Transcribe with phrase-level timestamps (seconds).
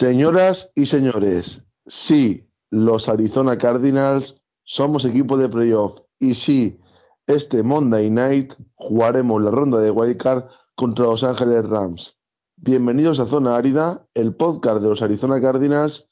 [0.00, 6.80] Señoras y señores, sí, los Arizona Cardinals somos equipo de playoff y sí,
[7.26, 10.44] este Monday Night jugaremos la ronda de Wildcard
[10.74, 12.18] contra Los Ángeles Rams.
[12.56, 16.08] Bienvenidos a Zona Árida, el podcast de los Arizona Cardinals.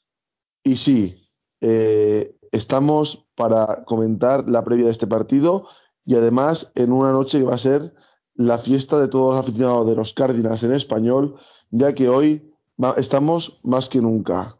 [0.63, 1.17] Y sí,
[1.59, 5.67] eh, estamos para comentar la previa de este partido
[6.05, 7.95] y además en una noche que va a ser
[8.35, 11.39] la fiesta de todos los aficionados de los Cardinals en español,
[11.71, 12.48] ya que hoy
[12.97, 14.57] estamos más que nunca.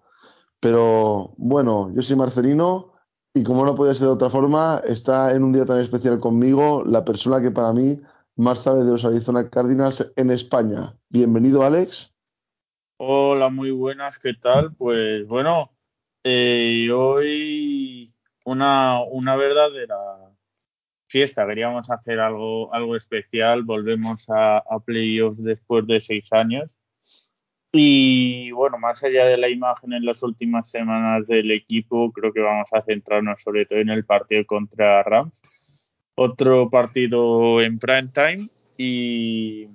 [0.60, 2.94] Pero bueno, yo soy Marcelino
[3.34, 6.84] y como no podía ser de otra forma, está en un día tan especial conmigo
[6.86, 8.00] la persona que para mí
[8.36, 10.96] más sabe de los Arizona Cardinals en España.
[11.10, 12.14] Bienvenido, Alex.
[12.98, 14.76] Hola, muy buenas, ¿qué tal?
[14.76, 15.70] Pues bueno,
[16.24, 18.14] eh, hoy
[18.46, 19.96] una, una verdadera
[21.08, 21.48] fiesta.
[21.48, 23.64] Queríamos hacer algo, algo especial.
[23.64, 26.70] Volvemos a, a playoffs después de seis años.
[27.72, 32.42] Y bueno, más allá de la imagen en las últimas semanas del equipo, creo que
[32.42, 35.40] vamos a centrarnos sobre todo en el partido contra Rams.
[36.16, 39.68] Otro partido en prime time y,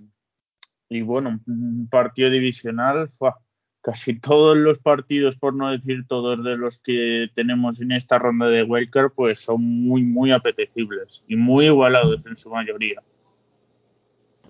[0.88, 3.08] y bueno, un partido divisional.
[3.80, 8.46] casi todos los partidos, por no decir todos de los que tenemos en esta ronda
[8.48, 13.00] de Walker, pues son muy, muy apetecibles y muy igualados en su mayoría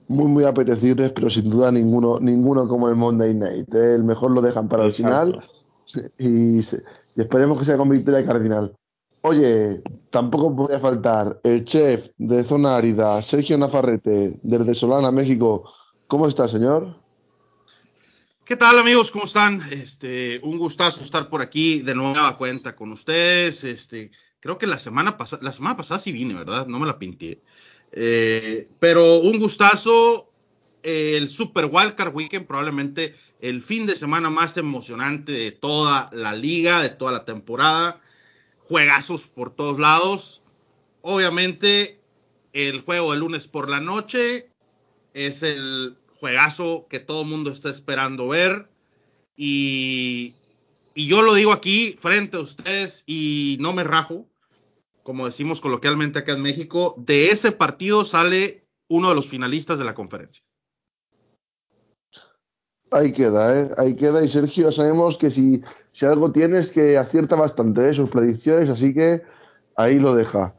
[0.08, 3.74] muy, muy apetecibles, pero sin duda ninguno, ninguno como el Monday Night.
[3.74, 3.94] ¿eh?
[3.94, 5.42] El mejor lo dejan para el final
[6.18, 6.60] y,
[7.16, 8.74] esperemos que sea con victoria cardinal.
[9.22, 15.72] Oye, tampoco podía faltar el chef de Zona Árida, Sergio Nafarrete, desde Solana, México.
[16.06, 16.96] ¿Cómo está, señor?
[18.44, 19.10] ¿Qué tal, amigos?
[19.10, 19.62] ¿Cómo están?
[19.70, 23.64] Este, un gustazo estar por aquí de nueva cuenta con ustedes.
[23.64, 24.10] Este,
[24.40, 26.66] creo que la semana pasada, la semana pasada sí vine, ¿verdad?
[26.66, 27.40] No me la pinté.
[27.96, 30.30] Eh, pero un gustazo.
[30.82, 36.82] el Super Wildcard Weekend, probablemente el fin de semana más emocionante de toda la liga,
[36.82, 38.00] de toda la temporada.
[38.58, 40.42] Juegazos por todos lados.
[41.02, 42.00] Obviamente,
[42.52, 44.50] el juego de lunes por la noche
[45.14, 48.68] es el juegazo que todo el mundo está esperando ver.
[49.36, 50.34] Y,
[50.94, 54.26] y yo lo digo aquí frente a ustedes y no me rajo
[55.04, 59.84] como decimos coloquialmente acá en México, de ese partido sale uno de los finalistas de
[59.84, 60.42] la conferencia.
[62.90, 63.70] Ahí queda, ¿eh?
[63.76, 64.24] Ahí queda.
[64.24, 65.62] Y Sergio, sabemos que si,
[65.92, 67.94] si algo tienes que acierta bastante ¿eh?
[67.94, 69.22] sus predicciones, así que
[69.76, 70.54] ahí lo deja.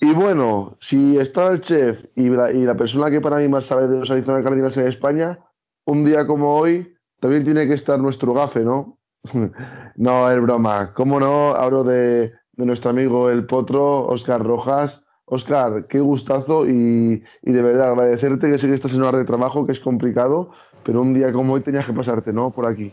[0.00, 3.66] Y bueno, si está el chef y la, y la persona que para mí más
[3.66, 5.38] sabe de los Arizona Cardinals en España,
[5.86, 8.98] un día como hoy también tiene que estar nuestro gafe, ¿no?
[9.96, 10.92] no, es broma.
[10.92, 11.54] ¿Cómo no?
[11.54, 15.02] Hablo de de nuestro amigo el potro Oscar Rojas.
[15.28, 19.66] Oscar, qué gustazo y, de verdad agradecerte que sé que estás en hora de trabajo,
[19.66, 20.52] que es complicado,
[20.84, 22.52] pero un día como hoy tenías que pasarte, ¿no?
[22.52, 22.92] Por aquí.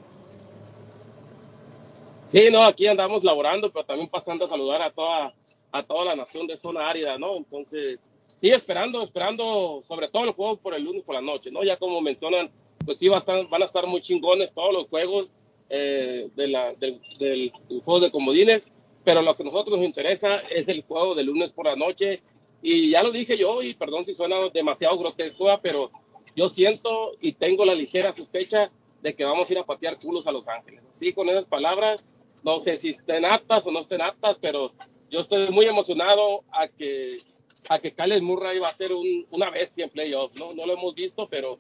[2.25, 5.31] Sí, no, aquí andamos laborando, pero también pasando a saludar a toda,
[5.71, 7.37] a toda la nación de zona árida, ¿no?
[7.37, 11.63] Entonces, sí, esperando, esperando sobre todo los juegos por el lunes por la noche, ¿no?
[11.63, 12.49] Ya como mencionan,
[12.83, 15.27] pues sí, van a estar muy chingones todos los juegos
[15.69, 17.51] eh, de la, del, del
[17.85, 18.71] juego de comodines
[19.03, 22.21] pero lo que a nosotros nos interesa es el juego de lunes por la noche.
[22.61, 25.91] Y ya lo dije yo, y perdón si suena demasiado grotesco, pero
[26.35, 28.71] yo siento y tengo la ligera sospecha
[29.01, 30.81] de que vamos a ir a patear culos a Los Ángeles.
[30.93, 32.03] Sí, con esas palabras,
[32.43, 34.71] no sé si estén aptas o no estén aptas, pero
[35.11, 37.19] yo estoy muy emocionado a que,
[37.67, 38.91] a que Kyle Murray va a ser
[39.29, 40.39] una bestia en playoffs.
[40.39, 40.53] ¿no?
[40.53, 41.59] no lo hemos visto, pero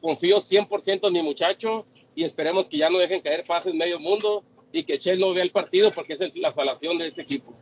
[0.00, 4.44] confío 100% en mi muchacho y esperemos que ya no dejen caer pases medio mundo
[4.72, 7.52] y que Chel no vea el partido porque esa es la salación de este equipo.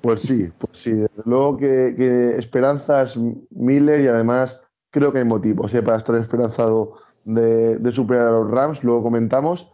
[0.00, 3.18] Pues sí, pues sí, desde luego que, esperanzas
[3.50, 5.82] Miller y además creo que hay motivos ¿eh?
[5.82, 9.72] para estar esperanzado de, superar a los Rams, luego comentamos.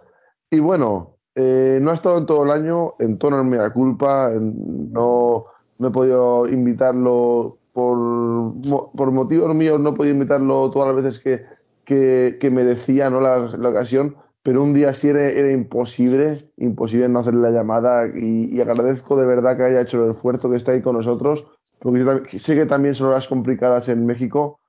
[0.48, 4.30] Y bueno, eh, no ha estado en todo el año, en tono en mea culpa,
[4.32, 5.46] no,
[5.78, 8.54] no he podido invitarlo por,
[8.94, 11.44] por motivos míos, no he podido invitarlo todas las veces que,
[11.90, 13.20] que, merecía ¿no?
[13.20, 19.18] La, ocasión, pero un día sí era, imposible, imposible no hacerle la llamada y, agradezco
[19.18, 21.46] de verdad que haya hecho el esfuerzo que está ahí con nosotros,
[21.80, 24.60] porque sé que también son horas complicadas en México.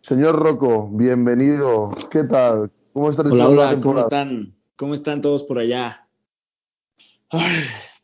[0.00, 1.90] Señor Rocco, bienvenido.
[2.10, 2.70] ¿Qué tal?
[2.94, 3.30] ¿Cómo están?
[3.30, 4.54] Hola, hola, ¿cómo están?
[4.76, 6.08] ¿Cómo están todos por allá?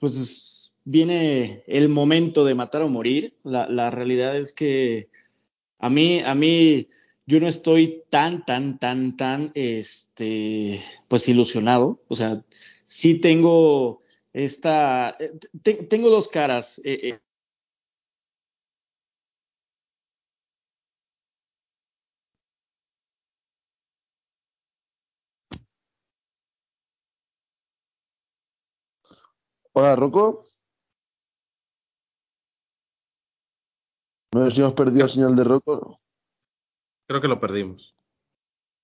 [0.01, 3.39] pues viene el momento de matar o morir.
[3.43, 5.09] La, la realidad es que
[5.79, 6.89] a mí, a mí
[7.27, 12.03] yo no estoy tan, tan, tan, tan, este, pues ilusionado.
[12.09, 12.45] O sea,
[12.87, 15.39] sí tengo esta, eh,
[15.89, 16.81] tengo dos caras.
[16.85, 17.01] Eh.
[17.11, 17.21] eh.
[29.73, 30.47] Hola, Rocco.
[34.35, 35.99] No sé si hemos perdido señal de Rocco.
[37.15, 37.95] Creo que lo perdimos.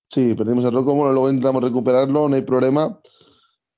[0.09, 0.95] Sí, perdimos el Rocco.
[0.95, 3.01] Bueno, luego intentamos recuperarlo, no hay problema.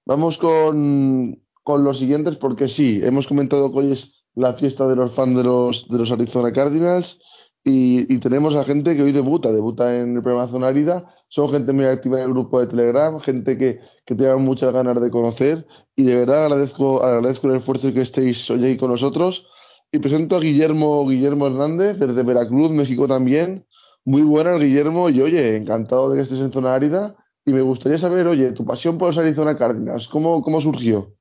[0.04, 4.94] Vamos con, con los siguientes, porque sí, hemos comentado que hoy es la fiesta de
[4.94, 7.19] los fans de los, de los Arizona Cardinals.
[7.64, 11.02] Y, tenemos a gente que hoy debuta, debuta en el programa Zona Árida.
[11.31, 15.00] Son gente muy activa en el grupo de Telegram, gente que, que tiene muchas ganas
[15.00, 15.66] de conocer.
[15.96, 19.46] Y de verdad agradezco, agradezco el esfuerzo que estéis hoy ahí con nosotros.
[19.90, 23.66] Y presento a Guillermo, Guillermo Hernández, desde Veracruz, México también.
[24.04, 25.08] Muy buenas, Guillermo.
[25.08, 27.16] Y oye, encantado de que estés en Zona Árida.
[27.44, 31.16] Y me gustaría saber, oye, tu pasión por los Arizona Cardinals, ¿cómo, cómo surgió?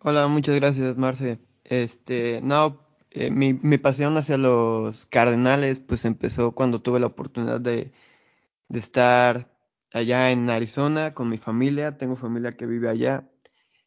[0.00, 1.38] Hola, muchas gracias, Marce.
[1.64, 7.60] Este, no, eh, mi, mi, pasión hacia los Cardenales pues empezó cuando tuve la oportunidad
[7.60, 7.92] de,
[8.68, 9.54] de, estar
[9.92, 13.28] allá en Arizona con mi familia, tengo familia que vive allá,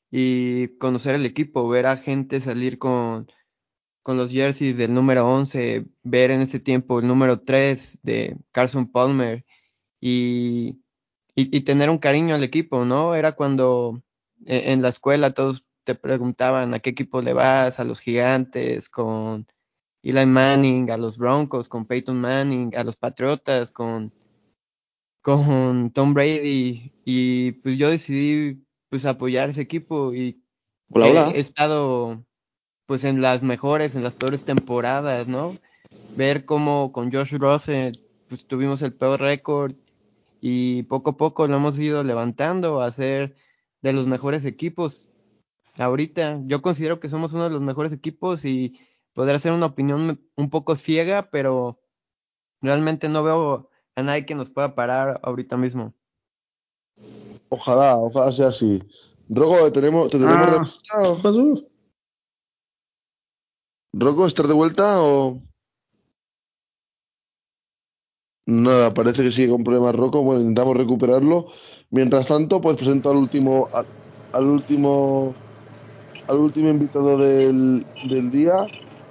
[0.09, 3.27] y conocer el equipo, ver a gente salir con,
[4.03, 8.92] con los jerseys del número 11, ver en ese tiempo el número 3 de Carson
[8.92, 9.45] Palmer
[10.00, 10.80] y,
[11.36, 13.15] y, y tener un cariño al equipo, ¿no?
[13.15, 14.01] Era cuando
[14.45, 18.89] en, en la escuela todos te preguntaban a qué equipo le vas, a los gigantes,
[18.89, 19.48] con
[20.04, 24.13] Eli Manning, a los Broncos, con Peyton Manning, a los Patriotas, con,
[25.21, 30.44] con Tom Brady, y pues yo decidí pues apoyar ese equipo y
[30.89, 31.31] hola, he, hola.
[31.31, 32.25] he estado
[32.92, 35.58] pues en las mejores, en las peores temporadas, ¿no?
[36.18, 37.94] Ver cómo con Josh Rosen
[38.28, 39.76] pues tuvimos el peor récord
[40.42, 43.34] y poco a poco lo hemos ido levantando a ser
[43.82, 45.06] de los mejores equipos
[45.78, 46.42] ahorita.
[46.44, 48.78] Yo considero que somos uno de los mejores equipos y
[49.14, 51.80] podrá ser una opinión un poco ciega, pero
[52.60, 55.94] realmente no veo a nadie que nos pueda parar ahorita mismo.
[57.48, 58.84] Ojalá, ojalá sea así.
[59.30, 61.62] Rogo, ¿te tenemos, te tenemos Ah.
[63.94, 65.42] Rogo, ¿estás de vuelta o...?
[68.46, 70.24] Nada, parece que sigue con problemas Rocco.
[70.24, 71.48] Bueno, intentamos recuperarlo.
[71.90, 73.68] Mientras tanto, pues presento al último,
[74.34, 75.34] al, último,
[76.28, 78.66] al último invitado del, del día,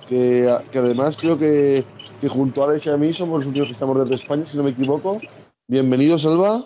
[0.08, 1.84] que, que además creo que,
[2.20, 4.56] que junto a Alex y a mí somos los únicos que estamos desde España, si
[4.56, 5.20] no me equivoco.
[5.68, 6.64] Bienvenido, Salva.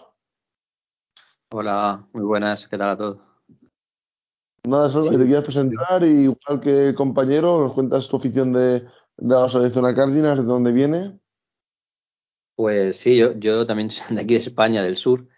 [1.53, 3.24] Hola, muy buenas, ¿qué tal a todos?
[4.67, 8.17] Nada, Salva, Sí, que te quieras presentar y igual que el compañero, nos cuentas tu
[8.17, 11.19] afición de, de los Arizona Cardinals, de dónde viene.
[12.57, 15.29] Pues sí, yo, yo también soy de aquí de España, del sur.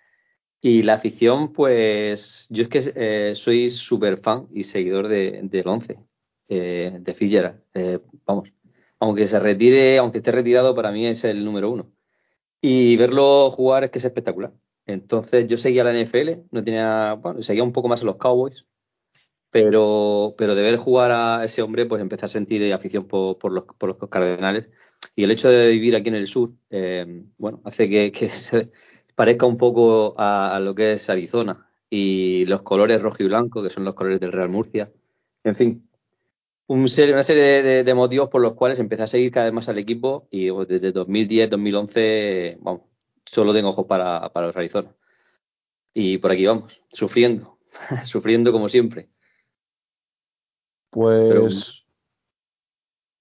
[0.61, 5.69] Y la afición, pues yo es que eh, soy súper fan y seguidor de, del
[5.69, 5.99] 11,
[6.49, 7.63] eh, de Fitzgerald.
[7.75, 8.53] Eh, vamos,
[8.99, 11.93] aunque se retire, aunque esté retirado, para mí es el número uno.
[12.61, 14.55] Y verlo jugar es que es espectacular.
[14.87, 18.67] Entonces yo seguía la NFL, no tenía, bueno, seguía un poco más a los Cowboys,
[19.57, 23.53] pero, pero de ver jugar a ese hombre, pues empecé a sentir afición por, por,
[23.53, 24.69] los, por los Cardenales.
[25.15, 28.71] Y el hecho de vivir aquí en el sur, eh, bueno, hace que, que se
[29.15, 31.71] parezca un poco a, a, lo que es Arizona.
[31.89, 34.93] Y los colores rojo y blanco, que son los colores del Real Murcia.
[35.43, 35.89] En fin,
[36.67, 39.47] un serie, una serie de, de, de, motivos por los cuales empecé a seguir cada
[39.47, 40.29] vez más al equipo.
[40.31, 42.83] Y pues, desde 2010, 2011, vamos,
[43.25, 44.95] solo tengo ojos para, para los Arizona.
[45.95, 47.59] Y por aquí vamos, sufriendo,
[48.05, 49.09] sufriendo como siempre.
[50.97, 51.49] Pues, Pero,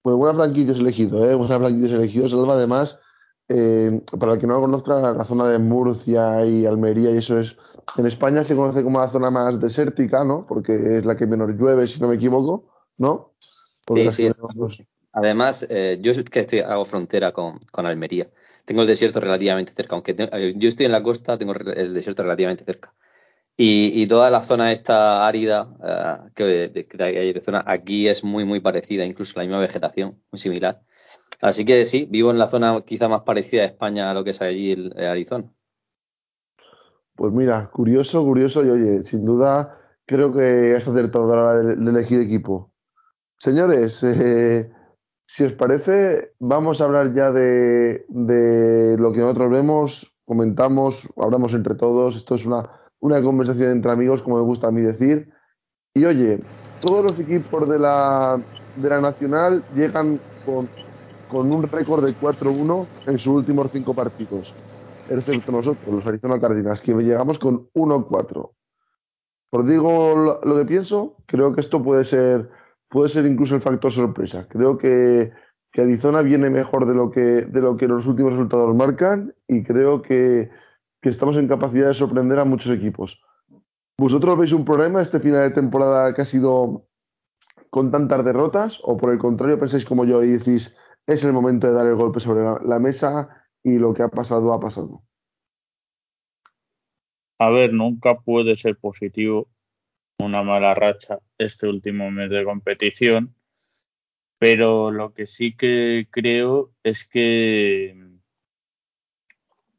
[0.00, 1.34] pues buenas franquicias elegido, ¿eh?
[1.34, 2.26] Buenas franquicias elegido.
[2.26, 2.98] Salva además,
[3.50, 7.38] eh, para el que no lo conozca, la zona de Murcia y Almería y eso
[7.38, 7.54] es...
[7.98, 10.46] En España se conoce como la zona más desértica, ¿no?
[10.46, 12.66] Porque es la que menos llueve, si no me equivoco,
[12.96, 13.34] ¿no?
[13.94, 14.30] Sí, sí.
[14.54, 14.78] Menos...
[15.12, 18.30] Además, eh, yo que estoy, hago frontera con, con, Almería.
[18.64, 19.96] Tengo el desierto relativamente cerca.
[19.96, 22.94] Aunque te, eh, yo estoy en la costa, tengo el desierto relativamente cerca.
[23.58, 28.44] Y, y, toda la zona esta árida uh, que de, de, zona aquí es muy
[28.44, 30.82] muy parecida, incluso la misma vegetación, muy similar.
[31.40, 34.30] Así que sí, vivo en la zona quizá más parecida a España a lo que
[34.30, 35.50] es allí el, Arizona.
[37.14, 41.62] Pues mira, curioso, curioso y oye, sin duda creo que has acertado a la hora
[41.62, 42.72] de, de elegir equipo.
[43.38, 44.70] Señores, eh,
[45.26, 51.52] si os parece, vamos a hablar ya de, de lo que nosotros vemos, comentamos, hablamos
[51.52, 52.16] entre todos.
[52.16, 52.70] Esto es una
[53.06, 55.30] una conversación entre amigos, como me gusta a mí decir.
[55.94, 56.40] Y oye,
[56.80, 58.40] todos los equipos de la,
[58.74, 60.68] de la Nacional llegan con,
[61.30, 64.54] con un récord de 4-1 en sus últimos cinco partidos,
[65.08, 68.50] excepto nosotros, los Arizona Cardinals, que llegamos con 1-4.
[69.50, 72.50] Os digo lo, lo, que pienso, creo que esto puede ser,
[72.88, 74.46] puede ser incluso el factor sorpresa.
[74.48, 75.32] Creo que,
[75.72, 79.62] que Arizona viene mejor de lo que, de lo que los últimos resultados marcan y
[79.62, 80.50] creo que
[81.06, 83.22] que estamos en capacidad de sorprender a muchos equipos.
[83.96, 86.88] ¿Vosotros veis un problema este final de temporada que ha sido
[87.70, 88.80] con tantas derrotas?
[88.82, 91.94] ¿O por el contrario pensáis como yo y decís, es el momento de dar el
[91.94, 93.28] golpe sobre la, la mesa
[93.62, 95.04] y lo que ha pasado ha pasado?
[97.38, 99.46] A ver, nunca puede ser positivo
[100.18, 103.36] una mala racha este último mes de competición,
[104.40, 108.15] pero lo que sí que creo es que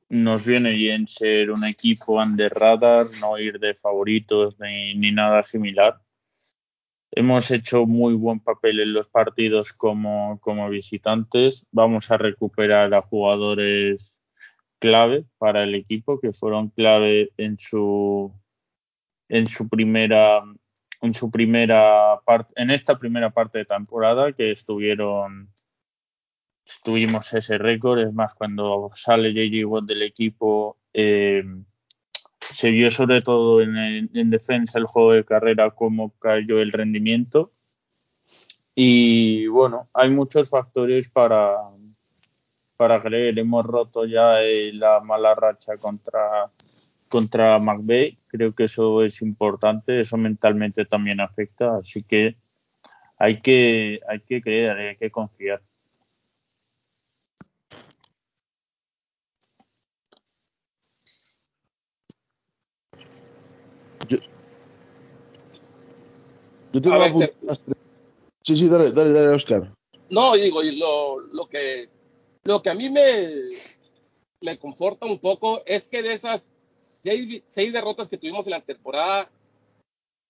[0.10, 5.44] nos viene bien ser un equipo under radar, no ir de favoritos ni, ni nada
[5.44, 6.00] similar.
[7.12, 11.66] Hemos hecho muy buen papel en los partidos como, como visitantes.
[11.72, 14.22] Vamos a recuperar a jugadores
[14.80, 18.32] clave para el equipo que fueron clave en su
[19.30, 20.44] en su primera
[21.02, 25.50] en su primera parte en esta primera parte de temporada que estuvieron
[26.84, 31.44] tuvimos ese récord es más cuando sale JJ Watt del equipo eh,
[32.40, 37.52] se vio sobre todo en, en, defensa el juego de carrera cómo cayó el rendimiento
[38.76, 41.56] y bueno hay muchos factores para
[42.76, 46.52] para creer hemos roto ya eh, la mala racha contra
[47.08, 48.18] contra McVeigh.
[48.28, 52.38] Creo que eso es importante, eso mentalmente también afecta, así que
[53.18, 55.62] hay que, hay que creer, hay que confiar.
[66.74, 67.32] Yo tengo ver, se-
[68.44, 69.74] Sí, sí, dale, dale, dale, Oscar.
[70.10, 71.90] No, digo, y lo, lo que
[72.46, 73.30] lo que a mí me,
[74.40, 76.48] me conforta un poco es que de esas
[76.78, 79.30] seis, seis derrotas que tuvimos en la temporada,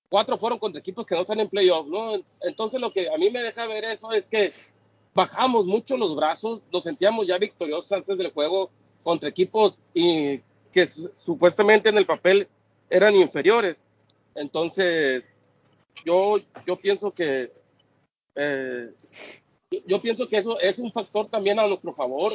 [0.10, 2.16] cuatro fueron contra equipos que no están en playoff, ¿no?
[2.42, 4.52] Entonces lo que a mí me deja ver eso es que
[5.14, 8.72] bajamos mucho los brazos, nos sentíamos ya victoriosos antes del juego
[9.04, 10.40] contra equipos y
[10.72, 12.48] que supuestamente en el papel
[12.90, 13.86] eran inferiores.
[14.34, 15.37] Entonces,
[16.06, 17.52] yo, yo pienso que
[18.36, 18.92] eh,
[19.86, 22.34] yo- pienso que eso es un factor también a nuestro favor,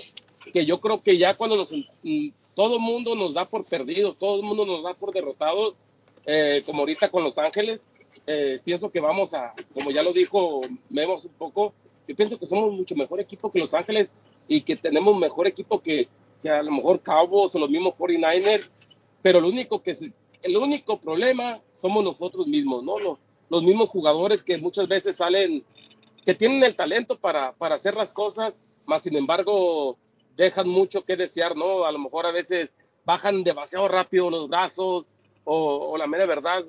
[0.52, 4.16] que yo creo que ya cuando nos, mm, todo el mundo nos da por perdidos,
[4.18, 5.74] todo el mundo nos da por derrotados,
[6.26, 7.84] eh, como ahorita con Los Ángeles,
[8.26, 11.72] eh, pienso que vamos a, como ya lo dijo Memos un poco,
[12.06, 14.12] yo pienso que somos mucho mejor equipo que Los Ángeles
[14.48, 16.08] y que tenemos mejor equipo que,
[16.42, 18.68] que a lo mejor Cowboys o los mismos 49ers,
[19.22, 19.96] pero lo único que
[20.42, 22.98] el único problema somos nosotros mismos, ¿no?
[22.98, 23.18] Los,
[23.52, 25.62] los mismos jugadores que muchas veces salen
[26.24, 29.98] que tienen el talento para, para hacer las cosas, más sin embargo
[30.36, 31.84] dejan mucho que desear, ¿no?
[31.84, 32.72] A lo mejor a veces
[33.04, 35.04] bajan demasiado rápido los brazos
[35.44, 36.64] o, o la mera verdad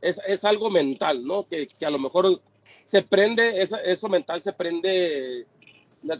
[0.00, 1.42] es, es algo mental, ¿no?
[1.48, 5.44] Que, que a lo mejor se prende, esa- eso mental se prende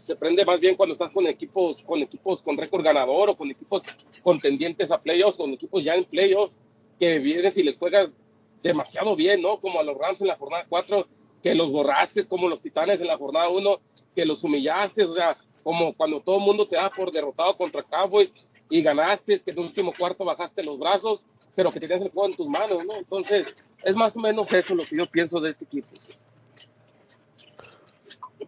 [0.01, 3.49] se prende más bien cuando estás con equipos con equipos con récord ganador o con
[3.49, 3.83] equipos
[4.21, 6.57] contendientes a playoffs, con equipos ya en playoffs
[6.99, 8.17] que vienes y les juegas
[8.61, 9.59] demasiado bien, ¿no?
[9.59, 11.07] Como a los Rams en la jornada 4,
[11.41, 13.79] que los borraste, como los Titanes en la jornada 1,
[14.15, 17.83] que los humillaste, o sea, como cuando todo el mundo te da por derrotado contra
[17.83, 18.33] Cowboys
[18.69, 21.25] y ganaste, que en el último cuarto bajaste los brazos,
[21.55, 22.95] pero que tenías el juego en tus manos, ¿no?
[22.95, 23.47] Entonces,
[23.83, 25.87] es más o menos eso lo que yo pienso de este equipo.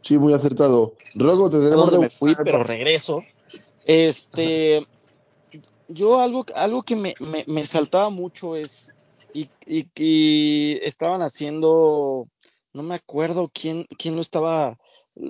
[0.02, 0.94] Sí, muy acertado.
[1.14, 3.24] Rogo, te tenemos me fui, pero regreso.
[3.86, 4.86] Este,
[5.88, 8.94] yo algo, algo que me, me, me saltaba mucho es,
[9.34, 12.28] y, y, estaban haciendo,
[12.74, 14.78] no me acuerdo quién, quién lo estaba,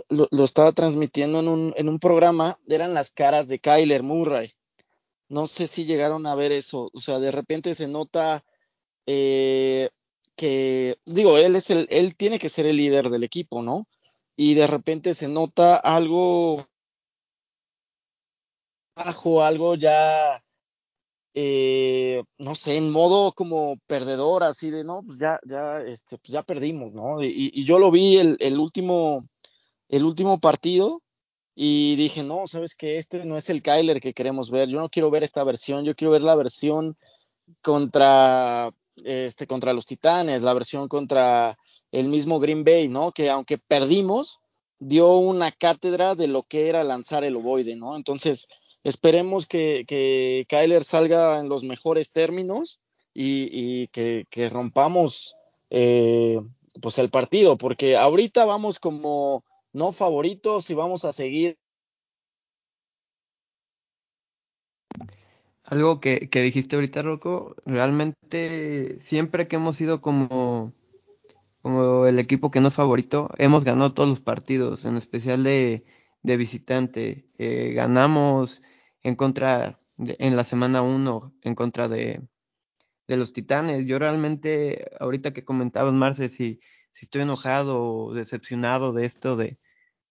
[0.10, 4.54] lo, lo estaba transmitiendo en un, en un programa, eran las caras de Kyler Murray.
[5.30, 8.44] No sé si llegaron a ver eso, o sea, de repente se nota
[9.06, 9.90] eh,
[10.36, 13.88] que, digo, él es el, él tiene que ser el líder del equipo, ¿no?
[14.36, 16.68] Y de repente se nota algo
[18.96, 20.44] bajo, algo ya,
[21.34, 26.32] eh, no sé, en modo como perdedor, así de, no, pues ya, ya, este, pues
[26.32, 27.24] ya perdimos, ¿no?
[27.24, 29.28] Y, y yo lo vi el, el último,
[29.90, 31.02] el último partido
[31.56, 34.90] y dije, no, sabes que este no es el Kyler que queremos ver, yo no
[34.90, 36.98] quiero ver esta versión, yo quiero ver la versión
[37.62, 38.72] contra,
[39.04, 41.58] este, contra los Titanes, la versión contra
[41.92, 43.12] el mismo Green Bay, ¿no?
[43.12, 44.40] Que aunque perdimos,
[44.80, 47.96] dio una cátedra de lo que era lanzar el ovoide, ¿no?
[47.96, 48.48] Entonces,
[48.84, 52.80] esperemos que, que Kyler salga en los mejores términos
[53.14, 55.36] y, y que, que, rompamos
[55.70, 56.40] eh,
[56.82, 61.58] pues el partido, porque ahorita vamos como no favoritos y vamos a seguir.
[65.64, 70.74] Algo que, que dijiste ahorita, Rocco, realmente siempre que hemos sido como,
[71.62, 75.86] como el equipo que no es favorito, hemos ganado todos los partidos, en especial de,
[76.24, 77.26] de visitante.
[77.38, 78.62] Eh, ganamos
[79.04, 82.22] en contra, en la semana 1, en contra de,
[83.08, 83.86] de los Titanes.
[83.86, 86.60] Yo realmente, ahorita que comentabas, Marce, si,
[86.92, 89.60] si estoy enojado o decepcionado de esto de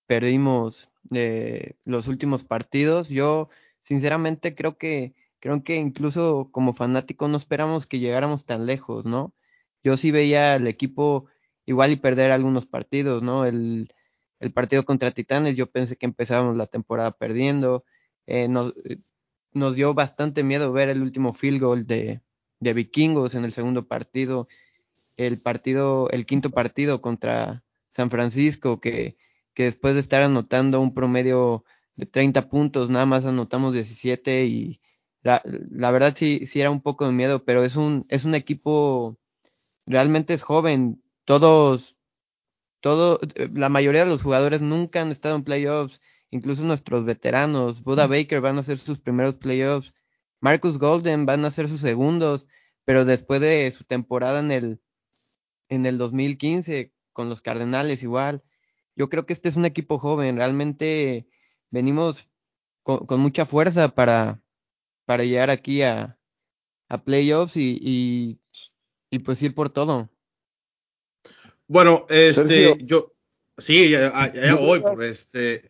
[0.06, 3.48] perdimos eh, los últimos partidos, yo
[3.80, 9.34] sinceramente creo que creo que incluso como fanático no esperamos que llegáramos tan lejos, ¿no?
[9.82, 11.26] Yo sí veía al equipo
[11.66, 13.46] igual y perder algunos partidos, ¿no?
[13.46, 13.92] El,
[14.40, 17.84] el partido contra Titanes, yo pensé que empezábamos la temporada perdiendo.
[18.30, 18.98] Eh, nos, eh,
[19.52, 22.20] nos, dio bastante miedo ver el último field goal de,
[22.60, 24.48] de, Vikingos en el segundo partido.
[25.16, 29.16] El partido, el quinto partido contra San Francisco, que,
[29.54, 31.64] que después de estar anotando un promedio
[31.96, 34.80] de 30 puntos, nada más anotamos 17 y
[35.22, 38.34] la, la verdad sí, sí era un poco de miedo, pero es un, es un
[38.34, 39.18] equipo,
[39.86, 41.96] realmente es joven, todos
[42.80, 47.82] todo, eh, la mayoría de los jugadores nunca han estado en playoffs, incluso nuestros veteranos.
[47.82, 49.92] Buda Baker van a hacer sus primeros playoffs,
[50.40, 52.46] Marcus Golden van a hacer sus segundos,
[52.84, 54.80] pero después de su temporada en el,
[55.68, 58.42] en el 2015 con los Cardenales igual.
[58.96, 61.26] Yo creo que este es un equipo joven, realmente
[61.70, 62.28] venimos
[62.82, 64.42] con, mucha fuerza para,
[65.04, 66.18] para llegar aquí a,
[66.88, 68.40] a playoffs y, y,
[69.10, 70.10] y pues ir por todo.
[71.66, 73.14] Bueno, este, yo,
[73.58, 75.69] sí, ya, voy por este.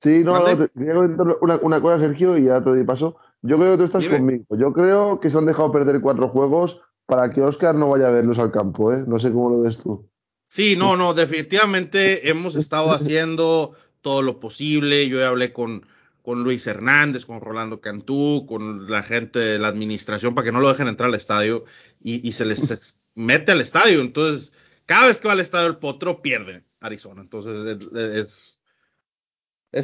[0.00, 3.16] Sí, no, no, quería comentar una, una, cosa, Sergio, y ya te doy paso.
[3.42, 4.44] Yo creo que tú estás conmigo.
[4.56, 8.12] Yo creo que se han dejado perder cuatro juegos para que Oscar no vaya a
[8.12, 9.04] verlos al campo, ¿eh?
[9.06, 10.08] No sé cómo lo ves tú.
[10.48, 15.08] Sí, no, no, definitivamente hemos estado haciendo todo lo posible.
[15.08, 15.86] Yo ya hablé con,
[16.22, 20.60] con Luis Hernández, con Rolando Cantú, con la gente de la administración para que no
[20.60, 21.64] lo dejen entrar al estadio
[22.00, 24.00] y, y se les mete al estadio.
[24.00, 24.52] Entonces,
[24.86, 27.20] cada vez que va al estadio el Potro, pierde Arizona.
[27.20, 28.57] Entonces es, es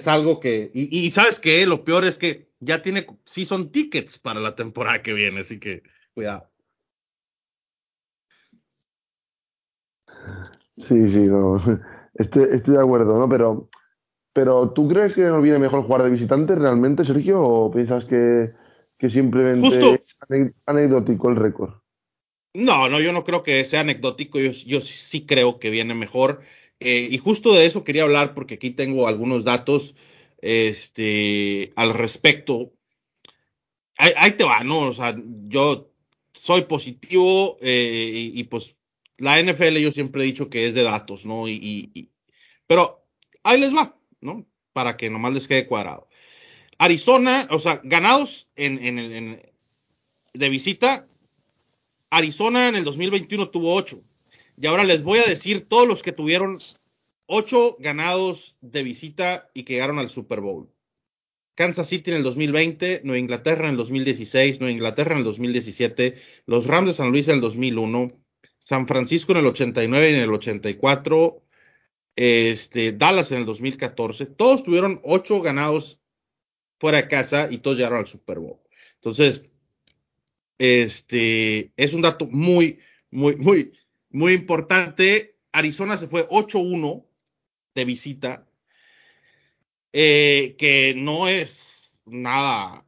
[0.06, 0.70] algo que.
[0.74, 5.02] Y, sabes qué, lo peor es que ya tiene sí son tickets para la temporada
[5.02, 5.82] que viene, así que
[6.14, 6.50] cuidado.
[10.76, 11.62] Sí, sí, no.
[12.14, 13.28] Estoy, estoy de acuerdo, ¿no?
[13.28, 13.68] Pero,
[14.32, 17.42] pero ¿tú crees que nos viene mejor jugar de visitante realmente, Sergio?
[17.42, 18.52] ¿O piensas que,
[18.96, 20.16] que simplemente es
[20.64, 21.74] anecdótico el récord?
[22.54, 26.42] No, no, yo no creo que sea anecdótico, yo, sí creo que viene mejor.
[26.84, 29.94] Eh, y justo de eso quería hablar porque aquí tengo algunos datos
[30.42, 32.74] este, al respecto.
[33.96, 34.80] Ahí, te va, ¿no?
[34.80, 35.90] O sea, yo
[36.34, 38.76] soy positivo eh, y, pues
[39.16, 41.48] la NFL yo siempre he dicho que es de datos, ¿no?
[41.48, 42.10] Y,
[42.66, 43.06] pero
[43.44, 44.44] ahí les va, ¿no?
[44.74, 46.08] Para que nomás les quede cuadrado.
[46.76, 49.42] Arizona, o sea, ganados en, en
[50.34, 51.06] de visita,
[52.10, 54.02] Arizona en el 2021 tuvo 8.
[54.60, 56.58] Y ahora les voy a decir todos los que tuvieron
[57.26, 60.70] 8 ganados de visita y que llegaron al Super Bowl.
[61.54, 66.16] Kansas City en el 2020, Nueva Inglaterra en el 2016, Nueva Inglaterra en el 2017,
[66.46, 68.08] los Rams de San Luis en el 2001,
[68.58, 71.42] San Francisco en el 89 y en el 84,
[72.16, 74.26] este, Dallas en el 2014.
[74.26, 76.00] Todos tuvieron 8 ganados
[76.80, 78.58] fuera de casa y todos llegaron al Super Bowl.
[78.96, 79.44] Entonces,
[80.58, 83.72] este, es un dato muy, muy, muy,
[84.14, 85.36] muy importante.
[85.52, 87.04] Arizona se fue 8-1
[87.74, 88.46] de visita,
[89.92, 92.86] eh, que no es nada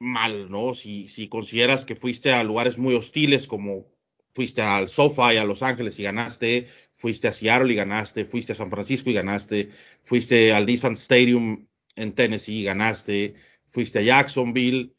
[0.00, 0.74] mal, ¿no?
[0.74, 3.86] Si, si consideras que fuiste a lugares muy hostiles como
[4.34, 8.56] fuiste al SoFi, a Los Ángeles y ganaste, fuiste a Seattle y ganaste, fuiste a
[8.56, 9.70] San Francisco y ganaste,
[10.02, 13.34] fuiste al Nissan Stadium en Tennessee y ganaste,
[13.68, 14.94] fuiste a Jacksonville,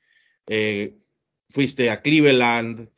[0.48, 0.96] eh,
[1.50, 2.90] fuiste a Cleveland,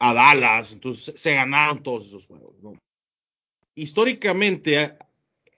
[0.00, 0.72] a, Dallas.
[0.72, 2.56] entonces se ganaron todos esos juegos.
[3.74, 4.96] Históricamente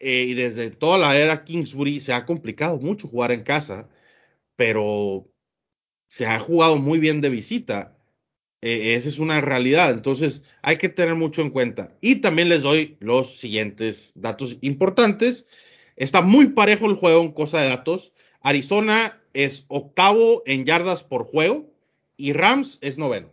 [0.05, 3.89] eh, y desde toda la era Kingsbury se ha complicado mucho jugar en casa,
[4.57, 5.31] pero
[6.09, 7.97] se ha jugado muy bien de visita.
[8.63, 11.97] Eh, esa es una realidad, entonces hay que tener mucho en cuenta.
[12.01, 15.47] Y también les doy los siguientes datos importantes.
[15.95, 18.13] Está muy parejo el juego en cosa de datos.
[18.41, 21.71] Arizona es octavo en yardas por juego
[22.17, 23.33] y Rams es noveno.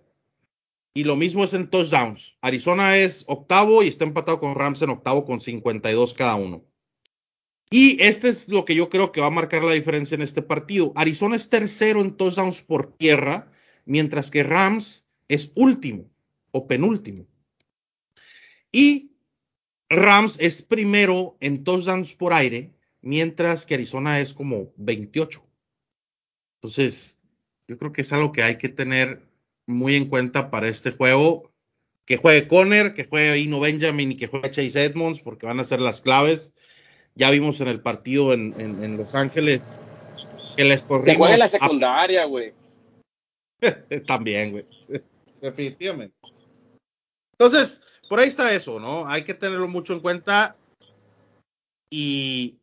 [1.00, 2.36] Y lo mismo es en touchdowns.
[2.42, 6.66] Arizona es octavo y está empatado con Rams en octavo con 52 cada uno.
[7.70, 10.42] Y este es lo que yo creo que va a marcar la diferencia en este
[10.42, 10.92] partido.
[10.98, 13.50] Arizona es tercero en touchdowns por tierra,
[13.86, 16.12] mientras que Rams es último
[16.52, 17.26] o penúltimo.
[18.70, 19.14] Y
[19.88, 25.42] Rams es primero en touchdowns por aire, mientras que Arizona es como 28.
[26.56, 27.18] Entonces,
[27.70, 29.29] yo creo que es algo que hay que tener
[29.70, 31.52] muy en cuenta para este juego.
[32.06, 35.66] Que juegue Conner, que juegue Ino Benjamin y que juegue Chase Edmonds, porque van a
[35.66, 36.54] ser las claves.
[37.16, 39.76] Ya vimos en el partido en, Los Ángeles
[40.58, 41.12] que les corrimos.
[41.12, 42.54] Que juegue la secundaria, güey.
[44.08, 44.66] También, güey.
[45.42, 46.16] Definitivamente.
[47.34, 49.08] Entonces, por ahí está eso, ¿no?
[49.08, 50.56] Hay que tenerlo mucho en cuenta.
[51.92, 52.58] Y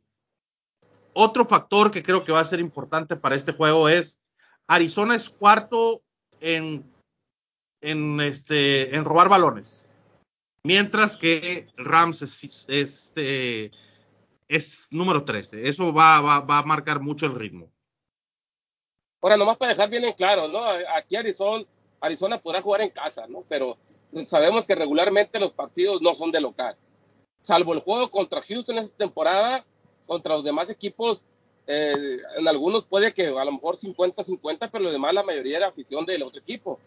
[1.13, 4.19] otro factor que creo que va a ser importante para este juego es
[4.67, 6.03] Arizona es cuarto
[6.41, 6.85] en,
[7.81, 9.85] en, este, en robar balones.
[10.63, 13.71] Mientras que Rams es, este,
[14.49, 15.69] es número 13.
[15.69, 17.71] Eso va, a marcar mucho el ritmo.
[19.23, 20.65] Ahora, nomás para dejar bien en claro, ¿no?
[20.97, 21.65] Aquí Arizona,
[22.01, 23.45] Arizona podrá jugar en casa, ¿no?
[23.49, 23.79] Pero
[24.27, 26.77] sabemos que regularmente los partidos no son de local.
[27.43, 29.65] Salvo el juego contra Houston esta temporada,
[30.07, 31.25] contra los demás equipos,
[31.67, 35.69] eh, en algunos puede que a lo mejor 50-50, pero lo demás la mayoría era
[35.69, 36.79] afición del otro equipo.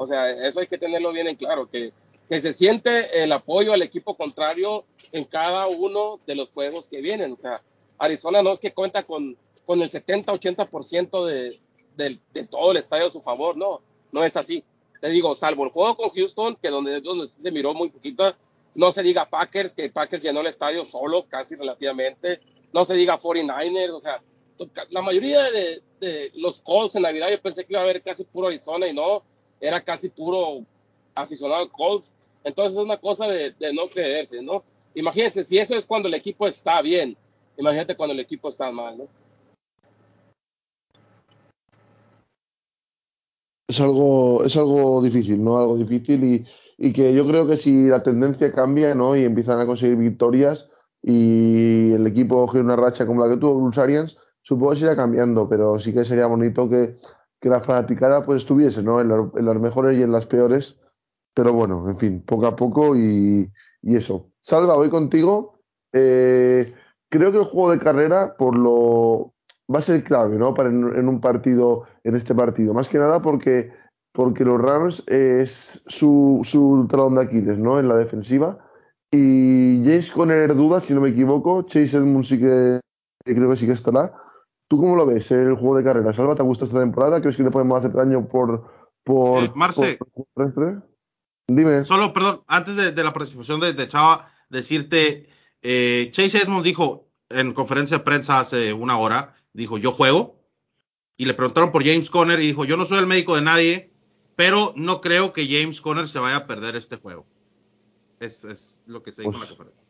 [0.00, 1.92] O sea, eso hay que tenerlo bien en claro, que,
[2.28, 7.00] que se siente el apoyo al equipo contrario en cada uno de los juegos que
[7.00, 7.32] vienen.
[7.32, 7.60] O sea,
[7.98, 11.58] Arizona no es que cuenta con, con el 70-80% de,
[11.96, 13.80] de, de, todo el estadio a su favor, no,
[14.12, 14.62] no es así.
[15.00, 18.36] Te digo, salvo el juego con Houston, que donde, donde se miró muy poquito,
[18.76, 22.38] no se diga Packers, que Packers llenó el estadio solo, casi relativamente,
[22.72, 24.22] no se diga 49ers, o sea,
[24.90, 28.22] la mayoría de, de los calls en Navidad yo pensé que iba a haber casi
[28.22, 29.24] puro Arizona y no,
[29.60, 30.64] era casi puro
[31.14, 32.12] aficionado calls.
[32.44, 34.62] Entonces es una cosa de, de, no creerse, ¿no?
[34.94, 37.16] Imagínense, si eso es cuando el equipo está bien,
[37.56, 39.08] imagínate cuando el equipo está mal, ¿no?
[43.68, 45.58] Es algo, es algo difícil, ¿no?
[45.58, 46.46] Algo difícil y,
[46.78, 49.14] y que yo creo que si la tendencia cambia, ¿no?
[49.14, 50.70] Y empiezan a conseguir victorias
[51.02, 54.84] y el equipo coge una racha como la que tuvo Bruce Arians, supongo que se
[54.84, 56.94] irá cambiando, pero sí que sería bonito que,
[57.40, 58.80] que la fanaticada pues estuviese.
[58.80, 60.78] En, la, las mejores y en las peores.
[61.34, 63.50] Pero bueno, en fin, poco a poco y,
[63.82, 64.30] eso.
[64.40, 65.60] Salva, voy contigo.
[65.92, 66.74] Eh,
[67.08, 69.34] creo que el juego de carrera, por lo
[69.72, 70.54] va a ser clave, ¿no?
[70.54, 72.74] Para en, un partido, en este partido.
[72.74, 73.72] Más que nada porque,
[74.12, 77.78] porque los Rams es su, su talón de Aquiles, ¿no?
[77.78, 78.58] En la defensiva.
[79.12, 81.62] Y James Conner duda, si no me equivoco.
[81.62, 82.80] Chase Edmund sí que
[83.24, 84.12] creo que sí que estará.
[84.68, 86.12] ¿Tú cómo lo ves el juego de carrera?
[86.12, 87.22] Salva, ¿te gusta esta temporada?
[87.22, 88.70] ¿Crees que le podemos hacer daño por.
[89.02, 89.98] por eh, Marce,
[90.34, 90.82] por,
[91.48, 91.86] Dime.
[91.86, 95.26] Solo, perdón, antes de, de la participación de, de, Chava, decirte:
[95.62, 100.36] eh, Chase Edmund dijo en conferencia de prensa hace una hora, dijo: Yo juego.
[101.16, 103.90] Y le preguntaron por James Conner y dijo: Yo no soy el médico de nadie,
[104.36, 107.24] pero no creo que James Conner se vaya a perder este juego.
[108.20, 109.84] Es, es lo que se dijo pues, en la conferencia.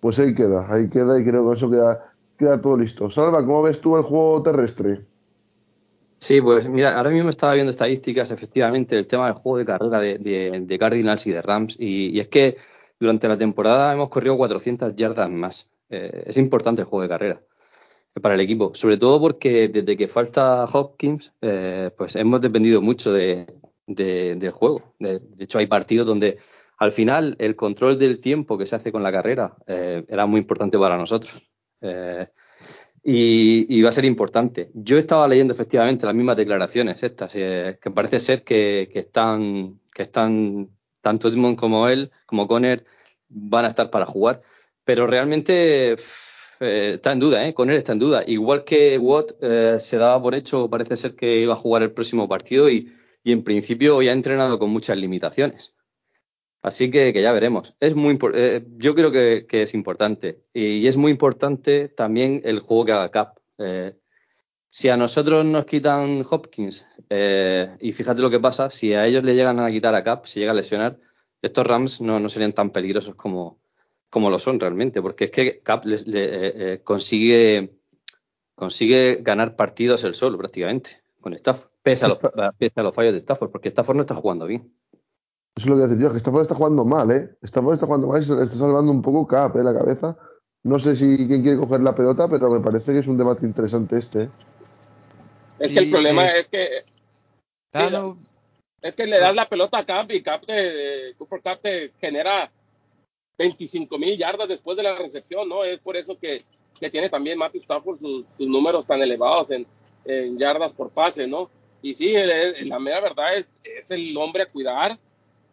[0.00, 3.10] Pues ahí queda, ahí queda y creo que eso queda queda todo listo.
[3.10, 5.04] Salva, ¿cómo ves tú el juego terrestre?
[6.18, 10.00] Sí, pues mira, ahora mismo estaba viendo estadísticas, efectivamente, el tema del juego de carrera
[10.00, 12.56] de, Cardinals y de Rams, y, es que
[12.98, 15.68] durante la temporada hemos corrido 400 yardas más.
[15.90, 17.42] Eh, es importante el juego de carrera
[18.20, 23.12] para el equipo, sobre todo porque desde que falta Hopkins, eh, pues hemos dependido mucho
[23.12, 23.46] de,
[23.86, 24.94] del juego.
[24.98, 26.38] De, hecho, hay partidos donde
[26.78, 30.40] al final el control del tiempo que se hace con la carrera eh, era muy
[30.40, 31.42] importante para nosotros.
[31.86, 32.28] Eh,
[33.02, 34.70] y, y, va a ser importante.
[34.74, 40.02] Yo estaba leyendo efectivamente las mismas declaraciones estas, eh, que parece ser que, están, que
[40.02, 40.70] están,
[41.02, 42.84] tanto Edmond como él, como Conner,
[43.28, 44.42] van a estar para jugar,
[44.84, 45.92] pero realmente
[46.60, 47.54] eh, está en duda, ¿eh?
[47.54, 48.24] Conner está en duda.
[48.26, 49.32] Igual que Watt
[49.78, 53.32] se daba por hecho, parece ser que iba a jugar el próximo partido y, y
[53.32, 55.75] en principio ya ha entrenado con muchas limitaciones.
[56.66, 57.76] Así que, que, ya veremos.
[57.78, 60.42] Es muy eh, yo creo que, que, es importante.
[60.52, 63.38] Y, y, es muy importante también el juego que haga Cap.
[63.58, 63.94] Eh,
[64.68, 69.22] si a nosotros nos quitan Hopkins, eh, y fíjate lo que pasa, si a ellos
[69.22, 70.98] le llegan a quitar a Cap, si llega a lesionar,
[71.40, 73.60] estos Rams no, no serían tan peligrosos como,
[74.10, 77.76] como lo son realmente, porque es que Cap les, le, eh, consigue,
[78.56, 82.18] consigue ganar partidos él solo prácticamente con Stafford, pese a, los,
[82.58, 84.74] pese a los fallos de Stafford, porque Stafford no está jugando bien.
[85.56, 87.30] Eso es lo que decir yo, que Stafford está jugando mal, ¿eh?
[87.42, 89.64] Stafford está jugando mal y se está salvando un poco Cap, ¿eh?
[89.64, 90.16] La cabeza.
[90.62, 93.46] No sé si quién quiere coger la pelota, pero me parece que es un debate
[93.46, 94.24] interesante este.
[94.24, 94.30] ¿eh?
[95.58, 96.68] Es que el problema es, es que.
[97.72, 98.18] Claro.
[98.82, 102.52] Es que le das la pelota a Cap y Cap te, Cooper Cap te genera
[103.38, 105.64] 25 mil yardas después de la recepción, ¿no?
[105.64, 106.42] Es por eso que,
[106.78, 109.66] que tiene también Matthew Stafford sus, sus números tan elevados en,
[110.04, 111.48] en, yardas por pase, ¿no?
[111.80, 112.14] Y sí,
[112.64, 114.98] la mera verdad es, es el hombre a cuidar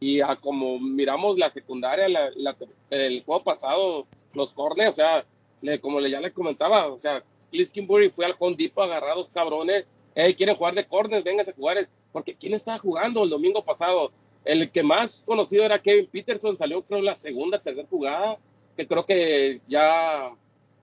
[0.04, 2.58] y a como miramos la secundaria, la, la,
[2.89, 5.26] el juego pasado, los corners, o sea,
[5.62, 8.98] le, como le, ya le comentaba, o sea, Cliff Kimbury fue al Home Depot a
[8.98, 13.24] agarrar a cabrones, hey, quieren jugar de corners, vénganse a jugar, porque ¿quién estaba jugando
[13.24, 14.12] el domingo pasado?
[14.44, 18.38] El que más conocido era Kevin Peterson, salió creo la segunda, tercera jugada,
[18.76, 20.36] que creo que ya,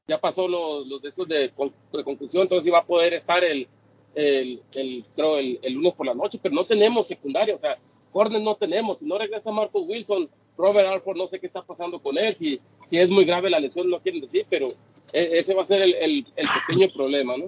[0.09, 1.53] ya pasó los, los de estos de,
[1.93, 3.69] de conclusión, entonces iba a poder estar el,
[4.15, 7.77] el, el, creo, el, el lunes por la noche, pero no tenemos secundaria, o sea,
[8.13, 8.99] corner no tenemos.
[8.99, 12.61] Si no regresa Marco Wilson, Robert Alford, no sé qué está pasando con él, si,
[12.87, 14.69] si es muy grave la lesión, no quieren decir, pero
[15.13, 17.47] e- ese va a ser el, el, el pequeño problema, ¿no?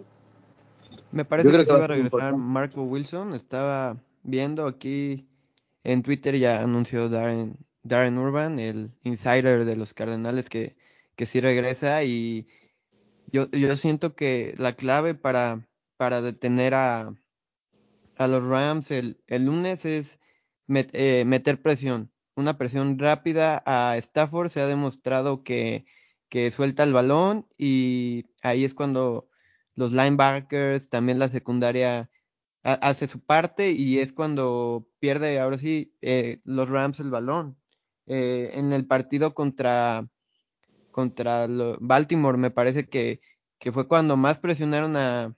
[1.11, 2.37] Me parece Yo creo que, que va a regresar.
[2.37, 3.35] Marco Wilson.
[3.35, 5.27] Estaba viendo aquí
[5.85, 10.77] en Twitter, ya anunció Darren, Darren Urban, el insider de los Cardenales, que,
[11.16, 12.03] que sí regresa.
[12.05, 12.46] Y
[13.27, 17.14] yo, yo siento que la clave para, para detener a,
[18.16, 20.18] a los Rams el, el lunes es
[20.68, 22.11] eh, meter presión.
[22.37, 24.51] Una presión rápida a Stafford.
[24.51, 25.85] Se ha demostrado que,
[26.29, 29.29] que suelta el balón y ahí es cuando
[29.75, 32.11] los linebackers, también la secundaria
[32.64, 37.57] ha- hace su parte y es cuando pierde ahora sí eh, los Rams el balón.
[38.07, 40.09] Eh, en el partido contra,
[40.90, 41.46] contra
[41.81, 43.20] Baltimore me parece que,
[43.59, 45.35] que fue cuando más presionaron a,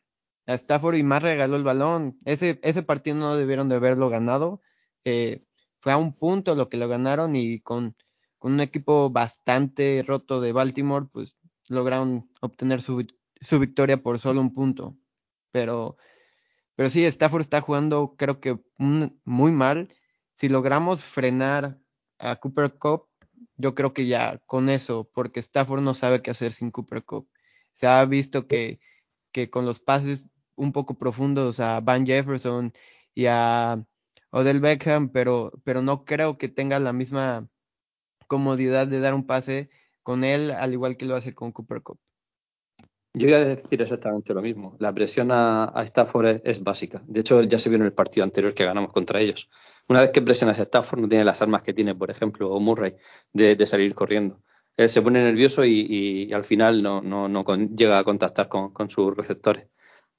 [0.46, 2.18] a Stafford y más regaló el balón.
[2.24, 4.62] Ese, ese partido no debieron de haberlo ganado.
[5.04, 7.96] Fue a un punto lo que lo ganaron y con,
[8.38, 11.36] con un equipo bastante roto de Baltimore, pues
[11.68, 13.06] lograron obtener su,
[13.40, 14.96] su victoria por solo un punto.
[15.50, 15.96] Pero
[16.76, 19.94] pero sí, Stafford está jugando, creo que muy mal.
[20.36, 21.78] Si logramos frenar
[22.18, 23.08] a Cooper Cup,
[23.56, 27.28] yo creo que ya con eso, porque Stafford no sabe qué hacer sin Cooper Cup.
[27.72, 28.80] Se ha visto que,
[29.32, 30.22] que con los pases
[30.56, 32.72] un poco profundos a Van Jefferson
[33.14, 33.84] y a
[34.36, 37.48] Odell Beckham, pero, pero no creo que tenga la misma
[38.26, 39.70] comodidad de dar un pase
[40.02, 42.00] con él, al igual que lo hace con Cooper Cup.
[43.12, 44.76] Yo voy a decir exactamente lo mismo.
[44.80, 47.00] La presión a, a Stafford es, básica.
[47.06, 49.48] De hecho, ya se vio en el partido anterior que ganamos contra ellos.
[49.86, 52.58] Una vez que presionas a Stafford, no tiene las armas que tiene, por ejemplo, o
[52.58, 52.96] Murray,
[53.32, 54.42] de, salir corriendo.
[54.76, 57.44] Él se pone nervioso y, al final no, no- no
[57.76, 59.68] llega a contactar con, con sus receptores.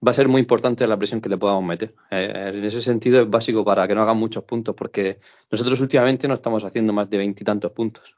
[0.03, 1.93] Va a ser muy importante la presión que le podamos meter.
[2.11, 5.19] Eh, en ese sentido es básico para que no hagan muchos puntos, porque
[5.51, 8.15] nosotros últimamente no estamos haciendo más de veintitantos puntos.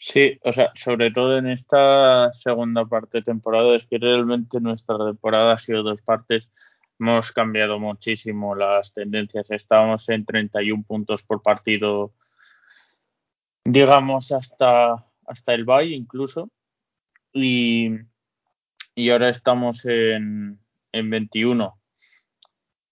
[0.00, 4.96] Sí, o sea, sobre todo en esta segunda parte de temporada, es que realmente nuestra
[4.96, 6.48] temporada ha sido dos partes.
[7.00, 9.50] Hemos cambiado muchísimo las tendencias.
[9.50, 12.12] Estábamos en 31 puntos por partido,
[13.64, 14.96] digamos, hasta,
[15.28, 16.50] hasta el bye incluso.
[17.32, 17.90] Y,
[18.94, 20.58] y ahora estamos en,
[20.92, 21.78] en 21.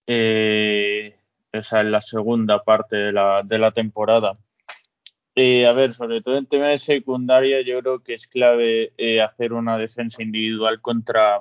[0.07, 1.15] Eh,
[1.53, 4.33] o sea, en la segunda parte de la, de la temporada.
[5.35, 9.21] Eh, a ver, sobre todo en tema de secundaria, yo creo que es clave eh,
[9.21, 11.39] hacer una defensa individual contra,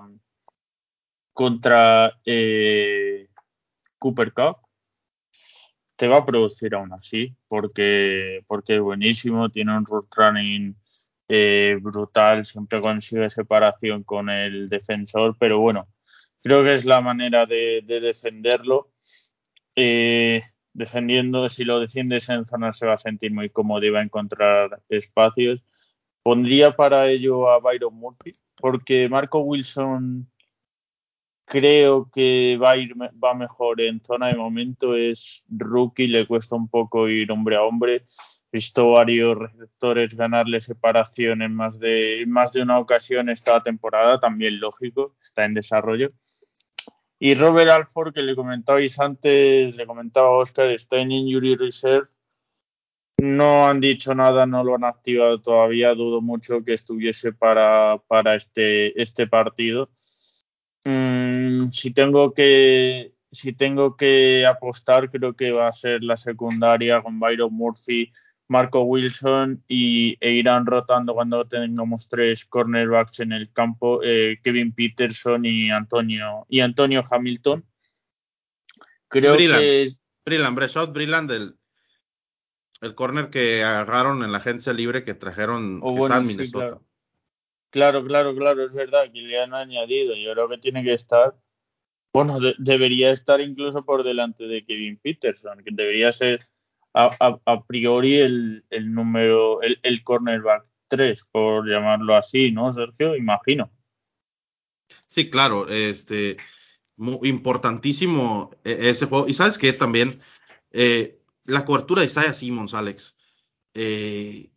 [1.32, 3.28] contra eh,
[3.98, 4.58] Cooper Cup.
[5.96, 10.76] Te va a producir aún así, porque, porque es buenísimo, tiene un route running
[11.28, 15.88] eh, brutal, siempre consigue separación con el defensor, pero bueno,
[16.42, 18.90] creo que es la manera de, de defenderlo.
[19.74, 20.40] Eh,
[20.72, 24.04] defendiendo, si lo defiendes en zona se va a sentir muy cómodo y va a
[24.04, 25.62] encontrar espacios.
[26.22, 30.28] Pondría para ello a Byron Murphy, porque Marco Wilson
[31.46, 36.56] creo que va a ir va mejor en zona de momento, es rookie, le cuesta
[36.56, 38.04] un poco ir hombre a hombre.
[38.56, 44.58] Visto varios receptores ganarle separación en más de, más de una ocasión esta temporada, también
[44.60, 46.08] lógico, está en desarrollo.
[47.18, 52.08] Y Robert Alford, que le comentabais antes, le comentaba Oscar, está en Injury Reserve.
[53.18, 55.92] No han dicho nada, no lo han activado todavía.
[55.92, 59.90] Dudo mucho que estuviese para, para este, este partido.
[60.86, 67.02] Mm, si tengo que si tengo que apostar, creo que va a ser la secundaria
[67.02, 68.10] con Byron Murphy,
[68.48, 74.72] Marco Wilson y, e irán rotando cuando tengamos tres cornerbacks en el campo, eh, Kevin
[74.72, 77.64] Peterson y Antonio y Antonio Hamilton.
[79.08, 79.60] Creo Brilland.
[79.62, 79.90] que
[80.24, 81.54] Brilland, Brilland, el,
[82.82, 86.66] el corner que agarraron en la agencia libre que trajeron o que bueno, sí, Minnesota.
[86.66, 86.82] claro.
[87.70, 90.14] Claro, claro, claro, es verdad que le han añadido.
[90.14, 91.34] Yo creo que tiene que estar,
[92.12, 96.40] bueno, de- debería estar incluso por delante de Kevin Peterson, que debería ser
[96.96, 102.72] a, a- a priori el, el número, el, el cornerback 3, por llamarlo así, ¿no,
[102.72, 103.14] Sergio?
[103.16, 103.70] Imagino.
[105.06, 106.36] Sí, claro, este,
[106.96, 109.28] muy importantísimo eh, ese juego.
[109.28, 110.20] Y sabes que también
[110.70, 113.16] eh, la cobertura de Isaiah Simmons, Alex,
[113.74, 114.50] eh,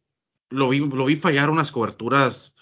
[0.49, 2.53] lo vi, lo vi fallar unas coberturas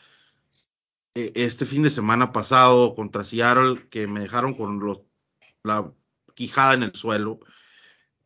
[1.15, 5.01] eh, este fin de semana pasado contra Seattle que me dejaron con los,
[5.63, 5.91] la
[6.35, 7.39] quijada en el suelo,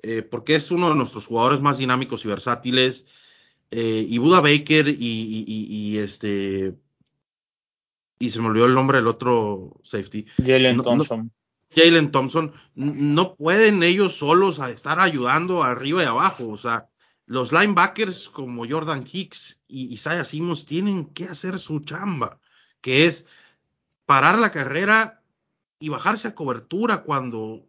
[0.04, 3.06] eh, porque es uno de nuestros jugadores más dinámicos y versátiles.
[3.72, 6.76] eh, y Buda Baker y, y, y, y, este
[8.20, 10.26] y se me olvidó el nombre del otro safety.
[10.38, 11.32] Jalen No- no- Thompson.
[11.74, 16.50] Jalen Thompson, no pueden ellos solos a estar ayudando arriba y abajo.
[16.50, 16.90] O sea,
[17.26, 22.40] los linebackers como Jordan Hicks y Isaiah Simmons tienen que hacer su chamba,
[22.82, 23.26] que es
[24.06, 25.24] parar la carrera
[25.80, 27.66] y bajarse a cobertura cuando,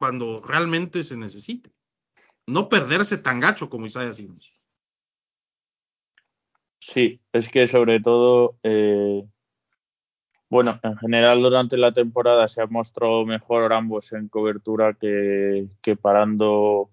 [0.00, 1.70] cuando realmente se necesite.
[2.46, 4.58] No perderse tan gacho como Isaiah Simmons.
[6.80, 9.22] Sí, es que sobre todo, eh,
[10.48, 15.96] bueno, en general durante la temporada se han mostrado mejor ambos en cobertura que, que
[15.96, 16.90] parando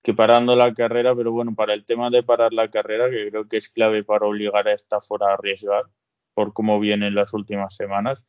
[0.00, 3.48] que parando la carrera, pero bueno, para el tema de parar la carrera, que creo
[3.48, 5.86] que es clave para obligar a Stafford a arriesgar
[6.34, 8.22] por cómo vienen las últimas semanas,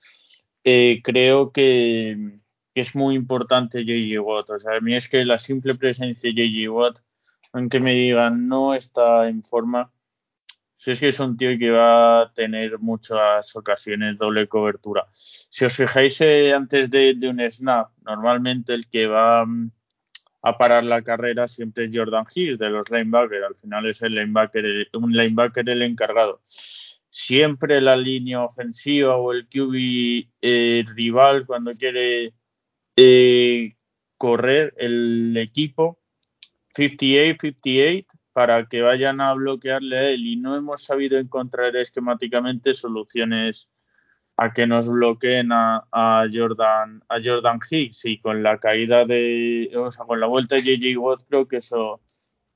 [0.64, 2.40] eh, creo que,
[2.80, 4.22] que es muy importante J.J.
[4.22, 4.50] Watt.
[4.52, 6.72] O sea, a mí es que la simple presencia de J.J.
[6.72, 7.00] Watt,
[7.52, 9.92] aunque me digan no está en forma,
[10.78, 15.08] si es que es un tío que va a tener muchas ocasiones doble cobertura.
[15.14, 19.72] Si os fijáis eh, antes de, un snap, normalmente el que va mm,
[20.44, 23.46] a parar la carrera siempre es Jordan Hicks de los linebackers.
[23.46, 26.42] Al final es el linebacker, el- un linebacker el encargado.
[26.48, 32.39] Siempre la línea ofensiva o el QB eh, rival cuando quiere
[33.02, 33.76] eh,
[34.18, 36.00] correr el equipo
[36.76, 40.28] 58-58 para que vayan a bloquearle a él.
[40.28, 43.70] Y no hemos sabido encontrar esquemáticamente soluciones
[44.36, 48.04] a que nos bloqueen a, Jordan a Jordan Hicks.
[48.04, 51.58] Y con la caída de o sea con la vuelta de JJ Watt creo que
[51.58, 52.02] eso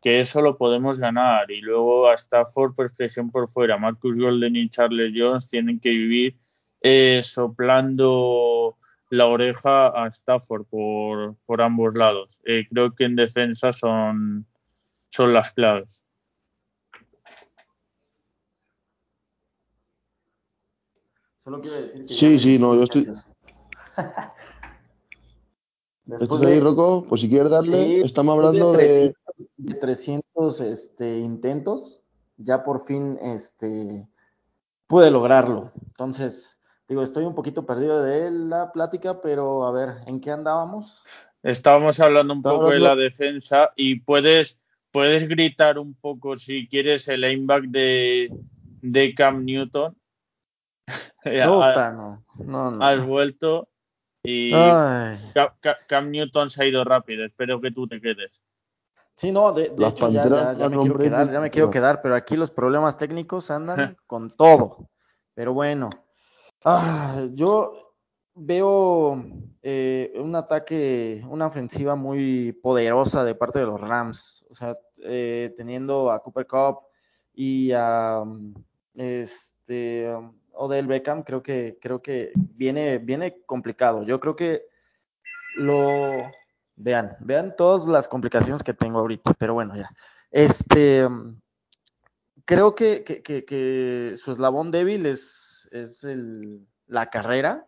[0.01, 1.49] que eso lo podemos ganar.
[1.51, 3.77] Y luego a Stafford por presión por fuera.
[3.77, 6.35] Marcus Golden y Charles Jones tienen que vivir
[6.81, 8.77] eh, soplando
[9.13, 12.41] la oreja a Stafford por, por ambos lados.
[12.45, 14.47] Eh, creo que en defensa son,
[15.11, 16.01] son las claves.
[21.37, 22.13] Solo quiero decir que.
[22.13, 23.05] Sí, sí, no, yo estoy-.
[26.19, 27.05] ¿Estás ahí, de- Rocco?
[27.07, 29.13] Pues si quieres darle, Sí, estamos hablando de...
[29.37, 32.01] 300, de 300 este, intentos,
[32.37, 34.09] ya por fin este,
[34.87, 35.71] pude lograrlo.
[35.85, 36.59] Entonces,
[36.93, 41.03] digo, estoy un poquito perdido de la plática, pero a ver, ¿en qué andábamos?
[41.41, 44.59] Estábamos hablando un poco de la defensa y puedes,
[44.91, 48.31] puedes gritar un poco si quieres el aimback de,
[48.83, 49.97] de Cam Newton.
[51.23, 52.85] Puta, no, no, no.
[52.85, 53.69] has vuelto
[54.23, 57.25] y Cam Newton se ha ido rápido.
[57.25, 58.43] Espero que tú te quedes.
[59.15, 60.25] Sí, no, de, hecho ya,
[60.69, 64.89] me quiero quedar, ya me quiero quedar, pero aquí los problemas técnicos andan con todo.
[65.33, 65.89] Pero bueno,
[66.65, 67.93] ah, yo
[68.35, 69.23] veo
[69.61, 74.45] eh, un ataque, una ofensiva muy poderosa de parte de los Rams.
[74.49, 76.79] O sea, eh, teniendo a Cooper Cup
[77.33, 78.53] y a um,
[78.93, 84.03] este um, Odell Beckham, creo que, creo que viene, viene complicado.
[84.03, 84.63] Yo creo que
[85.55, 86.31] lo
[86.75, 89.89] vean, vean todas las complicaciones que tengo ahorita, pero bueno, ya.
[90.31, 91.39] Este um,
[92.45, 97.67] creo que, que, que, que su eslabón débil es, es el, la carrera.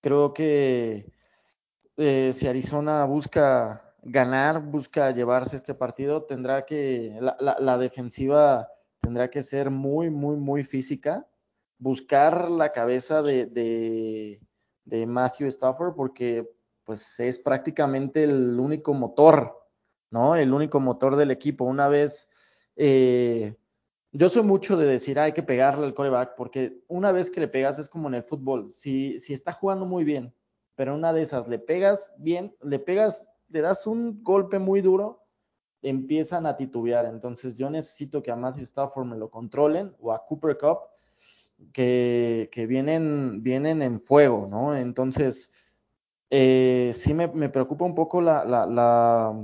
[0.00, 1.12] Creo que
[1.96, 8.68] eh, si Arizona busca ganar, busca llevarse este partido, tendrá que, la, la, defensiva
[9.00, 11.26] tendrá que ser muy, muy, muy física,
[11.78, 14.40] buscar la cabeza de, de,
[14.84, 16.48] de Matthew Stafford, porque
[16.84, 19.68] pues es prácticamente el único motor,
[20.10, 20.36] ¿no?
[20.36, 21.64] El único motor del equipo.
[21.64, 22.28] Una vez,
[22.76, 23.56] eh,
[24.16, 27.40] yo soy mucho de decir, "Ah, hay que pegarle al coreback, porque una vez que
[27.40, 30.34] le pegas es como en el fútbol, si, si está jugando muy bien,
[30.74, 35.26] pero una de esas le pegas bien, le pegas, le das un golpe muy duro,
[35.82, 37.04] empiezan a titubear.
[37.06, 40.78] Entonces yo necesito que a Matthew Stafford me lo controlen o a Cooper Cup,
[41.72, 44.74] que, que vienen, vienen en fuego, ¿no?
[44.74, 45.50] Entonces,
[46.30, 49.34] eh, sí me, me, preocupa un poco la, la, la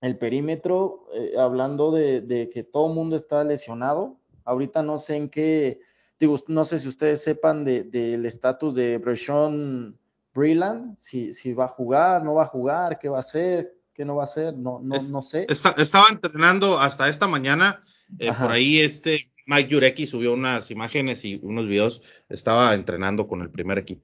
[0.00, 4.18] el perímetro, eh, hablando de, de, que todo el mundo está lesionado.
[4.44, 5.80] Ahorita no sé en qué,
[6.18, 9.96] digo, no sé si ustedes sepan del de, estatus de Breshon
[10.34, 14.04] Breland, si, si, va a jugar, no va a jugar, qué va a hacer, qué
[14.04, 15.46] no va a hacer, no, no, Es, no sé.
[15.48, 17.82] Está, estaba entrenando hasta esta mañana,
[18.18, 23.42] eh, por ahí este Mike Yureki subió unas imágenes y unos videos, estaba entrenando con
[23.42, 24.02] el primer equipo.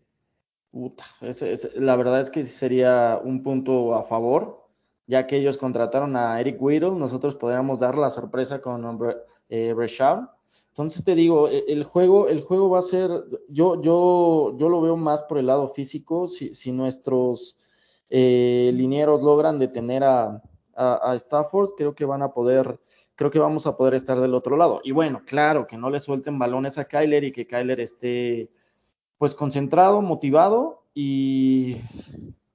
[0.73, 1.05] Puta,
[1.77, 4.66] la verdad es que sería un punto a favor,
[5.07, 9.01] ya que ellos contrataron a Eric Whittle, nosotros podríamos dar la sorpresa con
[9.49, 10.29] eh, Rashad.
[10.69, 13.11] Entonces te digo, el juego, el juego va a ser,
[13.49, 17.57] yo, yo, yo lo veo más por el lado físico, si, si nuestros
[18.11, 20.43] eh, linieros logran detener a,
[20.75, 22.79] a, a, Stafford, creo que van a poder
[23.17, 24.81] creo que vamos a poder estar del otro lado.
[24.85, 28.51] Y bueno, claro, que no le suelten balones a Kyler y que Kyler esté
[29.19, 31.79] pues concentrado, motivado y,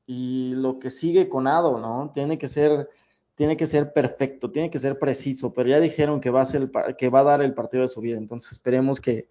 [0.06, 2.12] y lo que sigue con Ado, ¿no?
[2.14, 2.90] Tiene que ser
[3.36, 6.70] tiene que ser perfecto, tiene que ser preciso, pero ya dijeron que va a ser
[6.98, 9.28] que va a dar el partido de su vida, entonces esperemos que,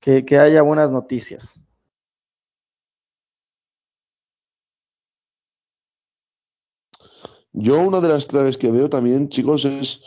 [0.00, 1.60] que, haya buenas noticias.
[7.52, 10.04] Yo una de las claves que veo también, chicos, es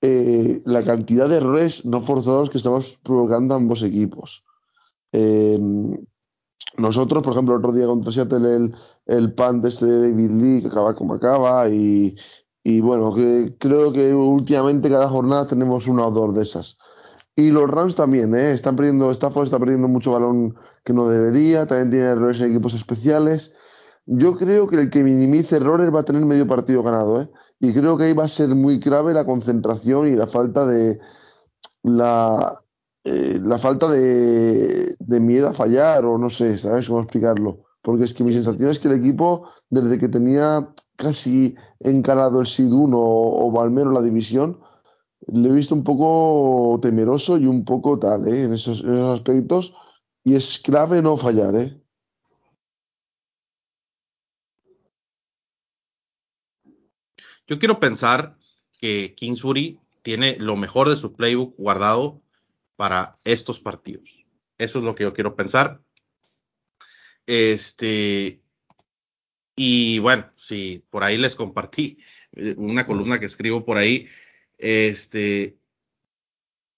[0.00, 4.44] eh, la cantidad de errores no forzados que estamos provocando ambos equipos.
[5.12, 5.58] Eh,
[6.76, 8.74] nosotros, por ejemplo, el otro día contra Seattle, el,
[9.06, 12.16] el pan de este David Lee, que acaba como acaba, y,
[12.62, 16.78] y bueno, que creo que últimamente cada jornada tenemos una o dos de esas.
[17.36, 18.52] Y los Rams también, ¿eh?
[18.52, 22.74] Están perdiendo, Stafford está perdiendo mucho balón que no debería, también tiene errores en equipos
[22.74, 23.52] especiales.
[24.06, 27.30] Yo creo que el que minimice errores va a tener medio partido ganado, ¿eh?
[27.60, 31.00] Y creo que ahí va a ser muy clave la concentración y la falta de
[31.82, 32.60] la,
[33.04, 37.63] eh, la falta de, de, miedo a fallar, o no sé, ¿sabes cómo explicarlo?
[37.84, 42.46] Porque es que mi sensación es que el equipo, desde que tenía casi encarado el
[42.46, 44.58] SID 1 o, o al menos la división,
[45.26, 48.44] le he visto un poco temeroso y un poco tal, ¿eh?
[48.44, 49.74] En esos, en esos aspectos.
[50.24, 51.78] Y es clave no fallar, ¿eh?
[57.46, 58.38] Yo quiero pensar
[58.80, 62.22] que Kingsbury tiene lo mejor de su playbook guardado
[62.76, 64.24] para estos partidos.
[64.56, 65.83] Eso es lo que yo quiero pensar.
[67.26, 68.42] Este,
[69.56, 71.98] y bueno, sí, por ahí les compartí
[72.32, 74.08] eh, una columna que escribo por ahí.
[74.58, 75.56] Este,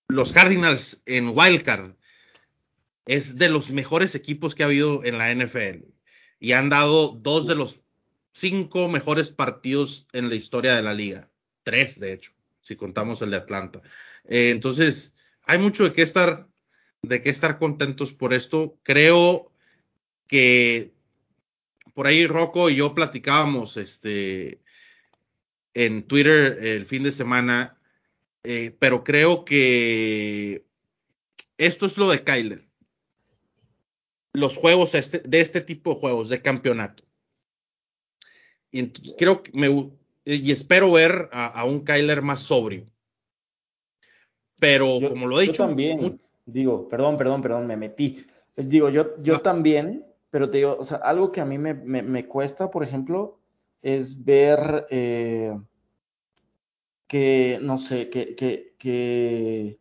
[0.09, 1.95] los Cardinals en Wildcard
[3.07, 5.85] es de los mejores equipos que ha habido en la NFL
[6.39, 7.81] y han dado dos de los
[8.33, 11.29] cinco mejores partidos en la historia de la liga.
[11.63, 13.81] Tres, de hecho, si contamos el de Atlanta.
[14.25, 16.47] Eh, entonces, hay mucho de qué estar,
[17.03, 18.79] de qué estar contentos por esto.
[18.83, 19.53] Creo
[20.27, 20.93] que
[21.95, 24.61] por ahí Rocco y yo platicábamos este,
[25.75, 27.79] en Twitter el fin de semana,
[28.45, 30.65] eh, pero creo que
[31.59, 32.67] esto es lo de Kyler.
[34.33, 37.05] Los juegos este, de este tipo de juegos de campeonato.
[38.71, 39.91] Y creo que me
[40.27, 42.87] y espero ver a, a un Kyler más sobrio.
[44.59, 46.19] Pero yo, como lo he dicho, yo también muy...
[46.45, 48.27] digo, perdón, perdón, perdón, me metí.
[48.57, 49.41] Digo, yo, yo no.
[49.41, 50.05] también,
[50.37, 53.39] pero te digo, o sea, algo que a mí me, me, me cuesta, por ejemplo,
[53.81, 55.59] es ver eh,
[57.07, 59.81] que, no sé, que, que, que,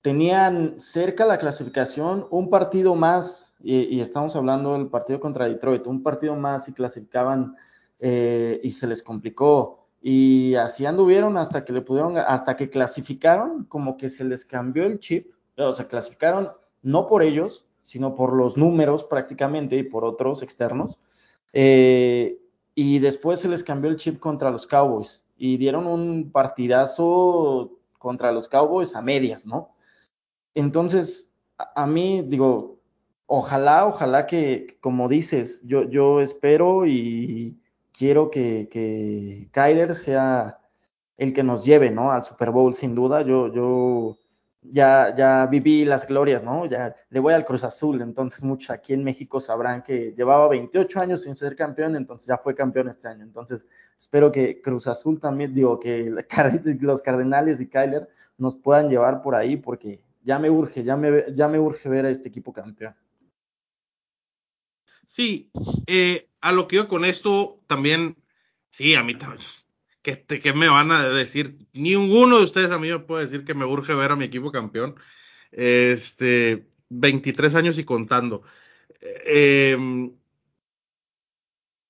[0.00, 5.86] tenían cerca la clasificación un partido más, y, y, estamos hablando del partido contra Detroit,
[5.86, 7.54] un partido más y clasificaban
[8.00, 9.86] eh, y se les complicó.
[10.00, 14.82] Y así anduvieron hasta que le pudieron, hasta que clasificaron, como que se les cambió
[14.82, 16.50] el chip, o sea, clasificaron
[16.82, 20.98] no por ellos, sino por los números prácticamente y por otros externos.
[21.52, 22.38] Eh,
[22.74, 28.32] y después se les cambió el chip contra los Cowboys y dieron un partidazo contra
[28.32, 29.74] los Cowboys a medias, ¿no?
[30.54, 32.78] Entonces, a, mí, digo,
[33.26, 37.58] ojalá, ojalá que, como dices, yo, yo espero y
[37.92, 40.58] quiero que, que Kyler sea
[41.16, 42.10] el que nos lleve, ¿no?
[42.12, 43.22] Al Super Bowl, sin duda.
[43.22, 44.16] Yo
[44.62, 46.66] ya, ya viví las glorias, ¿no?
[46.66, 51.00] Ya le voy al Cruz Azul, entonces muchos aquí en México sabrán que llevaba 28
[51.00, 53.24] años sin ser campeón, entonces ya fue campeón este año.
[53.24, 53.66] Entonces,
[53.98, 56.14] espero que Cruz Azul también, digo, que
[56.80, 58.08] los Cardenales y Kyler
[58.38, 62.06] nos puedan llevar por ahí, porque ya me urge, ya me, ya me urge ver
[62.06, 62.94] a este equipo campeón.
[65.06, 65.50] Sí,
[65.86, 68.16] eh, a lo que yo con esto también,
[68.70, 69.42] sí, a mí también,
[70.02, 71.56] ¿qué, ¿qué, me van a decir?
[71.72, 74.52] Ninguno de ustedes a mí me puede decir que me urge ver a mi equipo
[74.52, 74.96] campeón.
[75.52, 78.42] Este, 23 años y contando.
[79.00, 79.76] Eh,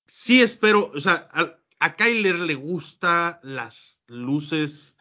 [0.07, 4.97] sí espero, o sea, a, a, Kyler le gusta las luces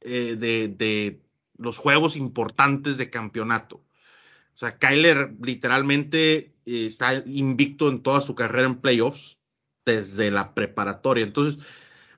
[0.00, 1.22] eh, de, de
[1.58, 3.76] los juegos importantes de campeonato.
[4.54, 9.36] O sea, Kyler literalmente eh, está invicto en toda su carrera en playoffs
[9.84, 11.24] desde la preparatoria.
[11.24, 11.62] Entonces,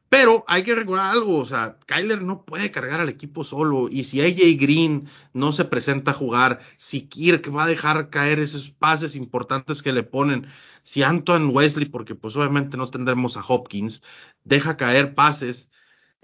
[0.09, 3.89] pero hay que recordar algo, o sea, Kyler no puede cargar al equipo solo.
[3.91, 8.39] Y si AJ Green no se presenta a jugar, si Kirk va a dejar caer
[8.41, 10.47] esos pases importantes que le ponen,
[10.83, 14.03] si Anton Wesley, porque pues obviamente no tendremos a Hopkins,
[14.45, 15.71] deja caer pases,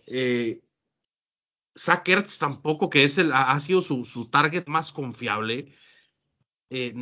[0.07, 0.63] eh,
[2.39, 5.73] tampoco, que es el, ha sido su, su target más confiable.
[6.71, 6.93] Eh,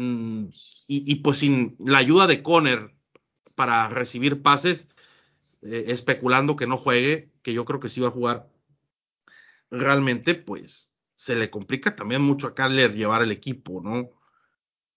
[0.88, 2.94] y, y, pues sin la ayuda de Conner
[3.54, 4.88] para recibir pases,
[5.62, 8.48] eh, especulando que no juegue, que yo creo que sí va a jugar.
[9.70, 14.10] realmente pues se le complica también mucho a Kyler llevar el equipo, ¿no?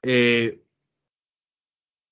[0.01, 0.63] Eh,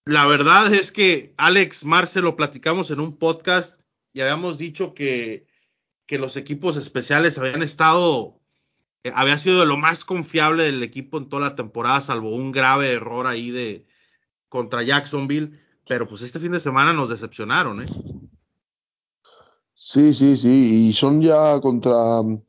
[0.05, 3.81] la verdad es que Alex Marce lo platicamos en un podcast
[4.13, 5.47] y habíamos dicho que,
[6.05, 8.39] que los equipos especiales habían estado,
[9.03, 12.51] eh, había sido de lo más confiable del equipo en toda la temporada, salvo un
[12.51, 13.85] grave error ahí de
[14.47, 17.85] contra Jacksonville, pero pues este fin de semana nos decepcionaron, ¿eh?
[19.85, 21.91] Sí, sí, sí, y son ya contra,
[22.23, 22.41] no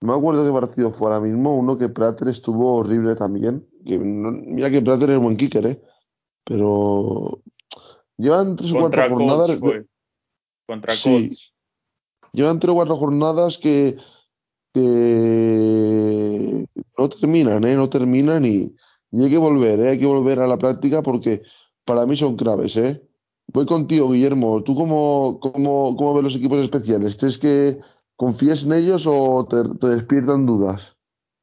[0.00, 4.30] me acuerdo qué partido fue ahora mismo, uno que Prater estuvo horrible también, que no-
[4.32, 5.82] mira que Prater es buen kicker, ¿eh?
[6.42, 7.42] Pero
[8.16, 9.86] llevan tres o cuatro jornadas, fue.
[10.66, 11.30] Contra Sí.
[12.32, 13.98] Llevan tres o cuatro jornadas que,
[14.72, 17.76] que no terminan, ¿eh?
[17.76, 18.74] No terminan y,
[19.10, 19.88] y hay que volver, ¿eh?
[19.90, 21.42] Hay que volver a la práctica porque
[21.84, 23.02] para mí son claves, ¿eh?
[23.52, 24.62] Voy contigo, Guillermo.
[24.62, 27.16] ¿Tú cómo, cómo, cómo ves los equipos especiales?
[27.16, 27.78] ¿Crees que
[28.16, 30.96] confías en ellos o te, despiertan dudas?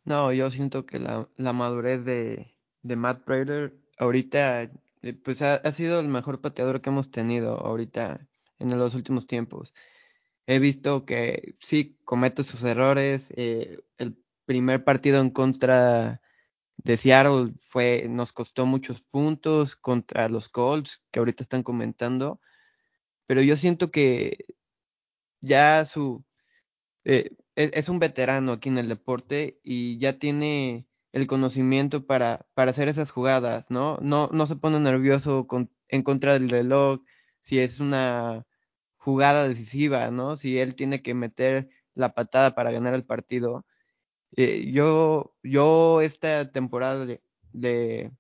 [0.04, 5.56] No, yo siento que la, la madurez de, de Matt Prater ahorita, eh, pues ha,
[5.56, 8.28] ha sido el mejor pateador que hemos tenido ahorita
[8.60, 9.74] en los últimos tiempos.
[10.48, 13.30] He visto que sí comete sus errores.
[13.36, 16.21] eh, el primer partido en contra
[16.84, 22.42] de Seattle fue, nos costó muchos puntos contra los Colts, que ahorita están comentando.
[23.28, 24.46] Pero yo siento que
[25.42, 26.24] ya su
[27.06, 32.48] eh, es, es un veterano aquí en el deporte y ya tiene el conocimiento para,
[32.56, 33.98] para hacer esas jugadas, ¿no?
[34.02, 37.02] No, no se pone nervioso con- en contra del reloj
[37.42, 38.46] si es una
[38.98, 40.38] jugada decisiva, ¿no?
[40.38, 43.66] Si él tiene que meter la patada para ganar el partido.
[44.38, 47.22] Eh, yo, yo esta temporada de,
[47.52, 48.12] de,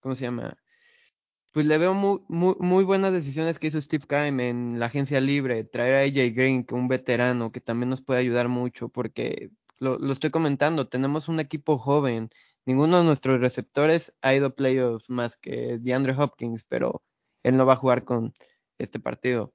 [0.00, 0.58] ¿cómo se llama?
[1.52, 5.20] Pues le veo muy, muy, muy buenas decisiones que hizo Steve Keim en la agencia
[5.20, 9.50] libre, traer a AJ Green, que un veterano que también nos puede ayudar mucho, porque
[9.78, 12.30] lo, lo estoy comentando, tenemos un equipo joven,
[12.64, 17.02] ninguno de nuestros receptores ha ido a playoffs más que DeAndre Hopkins, pero
[17.42, 18.34] él no va a jugar con
[18.78, 19.54] este partido.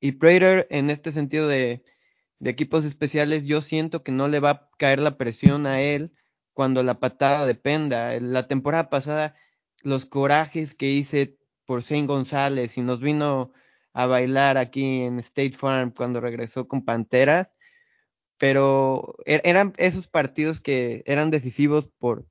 [0.00, 1.82] Y Prater, en este sentido de,
[2.40, 6.12] de equipos especiales, yo siento que no le va a caer la presión a él
[6.52, 8.18] cuando la patada dependa.
[8.20, 9.36] La temporada pasada
[9.82, 13.52] los corajes que hice por Zane González y nos vino
[13.92, 17.48] a bailar aquí en State Farm cuando regresó con Panteras,
[18.38, 22.26] pero er- eran esos partidos que eran decisivos por,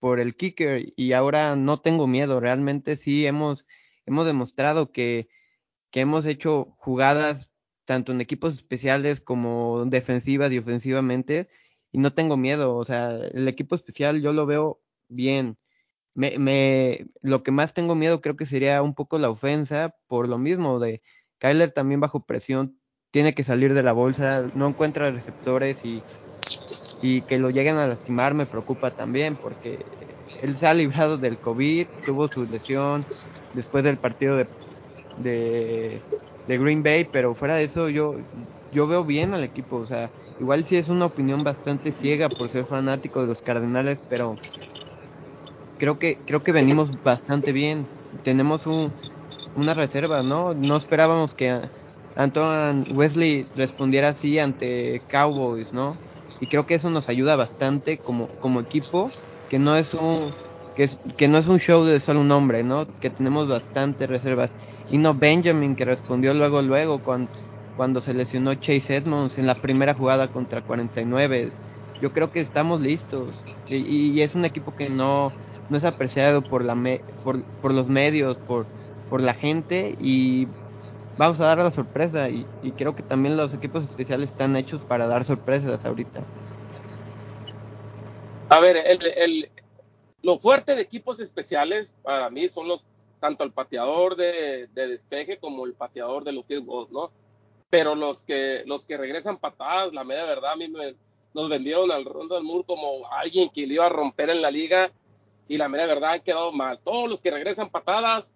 [0.00, 3.66] por el kicker y ahora no tengo miedo, realmente sí hemos,
[4.06, 5.28] hemos demostrado que,
[5.90, 7.47] que hemos hecho jugadas
[7.88, 11.48] tanto en equipos especiales como defensivas y ofensivamente
[11.90, 15.58] y no tengo miedo, o sea, el equipo especial yo lo veo bien.
[16.14, 20.28] Me, me, lo que más tengo miedo creo que sería un poco la ofensa, por
[20.28, 21.02] lo mismo de
[21.38, 22.80] Kyler también bajo presión,
[23.12, 26.06] tiene que salir de la bolsa, no encuentra receptores y,
[27.00, 31.40] y que lo lleguen a lastimar me preocupa también, porque él se ha librado del
[31.40, 33.08] COVID, tuvo su lesión
[33.52, 34.50] después del partido de,
[35.16, 36.06] de,
[36.48, 38.16] de Green Bay, pero fuera de eso yo,
[38.72, 42.50] yo veo bien al equipo, o sea, igual sí es una opinión bastante ciega por
[42.50, 44.40] ser fanático de los Cardenales, pero
[45.76, 47.90] creo que creo que venimos bastante bien.
[48.22, 48.94] Tenemos un,
[49.54, 50.54] una reserva, ¿no?
[50.54, 51.70] No esperábamos que
[52.14, 56.02] Antoine Wesley respondiera así ante Cowboys, ¿no?
[56.40, 59.16] Y creo que eso nos ayuda bastante como, como equipo,
[59.48, 60.36] que no es un
[60.74, 62.86] que, es, que no es un show de solo un hombre, ¿no?
[63.00, 64.56] Que tenemos bastantes reservas.
[64.90, 67.30] Y no Benjamin que respondió luego luego cuando,
[67.76, 71.50] cuando se lesionó Chase Edmonds en la primera jugada contra 49.
[72.00, 75.32] Yo creo que estamos listos y, y es un equipo que no
[75.68, 78.66] no es apreciado por, la me por, por, los medios, por,
[79.08, 80.46] por la gente y
[81.16, 84.80] vamos a dar la sorpresa y, y, creo que también los equipos especiales están hechos
[84.82, 86.22] para dar sorpresas ahorita.
[88.48, 89.50] A ver, el, el,
[90.22, 92.82] lo fuerte de equipos especiales para mí son los
[93.18, 97.10] tanto el pateador de, de despeje como el pateador de los field goals, ¿no?
[97.70, 100.94] Pero los que los que regresan patadas, la media verdad, a mí me,
[101.34, 104.90] nos vendieron al del Mur como alguien que le iba a romper en la liga
[105.46, 106.78] y la mera verdad han quedado mal.
[106.80, 108.30] Todos los que regresan patadas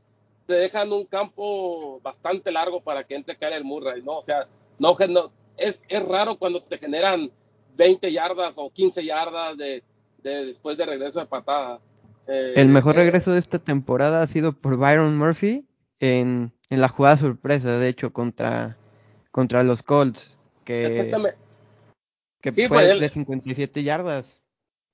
[0.47, 4.19] te dejan un campo bastante largo para que entre Kyle Murray, ¿no?
[4.19, 4.47] O sea,
[4.79, 7.31] no, no es, es, raro cuando te generan
[7.77, 9.83] 20 yardas o 15 yardas de,
[10.19, 11.81] de después de regreso de patada.
[12.27, 15.67] Eh, El mejor regreso de esta temporada ha sido por Byron Murphy
[16.01, 18.77] en, en la jugada sorpresa, de hecho, contra,
[19.31, 21.11] contra los Colts, que,
[22.41, 24.41] que sí, fue de 57 yardas.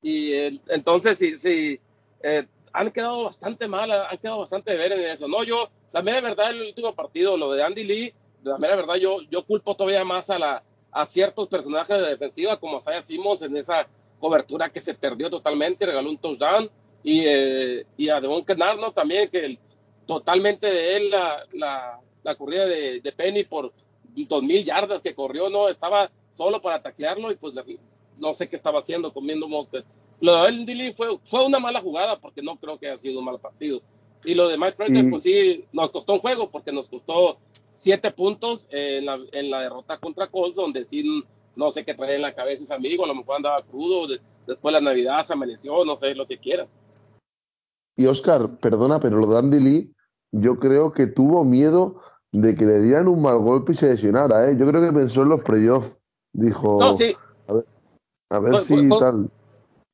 [0.00, 1.80] Y el, entonces, sí, sí,
[2.22, 5.28] eh, han quedado bastante mal, han quedado bastante de ver en eso.
[5.28, 8.96] No, yo, la mera verdad, el último partido, lo de Andy Lee, la mera verdad,
[8.96, 10.62] yo, yo culpo todavía más a la,
[10.92, 13.86] a ciertos personajes de defensiva como Saya Simmons en esa
[14.20, 16.70] cobertura que se perdió totalmente, regaló un touchdown
[17.02, 19.58] y, eh, y a Devon Kennard también que
[20.06, 23.72] totalmente de él la, la, la corrida de, de, Penny por
[24.14, 27.54] dos mil yardas que corrió, no estaba solo para taclearlo y pues
[28.18, 29.84] no sé qué estaba haciendo comiendo moscas.
[30.20, 33.24] Lo de Dilly fue, fue una mala jugada porque no creo que haya sido un
[33.24, 33.80] mal partido.
[34.24, 37.38] Y lo de Mike Prater, pues sí, nos costó un juego porque nos costó
[37.68, 41.04] siete puntos en la, en la derrota contra Colts, donde sí
[41.54, 44.08] no sé qué trae en la cabeza ese amigo, a lo mejor andaba crudo,
[44.46, 46.66] después de la Navidad se amaneció, no sé lo que quiera.
[47.98, 49.96] Y Oscar, perdona, pero lo de Andy Lee,
[50.30, 54.48] yo creo que tuvo miedo de que le dieran un mal golpe y se lesionara,
[54.48, 54.56] ¿eh?
[54.56, 55.98] Yo creo que pensó en los playoffs.
[56.32, 57.16] Dijo, no, sí.
[57.48, 57.66] a ver,
[58.30, 59.28] a ver si tal.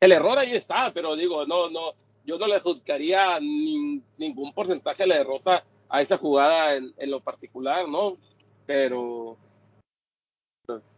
[0.01, 1.95] El error ahí está, pero digo, no, no,
[2.27, 7.11] yo no le juzgaría ni, ningún porcentaje de la derrota a esa jugada en, en,
[7.11, 8.19] lo particular, ¿no?
[8.67, 9.39] Pero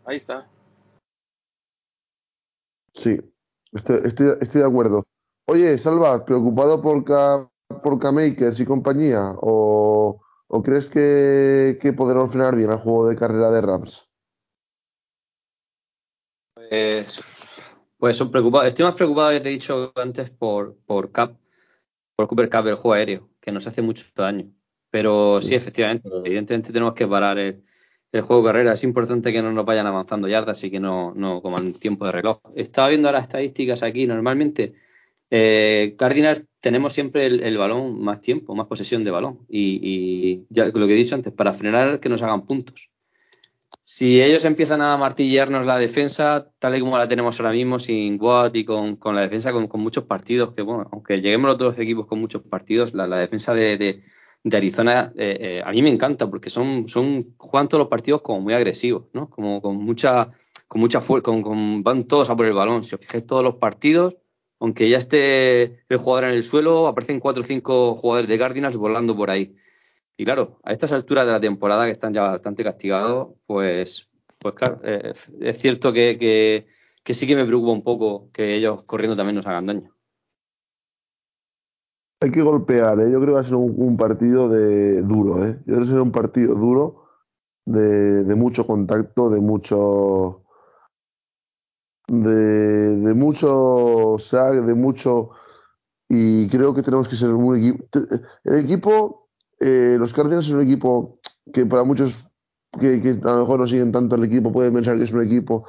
[0.05, 0.49] ahí está.
[2.95, 3.17] Sí,
[3.73, 5.05] estoy, estoy, estoy de acuerdo.
[5.49, 7.49] Oye, Salva, ¿preocupado por, K,
[7.83, 9.33] por K-Makers y compañía?
[9.41, 14.09] ¿O, o crees que, que podremos frenar bien el juego de carrera de Rams?
[16.55, 17.23] Pues,
[17.97, 18.67] pues son preocupados.
[18.67, 21.37] Estoy más preocupado, ya te he dicho antes, por, por Cap,
[22.17, 24.53] por Cooper Cup, el juego aéreo, que nos hace mucho daño.
[24.91, 27.65] Pero sí, efectivamente, evidentemente tenemos que parar el,
[28.11, 28.73] el juego de carrera.
[28.73, 32.13] Es importante que no nos vayan avanzando yardas y que no, no coman tiempo de
[32.13, 32.41] reloj.
[32.57, 34.07] Estaba viendo las estadísticas aquí.
[34.09, 34.75] Normalmente,
[35.31, 39.47] eh, Cardinals tenemos siempre el, el, balón más tiempo, más posesión de balón.
[39.49, 42.91] Y, y, ya lo que he dicho antes, para frenar que nos hagan puntos.
[43.85, 48.21] Si ellos empiezan a martillarnos la defensa, tal y como la tenemos ahora mismo, sin
[48.21, 51.59] Watt y con, con la defensa con, con, muchos partidos, que bueno, aunque lleguemos los
[51.59, 54.03] dos equipos con muchos partidos, la, la defensa de, de
[54.47, 58.23] de Arizona eh, eh, a mí me encanta porque son, son juegan todos los partidos
[58.23, 59.29] como muy agresivos, ¿no?
[59.29, 60.31] Como con mucha
[60.69, 62.85] con mucha fuerza, con, con, van todos a por el balón.
[62.85, 64.17] Si os fijáis todos los partidos,
[64.61, 68.77] aunque ya esté el jugador en el suelo, aparecen cuatro o cinco jugadores de Cardinals
[68.77, 69.57] volando por ahí.
[70.17, 74.55] Y claro, a estas alturas de la temporada que están ya bastante castigados, pues, pues
[74.55, 76.17] claro, eh, es cierto que,
[77.05, 79.93] que, sí que me preocupa un poco que ellos corriendo también nos hagan daño
[82.19, 83.11] hay que golpear, ¿eh?
[83.13, 85.59] yo creo que va a ser un, partido de duro, ¿eh?
[85.67, 87.05] yo creo que será un partido duro
[87.67, 90.46] de mucho contacto, de mucho
[92.09, 95.31] de, de mucho sac, de mucho
[96.09, 97.85] y creo que tenemos que ser un equipo
[98.45, 99.29] el equipo
[99.59, 101.15] eh, los Cardinals es un equipo
[101.53, 102.29] que para muchos
[102.81, 105.65] que, a lo mejor no siguen tanto el equipo pueden pensar que es un equipo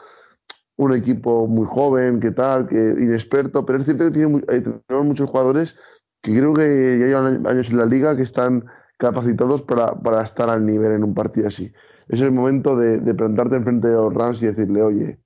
[0.77, 5.29] un equipo muy joven, que tal, que inexperto, pero es cierto que tiene, tenemos muchos
[5.29, 5.75] jugadores
[6.21, 8.65] que creo que ya llevan años en la liga que están
[8.97, 11.71] capacitados para, para estar al nivel en un partido así.
[12.07, 15.19] Es el momento de, de plantarte enfrente de los Rams y decirle, oye,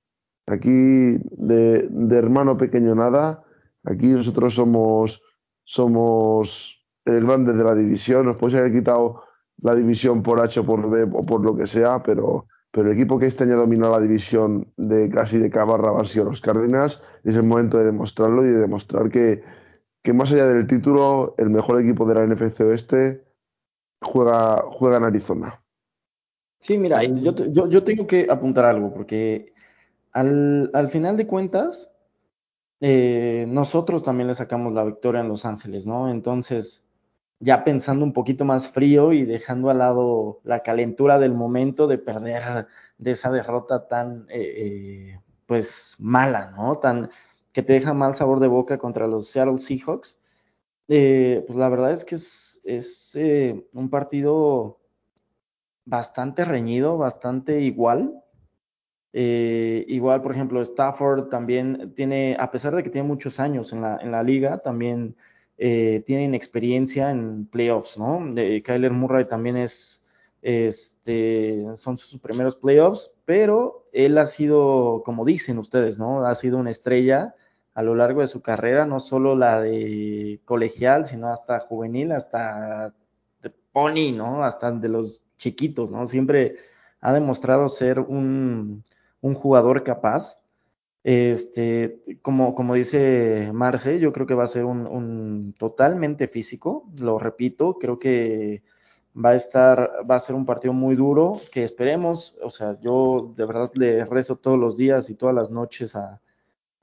[0.51, 3.43] aquí de, hermano pequeño nada,
[3.83, 5.21] aquí nosotros somos,
[5.63, 9.23] somos el grande de la división, nos puede haber quitado
[9.61, 12.97] la división por H o por B o por lo que sea, pero, pero el
[12.97, 17.35] equipo que este año dominó la división de casi de cabarra han los Cardinals, es
[17.35, 19.43] el momento de demostrarlo y de demostrar que,
[20.03, 23.23] que más allá del título, el mejor equipo de la NFC Oeste
[24.01, 25.61] juega, juega en Arizona.
[26.59, 29.50] Sí, mira, yo, yo, yo tengo que apuntar algo, porque
[30.13, 31.91] al, al final de cuentas,
[32.79, 36.09] eh, nosotros también le sacamos la victoria en Los Ángeles, ¿no?
[36.09, 36.83] Entonces,
[37.39, 41.97] ya pensando un poquito más frío y dejando al lado la calentura del momento de
[41.97, 46.77] perder de esa derrota tan, eh, eh, pues, mala, ¿no?
[46.77, 47.09] Tan,
[47.51, 50.19] que te deja mal sabor de boca contra los Seattle Seahawks,
[50.87, 53.17] eh, pues la verdad es que es, es
[53.73, 54.79] un partido
[55.85, 58.20] bastante reñido, bastante igual.
[59.13, 63.81] Eh, igual, por ejemplo, Stafford también tiene, a pesar de que tiene muchos años en
[63.81, 65.15] la, en la liga, también
[65.57, 68.19] eh, tienen experiencia en playoffs, ¿no?
[68.33, 70.03] De, Kyler Murray también es,
[70.41, 76.25] este, son sus primeros playoffs, pero él ha sido, como dicen ustedes, ¿no?
[76.25, 77.35] Ha sido una estrella
[77.73, 82.93] a lo largo de su carrera, no solo la de colegial, sino hasta juvenil, hasta
[83.41, 84.43] de pony, ¿no?
[84.43, 86.07] Hasta de los chiquitos, ¿no?
[86.07, 86.55] Siempre
[87.01, 88.83] ha demostrado ser un,
[89.21, 90.39] un jugador capaz.
[91.03, 96.87] Este, como, como dice Marce, yo creo que va a ser un, un, totalmente físico,
[96.99, 98.61] lo repito, creo que
[99.15, 103.33] va a estar, va a ser un partido muy duro, que esperemos, o sea, yo
[103.35, 106.21] de verdad le rezo todos los días y todas las noches a,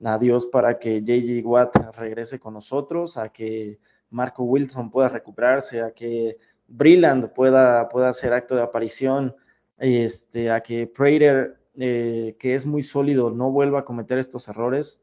[0.04, 3.78] a Dios para que JJ Watt regrese con nosotros, a que
[4.10, 6.36] Marco Wilson pueda recuperarse, a que
[6.66, 9.34] Brilland pueda, pueda hacer acto de aparición,
[9.78, 15.00] este, a que Prater eh, que es muy sólido no vuelva a cometer estos errores.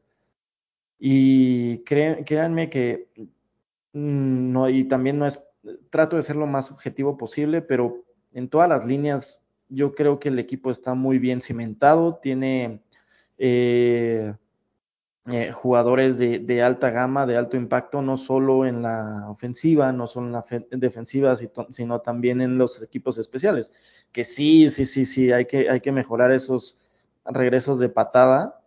[0.98, 3.08] Y créanme que
[3.92, 5.42] mm, no, y también no es,
[5.90, 10.28] trato de ser lo más objetivo posible, pero en todas las líneas yo creo que
[10.28, 12.82] el equipo está muy bien cimentado, tiene
[13.38, 14.34] eh,
[15.32, 20.26] eh, jugadores de, alta gama, de alto impacto, no solo en la ofensiva, no solo
[20.26, 21.34] en la defensiva,
[21.68, 23.72] sino también en los equipos especiales.
[24.12, 26.78] Que sí, sí, sí, sí, hay que, hay que mejorar esos
[27.24, 28.60] regresos de patada,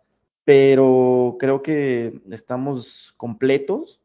[0.44, 4.02] pero creo que estamos completos.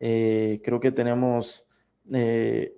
[0.00, 1.64] Eh, creo que tenemos.
[2.12, 2.76] Eh,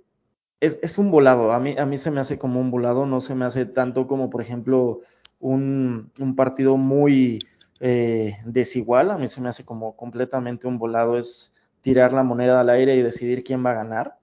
[0.61, 3.35] es, un volado, a mí, a mí se me hace como un volado, no se
[3.35, 5.01] me hace tanto como, por ejemplo,
[5.39, 7.39] un, un partido muy
[7.81, 12.61] eh, desigual, a mí se me hace como completamente un volado, es tirar la moneda
[12.61, 14.19] al aire y decidir quién va a ganar.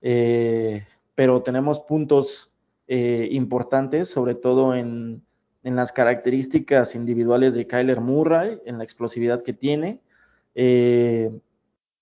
[0.00, 0.84] Eh,
[1.14, 2.50] pero tenemos puntos
[2.88, 5.22] eh, importantes, sobre todo en,
[5.62, 10.00] las características individuales de Kyler Murray, en la explosividad que tiene.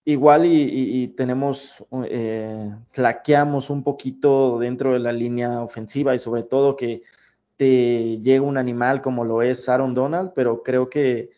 [0.05, 1.82] igual y, tenemos,
[2.90, 7.03] flaqueamos un poquito dentro de la línea ofensiva y sobre todo que
[7.57, 11.31] te llega un animal como lo es Aaron Donald, pero creo que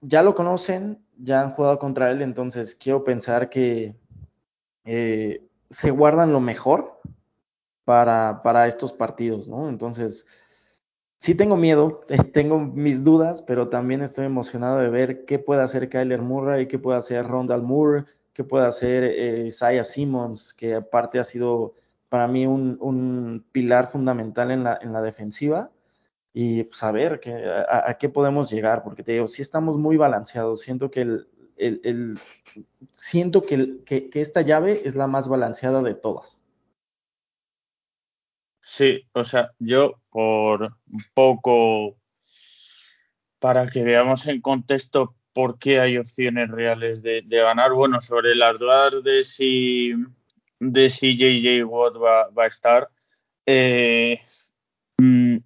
[0.00, 3.96] ya lo conocen, ya han jugado contra él, entonces quiero pensar que
[4.84, 7.00] eh, se guardan lo mejor
[7.84, 9.68] para, para, estos partidos, ¿no?
[9.68, 10.26] Entonces,
[11.18, 12.00] sí tengo miedo,
[12.32, 16.78] tengo mis dudas, pero también estoy emocionado de ver qué puede hacer Kyler Murray, qué
[16.78, 21.74] puede hacer Rondal Moore, qué puede hacer eh, Isaiah Simmons, que aparte ha sido
[22.12, 25.70] para mí un, pilar fundamental en la, en la, defensiva.
[26.34, 27.34] Y saber pues,
[27.66, 31.00] a, qué podemos llegar, porque te digo, sí estamos muy balanceados, siento que,
[31.56, 32.18] el,
[32.96, 36.42] siento que, que, esta llave es la más balanceada de todas.
[38.60, 41.96] Sí, o sea, yo por un poco,
[43.38, 48.34] para que veamos en contexto por qué hay opciones reales de, de ganar, bueno, sobre
[48.34, 49.94] las dudas de si
[50.62, 52.88] de si JJ Watt va, va a estar.
[53.44, 54.20] Eh,
[54.98, 55.36] mm,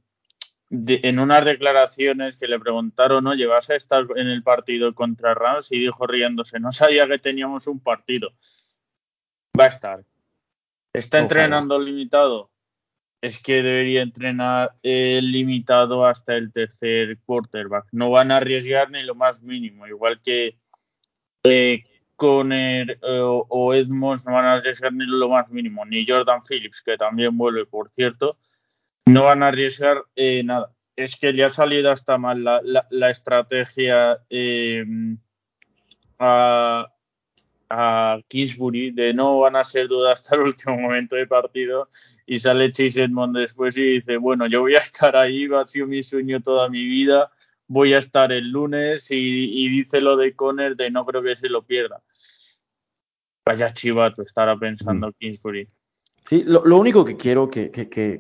[0.69, 3.35] en unas declaraciones que le preguntaron, ¿no?
[3.35, 5.73] ¿Llevas a estar en el partido contra Rams?
[5.73, 8.33] Y dijo riéndose, no sabía que teníamos un partido.
[9.59, 10.05] Va a estar.
[10.93, 12.51] ¿Está entrenando limitado?
[13.23, 17.87] Es que debería entrenar eh, limitado hasta el tercer quarterback.
[17.93, 20.59] No van a arriesgar ni lo más mínimo, igual que
[21.45, 21.85] eh,
[22.17, 26.83] Conner eh, o Edmonds no van a arriesgar ni lo más mínimo, ni Jordan Phillips,
[26.83, 28.39] que también vuelve, por cierto,
[29.07, 30.73] no van a arriesgar eh, nada.
[30.97, 34.85] Es que le ha salido hasta mal la, estrategia eh,
[36.19, 36.89] a,
[38.29, 41.89] Kingsbury de no van a ser dudas hasta el último momento de partido
[42.25, 45.87] y sale Chase Edmonds después y dice, bueno, yo voy a estar ahí, ha sido
[45.87, 47.31] mi sueño toda mi vida,
[47.69, 51.49] voy a estar el lunes y, dice lo de Conner de no creo que se
[51.49, 52.03] lo pierda.
[53.47, 55.69] Vaya chivato estará pensando Kingsbury.
[56.25, 58.19] Sí, lo, único que quiero que, que, que,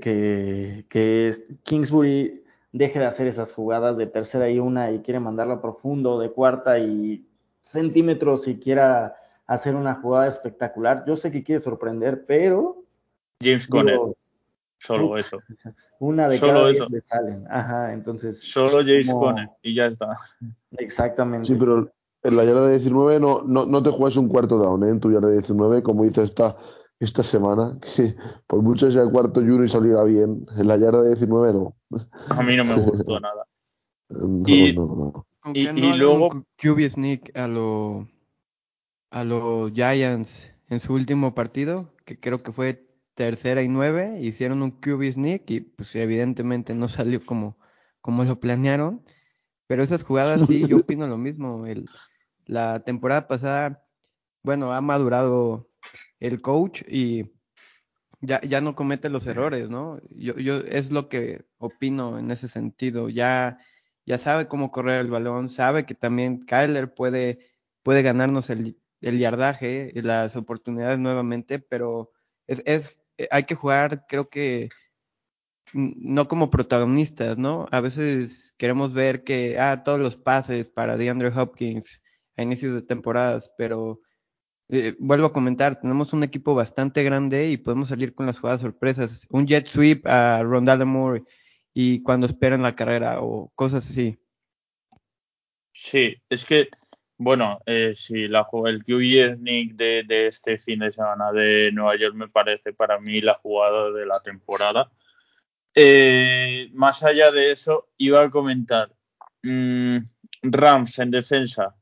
[0.88, 5.60] que, es Kingsbury deje de hacer esas jugadas de tercera y una y quiere mandarla
[5.60, 7.26] profundo, de cuarta y
[7.60, 9.16] centímetros y quiera
[9.48, 11.04] hacer una jugada espectacular.
[11.04, 12.82] Yo sé que quiere sorprender, pero...
[13.42, 13.98] James Conner.
[14.78, 15.38] Solo eso.
[15.98, 17.44] Una de cada diez le salen.
[17.50, 18.38] Ajá, entonces.
[18.38, 20.14] Solo James Conner y ya está.
[20.78, 21.48] Exactamente.
[21.48, 21.90] Sí, pero
[22.26, 24.90] en la yarda de 19 no, no, no te juegas un cuarto down ¿eh?
[24.90, 26.56] en tu yarda de 19, como hizo esta,
[27.00, 28.16] esta semana, que
[28.46, 31.76] por mucho sea el cuarto y saliera bien, en la yarda de 19 no.
[32.30, 33.46] A mí no me gustó nada.
[34.08, 35.26] No, y, no, no.
[35.54, 38.06] Y, luego QB sneak a los
[39.10, 44.62] a los Giants en su último partido, que creo que fue tercera y nueve, hicieron
[44.62, 47.56] un QB sneak y pues evidentemente no salió como,
[48.00, 49.02] como lo planearon.
[49.66, 51.66] Pero esas jugadas sí, yo opino lo mismo.
[51.66, 51.88] El,
[52.47, 53.84] la temporada pasada,
[54.42, 55.68] bueno, ha madurado
[56.20, 57.32] el coach y
[58.20, 59.99] ya, ya no comete los errores, ¿no?
[60.11, 63.09] Yo, yo es lo que opino en ese sentido.
[63.09, 63.59] Ya,
[64.07, 67.40] ya sabe cómo correr el balón, sabe que también Kyler puede,
[67.82, 72.12] puede ganarnos el, el yardaje y las oportunidades nuevamente, pero
[72.47, 74.68] es, es eh, hay que jugar, creo que
[75.72, 77.66] no como protagonistas, ¿no?
[77.70, 82.01] A veces queremos ver que, ah, todos los pases para DeAndre Hopkins
[82.37, 84.01] a inicios de temporadas, pero
[84.68, 88.61] eh, vuelvo a comentar, tenemos un equipo bastante grande y podemos salir con las jugadas
[88.61, 89.26] sorpresas.
[89.30, 91.24] Un jet sweep a Rondale Moore
[91.72, 94.18] y cuando esperan la carrera o cosas así.
[95.72, 96.68] Sí, es que
[97.18, 101.97] bueno, eh, sí, la, el QB Nick de, de, este fin de semana de Nueva
[101.97, 104.91] York me parece para mí la jugada de la temporada.
[105.74, 108.95] Eh, más allá de eso, iba a comentar
[109.43, 109.97] mm,
[110.43, 111.74] Rams en defensa,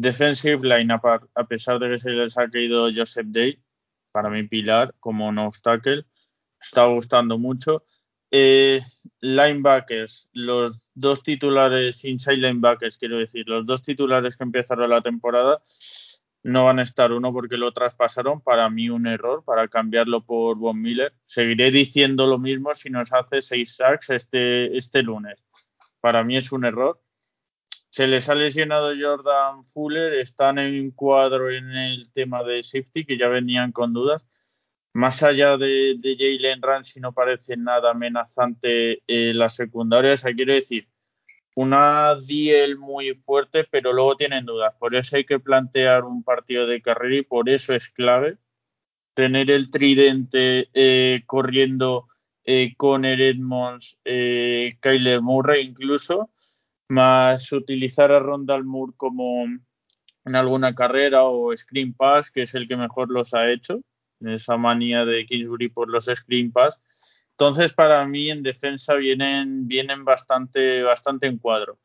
[0.00, 3.62] defensive line, a, pesar de que se les ha caído Joseph Day,
[4.12, 6.04] para mí pilar como no obstacle,
[6.60, 7.84] está gustando mucho.
[8.30, 8.80] Eh,
[9.20, 15.60] linebackers, los dos titulares, inside linebackers, quiero decir, los dos titulares que empezaron la temporada
[16.42, 18.40] no van a estar uno porque lo traspasaron.
[18.40, 21.12] Para mí, un error para cambiarlo por Von Miller.
[21.26, 25.44] Seguiré diciendo lo mismo si nos hace seis sacks este, este lunes.
[26.00, 26.98] Para mí es un error.
[27.90, 33.18] Se les ha lesionado Jordan Fuller, están en cuadro en el tema de safety, que
[33.18, 34.24] ya venían con dudas
[34.92, 40.14] más allá de, de Jalen Ramsey no parece nada amenazante eh, la secundaria.
[40.14, 40.88] O quiero decir,
[41.54, 44.74] una Diel muy fuerte, pero luego tienen dudas.
[44.78, 48.38] Por eso hay que plantear un partido de carrera y por eso es clave
[49.14, 52.06] tener el tridente eh, corriendo
[52.44, 56.30] eh, con Edmonds, eh, Kyler Murray incluso,
[56.90, 62.68] más utilizar a Rondal Moore como en alguna carrera o screen pass, que es el
[62.68, 63.80] que mejor los ha hecho
[64.20, 66.78] esa manía de Kingsbury por los screen pass.
[67.32, 71.78] Entonces, para mí en defensa vienen, vienen bastante, bastante en cuadro.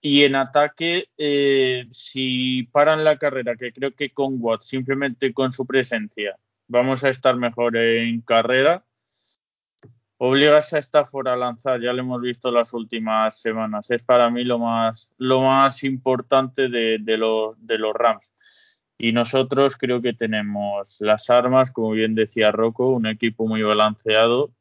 [0.00, 5.52] Y en ataque, eh, si paran la carrera, que creo que con Watt, simplemente con
[5.52, 6.38] su presencia,
[6.68, 8.84] vamos a estar mejor en carrera.
[10.18, 13.90] Obligas a Stafford a lanzar, ya lo hemos visto las últimas semanas.
[13.90, 18.32] Es para mí lo más, lo más importante de, de, los, de los Rams.
[18.98, 24.52] Y nosotros creo que tenemos las armas, como bien decía Rocco, un equipo muy balanceado,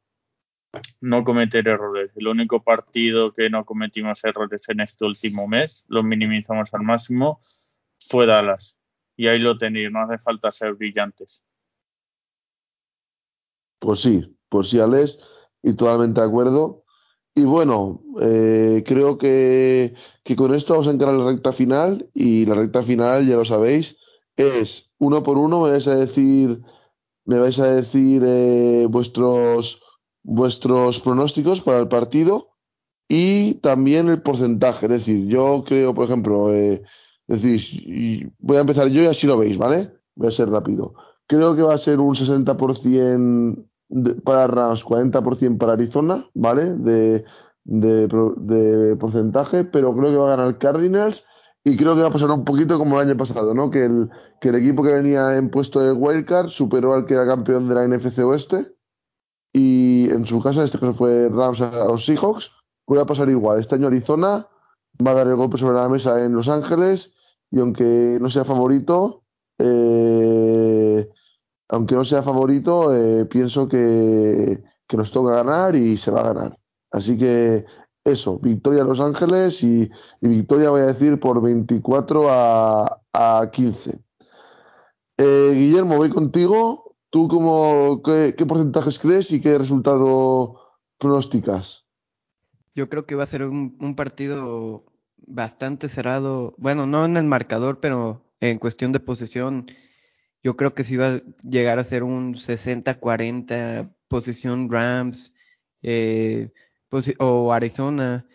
[0.99, 2.11] no cometer errores.
[2.17, 7.39] El único partido que no cometimos errores en este último mes, lo minimizamos al máximo,
[8.09, 8.75] fue Dallas.
[9.15, 11.41] Y ahí lo tenéis, no hace falta ser brillantes.
[13.79, 15.17] Pues sí, pues sí, Alex,
[15.65, 16.83] y totalmente de acuerdo.
[17.33, 19.95] Y bueno, eh, creo que,
[20.37, 23.45] con esto vamos a entrar en la recta final, y la recta final, ya lo
[23.45, 23.97] sabéis,
[24.37, 26.61] es uno por uno, me vais a decir,
[27.25, 29.81] me vais a decir eh, vuestros,
[30.23, 32.51] vuestros pronósticos para el partido
[33.09, 34.85] y también el porcentaje.
[34.85, 36.83] Es decir, yo creo, por ejemplo, eh,
[37.27, 39.91] voy a empezar yo y así lo veis, ¿vale?
[40.15, 40.93] Voy a ser rápido.
[41.27, 43.65] Creo que va a ser un 60%
[44.23, 46.75] para Rams, 40% para Arizona, ¿vale?
[46.75, 47.25] De,
[47.63, 51.25] de, porcentaje, pero creo que va a ganar Cardinals
[51.63, 53.71] y creo que va a pasar un poquito como el año pasado, ¿no?
[53.71, 54.09] Que el,
[54.39, 57.75] que el equipo que venía en puesto de wildcard superó al que era campeón de
[57.75, 58.71] la NFC Oeste.
[59.51, 62.51] Y en su casa, este caso fue Rams a los Seahawks.
[62.85, 63.59] Puede pasar igual.
[63.59, 64.47] Este año Arizona
[65.05, 67.15] va a dar el golpe sobre la mesa en Los Ángeles.
[67.49, 69.23] Y aunque no sea favorito,
[69.57, 70.34] eh,
[71.75, 74.63] aunque no sea favorito, eh, pienso que,
[74.93, 76.59] nos toca ganar y se va a ganar.
[76.89, 77.65] Así que
[78.05, 83.99] eso, victoria Los Ángeles y, victoria voy a decir por 24 a, a 15.
[85.17, 86.95] Eh, Guillermo, voy contigo.
[87.09, 90.59] ¿Tú cómo, qué, qué, porcentajes crees y qué resultado
[90.97, 91.85] pronosticas?
[92.73, 94.85] Yo creo que va a ser un, un, partido
[95.17, 96.55] bastante cerrado.
[96.57, 99.67] Bueno, no en el marcador, pero en cuestión de posición,
[100.45, 105.33] yo creo que sí va a llegar a ser un 60-40 posición Rams.
[105.81, 106.51] Eh,
[107.19, 108.27] o Arizona,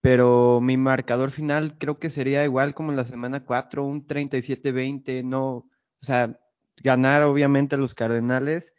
[0.00, 5.48] pero mi marcador final creo que sería igual como la semana 4, un 37-20, no,
[5.56, 5.70] o
[6.02, 6.38] sea,
[6.78, 8.74] ganar obviamente a los Cardenales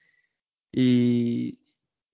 [0.72, 1.60] y,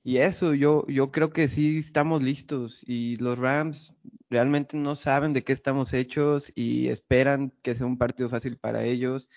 [0.04, 3.94] y eso, yo, yo creo que sí estamos listos y los Rams
[4.30, 8.84] realmente no saben de qué estamos hechos y esperan que sea un partido fácil para
[8.84, 9.30] ellos.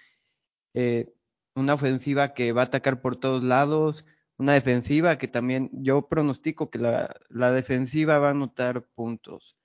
[0.77, 1.14] Eh,
[1.55, 4.05] una ofensiva que va a atacar por todos lados,
[4.37, 9.57] una defensiva que también yo pronostico que la, defensiva va a anotar puntos.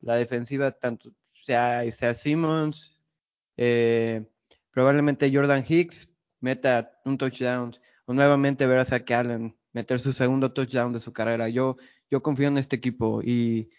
[0.00, 3.00] La defensiva, tanto sea, sea Simmons,
[3.56, 4.26] eh,
[4.70, 6.10] probablemente Jordan Hicks
[6.40, 11.14] meta un touchdown, o nuevamente ver a Zach Allen meter su segundo touchdown de su
[11.14, 11.48] carrera.
[11.48, 11.78] Yo,
[12.10, 13.70] yo confío en este equipo y,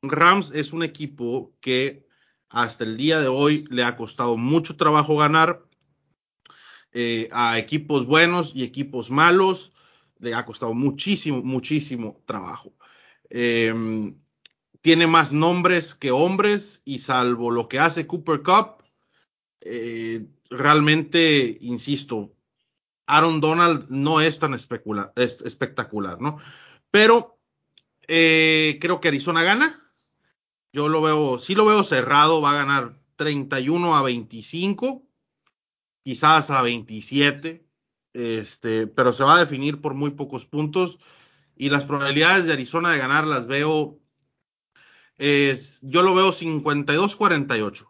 [0.01, 2.08] Rams es un equipo que
[2.49, 5.63] hasta el día de hoy le ha costado mucho trabajo ganar
[6.91, 9.73] eh, a equipos buenos y equipos malos.
[10.19, 12.73] Le ha costado muchísimo, muchísimo trabajo.
[13.29, 13.73] Eh,
[14.81, 18.83] tiene más nombres que hombres y salvo lo que hace Cooper Cup,
[19.61, 22.33] eh, realmente, insisto,
[23.07, 26.37] Aaron Donald no es tan especula es espectacular, ¿no?
[26.91, 27.39] Pero
[28.07, 29.88] eh, creo que Arizona gana.
[30.71, 35.03] Yo lo veo, sí lo veo cerrado, va a ganar 31 a 25,
[36.03, 37.65] quizás a 27,
[38.13, 40.99] este, pero se va a definir por muy pocos puntos
[41.55, 43.99] y las probabilidades de Arizona de ganar las veo,
[45.17, 47.89] es, yo lo veo 52-48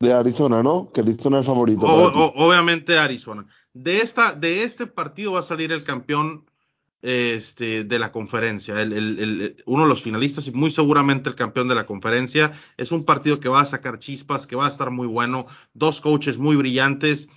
[0.00, 0.90] de Arizona, ¿no?
[0.92, 1.86] Que Arizona es favorito.
[1.86, 3.46] O, o, obviamente Arizona.
[3.72, 6.47] De, esta, de este partido va a salir el campeón
[7.02, 11.74] este, de la conferencia, el, uno de los finalistas y muy seguramente el campeón de
[11.74, 12.52] la conferencia.
[12.76, 15.46] Es un partido que va a sacar chispas, que va a estar muy bueno.
[15.74, 17.28] Dos coaches muy brillantes,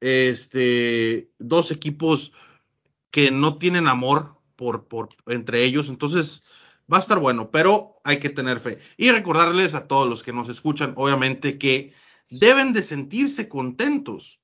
[0.00, 2.32] este, dos equipos
[3.10, 5.88] que no tienen amor por, por entre ellos.
[5.88, 6.44] Entonces,
[6.92, 8.78] va a estar bueno, pero hay que tener fe.
[8.96, 11.94] Y recordarles a todos los que nos escuchan, obviamente, que
[12.30, 14.40] deben de sentirse contentos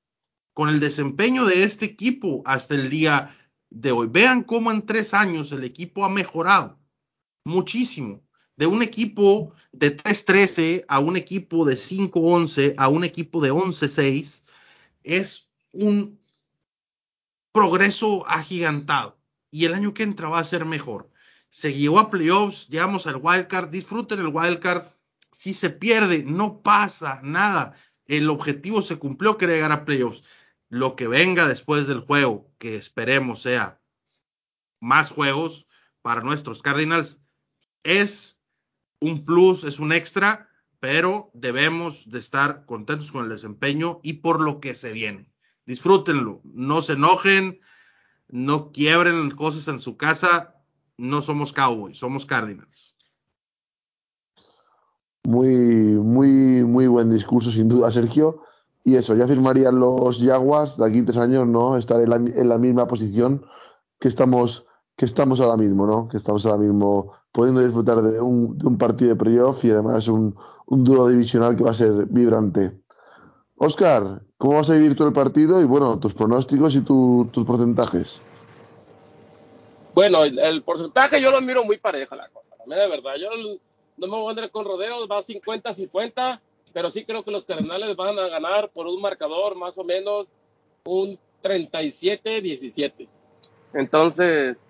[0.53, 3.36] con el desempeño de este equipo hasta el día
[3.69, 4.07] de hoy.
[4.09, 6.79] Vean cómo en tres años el equipo ha mejorado
[7.43, 8.23] muchísimo.
[8.55, 14.43] De un equipo de 3-13 a un equipo de 5-11 a un equipo de 11-6
[15.03, 16.19] es un
[17.51, 19.17] progreso agigantado.
[19.51, 21.09] Y el año que entra va a ser mejor
[21.49, 24.83] se llegó a playoffs, llegamos al wildcard, disfruten el wildcard.
[25.31, 27.75] Si se pierde, no pasa nada.
[28.05, 30.23] El objetivo se cumplió, que llegar a playoffs.
[30.69, 33.79] Lo que venga después del juego, que esperemos sea
[34.79, 35.67] más juegos
[36.01, 37.17] para nuestros Cardinals,
[37.83, 38.39] es
[38.99, 40.49] un plus, es un extra,
[40.79, 45.31] pero debemos de estar contentos con el desempeño y por lo que se viene.
[45.65, 47.59] Disfrútenlo, no se enojen,
[48.29, 50.55] no quiebren cosas en su casa,
[50.97, 52.95] no somos Cowboys, somos Cardinals.
[55.25, 55.49] Muy,
[55.99, 58.43] muy, muy buen discurso, sin duda, Sergio.
[58.87, 61.75] Y eso, ya firmarían los Jaguars de aquí tres años, ¿no?
[61.75, 63.45] Estar en la, en la misma posición
[63.99, 64.65] que estamos,
[64.95, 66.07] que estamos ahora mismo, ¿no?
[66.07, 70.85] Que estamos ahora mismo pudiendo disfrutar de un, partido de playoff y además un, un
[70.85, 72.79] duro divisional que va a ser vibrante.
[73.57, 77.43] Oscar, ¿cómo vas a vivir tú el partido y bueno, tus pronósticos y tu, tus
[77.43, 78.21] porcentajes?
[79.93, 83.15] Bueno, el, porcentaje yo lo miro muy pareja la cosa, de verdad.
[83.19, 83.31] Yo
[83.97, 86.39] no me voy a andar con rodeos, va 50-50,
[86.73, 90.33] pero sí creo que los Cardenales van a ganar por un marcador más o menos
[90.85, 93.07] un 37-17.
[93.73, 94.65] Entonces,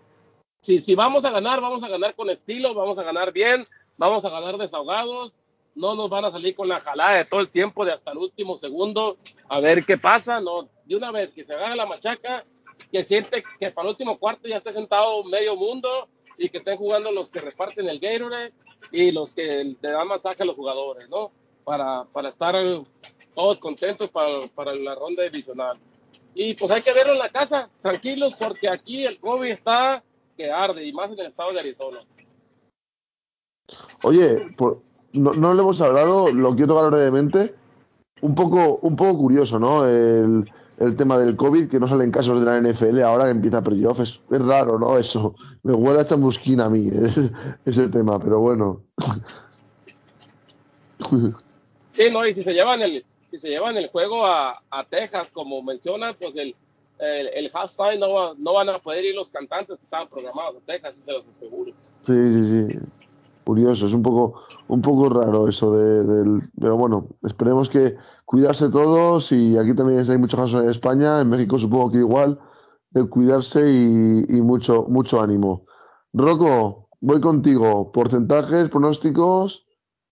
[0.62, 3.66] si, si vamos a ganar, vamos a ganar con estilo, vamos a ganar bien,
[3.98, 5.34] vamos a ganar desahogados,
[5.76, 8.18] no nos van a salir con la jalada de todo el tiempo, de hasta el
[8.18, 9.18] último segundo,
[9.48, 12.44] a ver qué pasa, no, de una vez que se haga la machaca,
[12.92, 16.78] que siente que para el último cuarto ya esté sentado medio mundo y que estén
[16.78, 18.54] jugando los que reparten el Gatorade
[18.92, 21.32] y los que le dan masaje a los jugadores, ¿no?
[21.68, 22.56] Para, para estar
[23.36, 25.78] todos contentos para, para la ronda divisional.
[26.34, 30.02] Y pues hay que verlo en la casa, tranquilos, porque aquí el COVID está
[30.38, 32.00] que arde, y más en el estado de Arizona.
[34.04, 37.54] Oye, por, no, no le hemos hablado, lo quiero tocar brevemente,
[38.22, 39.86] un poco, un poco curioso, ¿no?
[39.86, 43.62] El, el tema del COVID, que no salen casos de la NFL ahora que empieza
[43.64, 44.00] playoff.
[44.00, 44.98] Es, es raro, ¿no?
[44.98, 45.36] Eso.
[45.64, 46.90] Me huele a chamusquina a mí,
[47.66, 48.82] ese tema, pero bueno.
[51.98, 55.32] Sí, no, y si se llevan el, si se llevan el juego a, a Texas,
[55.32, 56.56] como mencionan, pues el,
[57.00, 60.58] el, el halftime no, va- no van a poder ir los cantantes que estaban programados
[60.58, 61.72] a Texas, eso se los aseguro.
[62.02, 62.80] Sí, sí, sí.
[63.44, 66.42] Curioso, es un poco, un poco raro eso de, del.
[66.60, 67.96] Pero bueno, esperemos que
[68.26, 72.40] cuidarse todos y aquí también hay muchos casos en España, en México supongo que igual,
[72.92, 75.66] de cuidarse y, y mucho, mucho ánimo.
[76.14, 77.92] Rocco, voy contigo.
[77.92, 79.66] Porcentajes, pronósticos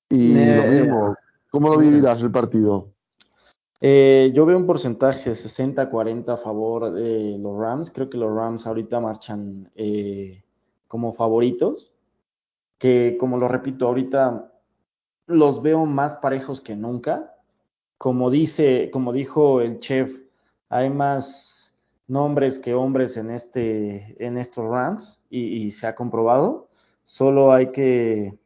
[0.10, 1.16] y Eh, lo mismo.
[1.56, 2.92] ¿Cómo lo vivirás el partido?
[3.80, 7.92] Eh, yo veo un porcentaje 60-40 a favor de los Rams.
[7.92, 10.44] Creo que los Rams ahorita marchan eh,
[10.90, 11.94] como favoritos.
[12.78, 14.52] Que como lo repito, ahorita
[15.28, 17.38] los veo más parejos que nunca.
[17.98, 20.14] Como dice, como dijo el chef,
[20.68, 21.74] hay más
[22.10, 26.68] nombres que hombres en este, en estos Rams y, y se ha comprobado.
[27.06, 28.38] Solo hay que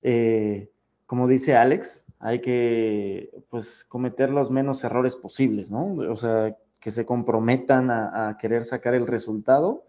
[0.00, 0.70] eh,
[1.06, 5.94] como dice Alex, hay que pues cometer los menos errores posibles, ¿no?
[6.10, 9.84] O sea, que se comprometan a, querer sacar el resultado.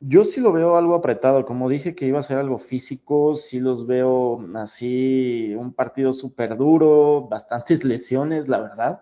[0.00, 3.60] Yo sí lo veo algo apretado, como dije que iba a ser algo físico, sí
[3.60, 9.00] los veo así, un partido súper duro, bastantes lesiones, la verdad,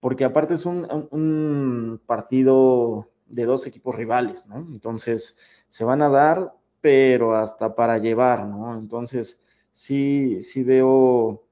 [0.00, 4.60] porque aparte es un partido de dos equipos rivales, ¿no?
[4.60, 5.36] Entonces
[5.68, 8.78] se van a dar, pero hasta para llevar, ¿no?
[8.78, 11.44] Entonces sí, sí veo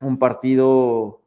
[0.00, 1.22] un partido,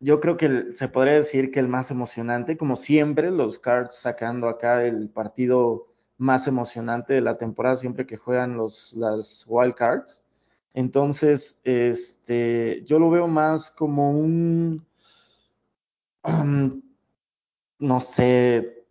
[0.00, 4.48] yo creo que se podría decir que el más emocionante, como siempre, los Cards sacando
[4.48, 10.24] acá el partido más emocionante de la temporada siempre que juegan los, las Wild Cards.
[10.74, 14.86] Entonces, este, yo lo veo más como un,
[16.24, 16.82] um,
[17.78, 18.86] no sé,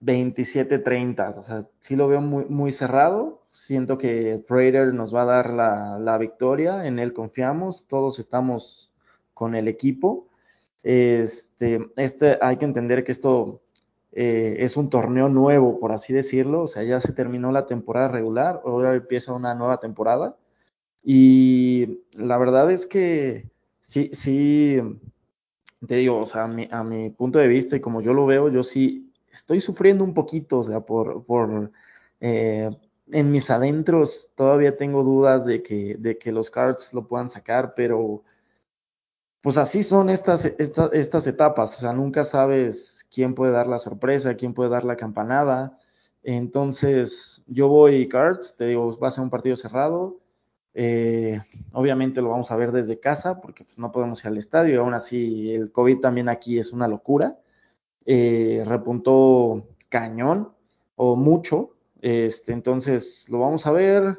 [0.00, 1.38] 27-30.
[1.38, 3.39] O sea, sí lo veo muy, muy cerrado.
[3.50, 6.86] Siento que Prater nos va a dar la, la victoria.
[6.86, 7.86] En él confiamos.
[7.86, 8.92] Todos estamos
[9.34, 10.28] con el equipo.
[10.82, 13.60] Este, este, hay que entender que esto
[14.12, 16.62] eh, es un torneo nuevo, por así decirlo.
[16.62, 18.60] O sea, ya se terminó la temporada regular.
[18.64, 20.36] Ahora empieza una nueva temporada.
[21.02, 24.78] Y la verdad es que sí, sí,
[25.86, 28.26] te digo, o sea, a mi, a mi punto de vista y como yo lo
[28.26, 31.70] veo, yo sí estoy sufriendo un poquito, o sea, por, por
[32.20, 32.70] eh,
[33.12, 37.74] en mis adentros todavía tengo dudas de que, de que los Cards lo puedan sacar,
[37.74, 38.22] pero
[39.42, 43.78] pues así son estas, esta- estas etapas, o sea, nunca sabes quién puede dar la
[43.78, 45.78] sorpresa, quién puede dar la campanada.
[46.22, 50.18] Entonces, yo voy Cards, te digo, va a ser un partido cerrado.
[50.74, 51.40] Eh,
[51.72, 54.76] obviamente lo vamos a ver desde casa porque pues, no podemos ir al estadio y
[54.78, 57.38] aún así el COVID también aquí es una locura.
[58.06, 60.52] Eh, repuntó cañón
[60.96, 61.70] o mucho.
[62.00, 64.18] Este, entonces lo vamos a ver.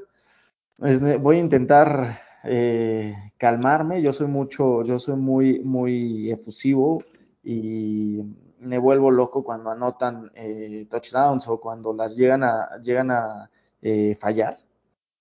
[0.78, 4.02] Voy a intentar eh, calmarme.
[4.02, 7.04] Yo soy mucho, yo soy muy, muy efusivo
[7.44, 8.22] y
[8.60, 13.50] me vuelvo loco cuando anotan eh, touchdowns o cuando las llegan a, llegan a
[13.82, 14.58] eh, fallar,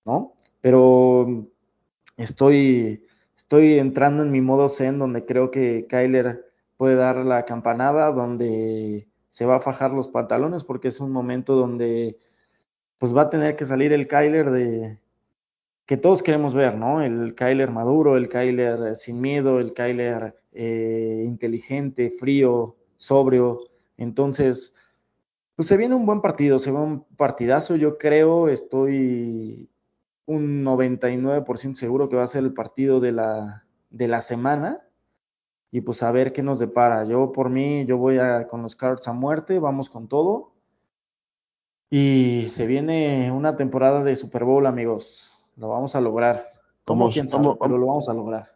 [0.04, 0.34] ¿no?
[0.60, 1.46] Pero
[2.16, 3.06] estoy,
[3.36, 6.44] estoy entrando en mi modo zen donde creo que Kyler
[6.76, 11.54] puede dar la campanada, donde se va a fajar los pantalones porque es un momento
[11.54, 12.18] donde
[13.00, 14.98] pues va a tener que salir el Kyler de
[15.86, 17.00] que todos queremos ver, ¿no?
[17.00, 23.60] El Kyler maduro, el Kyler eh, sin miedo, el Kyler eh, inteligente, frío, sobrio.
[23.96, 24.74] Entonces,
[25.56, 29.70] pues se viene un buen partido, se ve un partidazo, yo creo, estoy
[30.26, 34.86] un 99% seguro que va a ser el partido de la, de la semana
[35.70, 37.06] y pues a ver qué nos depara.
[37.06, 40.52] Yo por mí, yo voy a, con los Cards a muerte, vamos con todo.
[41.90, 45.32] Y se viene una temporada de Super Bowl, amigos.
[45.56, 46.52] Lo vamos a lograr.
[46.84, 47.00] ¿Cómo?
[47.04, 47.42] Vamos, ¿Quién sabe?
[47.44, 48.52] vamos, Pero lo vamos a lograr.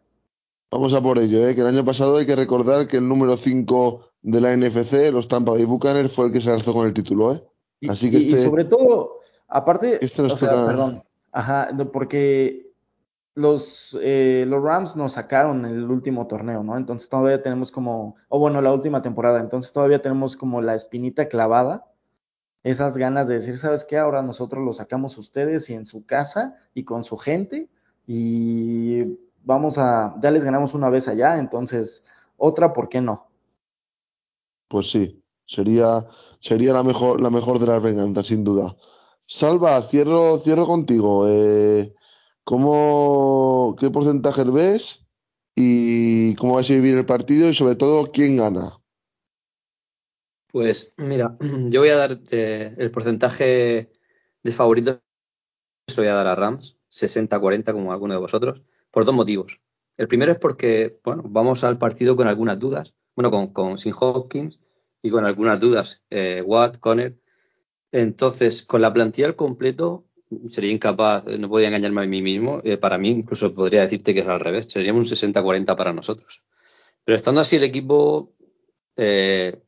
[0.71, 1.55] Vamos a por ello, ¿eh?
[1.55, 5.29] que el año pasado hay que recordar que el número 5 de la NFC, los
[5.29, 7.35] Tampa Bay Buccaneers, fue el que se alzó con el título.
[7.35, 7.43] ¿eh?
[7.81, 11.03] Y, Así que y- y este, sobre todo, aparte, este nos o sea, toca- perdón,
[11.33, 12.73] ajá, porque
[13.35, 16.77] los, eh, los Rams nos sacaron el último torneo, ¿no?
[16.77, 21.29] Entonces todavía tenemos como, o bueno, la última temporada, entonces todavía tenemos como la espinita
[21.29, 21.85] clavada,
[22.65, 23.99] esas ganas de decir, ¿sabes qué?
[23.99, 27.69] Ahora nosotros lo sacamos ustedes y en su casa y con su gente
[28.07, 32.03] y vamos a, ya les ganamos una vez allá, entonces
[32.39, 33.29] otra, ¿por qué no?
[34.69, 36.07] Pues sí, sería,
[36.41, 38.75] sería la mejor, la mejor de las venganzas, sin duda.
[39.27, 41.29] Salva, cierro, cierro contigo.
[41.29, 41.95] Eh,
[42.45, 45.07] ¿cómo, qué porcentaje ves?
[45.55, 48.79] Y cómo vais a vivir el partido y sobre todo quién gana.
[50.55, 51.37] Pues mira,
[51.69, 53.91] yo voy a dar eh, el porcentaje
[54.41, 55.01] de favoritos,
[55.89, 58.63] se lo voy a dar a Rams, 60-40 como alguno de vosotros,
[58.93, 59.61] por dos motivos.
[59.97, 63.95] El primero es porque, bueno, vamos al partido con algunas dudas, bueno, con, con Sin
[63.99, 64.61] Hopkins
[65.03, 67.19] y con algunas dudas, eh, Watt, Conner.
[67.91, 70.05] Entonces, con la plantilla al completo,
[70.47, 72.61] sería incapaz, no podía engañarme a mí mismo.
[72.63, 76.45] Eh, para mí, incluso podría decirte que es al revés, seríamos un 60-40 para nosotros.
[77.05, 78.35] Pero estando así el equipo,
[78.97, 79.64] eh,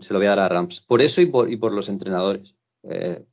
[0.00, 0.80] se lo voy a dar a Rams.
[0.80, 2.54] Por eso y por, los entrenadores.
[2.82, 3.24] Eh,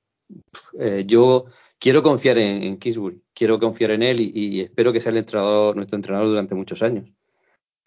[0.80, 1.45] eh, yo
[1.80, 5.18] quiero confiar en, en, Kingsbury, quiero confiar en él y, y, espero que sea el
[5.18, 7.09] entrenador, nuestro entrenador durante muchos años.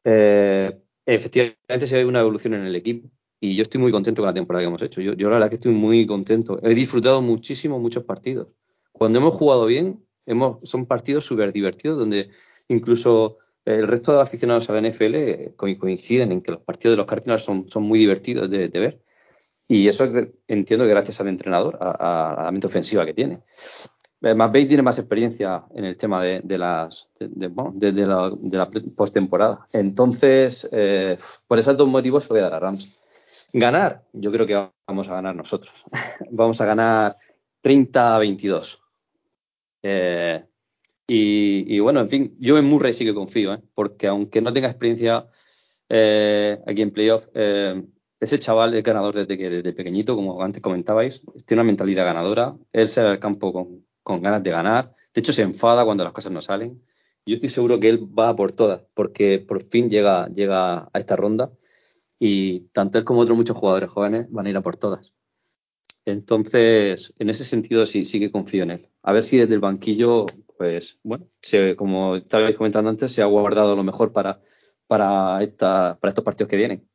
[0.05, 3.11] Eh, efectivamente se ve una evolución en el equipo
[3.41, 5.01] y yo estoy muy contento con la temporada que hemos hecho.
[5.01, 6.59] Yo, yo la verdad que estoy muy contento.
[6.63, 8.49] He disfrutado muchísimo muchos partidos.
[8.93, 12.31] Cuando hemos jugado bien, hemos, son partidos súper divertidos donde
[12.69, 13.39] incluso
[13.79, 17.43] el resto de aficionados a la NFL coinciden en que los partidos de los Cardinals
[17.43, 19.01] son, son muy divertidos de, de ver.
[19.69, 20.05] Y eso
[20.49, 23.43] entiendo que gracias al entrenador, a, a la mente ofensiva que tiene.
[24.21, 28.71] McVeigh tiene más experiencia en el tema de, de las de, de, de, la, la
[28.95, 29.67] postemporada.
[29.73, 31.17] Entonces, eh,
[31.47, 32.99] por esos dos motivos voy a dar a Rams.
[33.53, 35.85] Ganar, yo creo que vamos a ganar nosotros.
[36.31, 37.17] vamos a ganar
[37.63, 38.83] 30 a 22.
[39.83, 40.45] Eh,
[41.13, 43.61] y, bueno, en fin, yo en Murray sí que confío, ¿eh?
[43.75, 45.27] porque aunque no tenga experiencia
[45.89, 47.85] eh, aquí en playoff, eh,
[48.21, 52.57] ese chaval es ganador desde que desde pequeñito, como antes comentabais, tiene una mentalidad ganadora,
[52.73, 56.13] él sale al campo con, con, ganas de ganar, de hecho se enfada cuando las
[56.13, 56.81] cosas no salen.
[57.27, 61.17] Yo estoy seguro que él va por todas, porque por fin llega, llega a esta
[61.17, 61.51] ronda
[62.21, 65.13] y tanto él como otros muchos jugadores jóvenes van a ir a por todas.
[66.05, 68.89] Entonces, en ese sentido sí, sí que confío en él.
[69.03, 70.27] A ver si desde el banquillo,
[70.61, 71.27] pues, bueno,
[71.75, 74.43] como estabais comentando antes, se ha guardado lo mejor para,
[74.87, 76.87] para, esta, para estos partidos que vienen.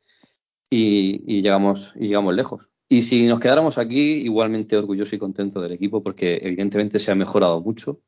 [0.70, 2.70] Y, llegamos, y llegamos lejos.
[2.88, 7.16] Y si nos quedáramos aquí, igualmente orgulloso y contento del equipo, porque evidentemente se ha
[7.16, 8.02] mejorado mucho.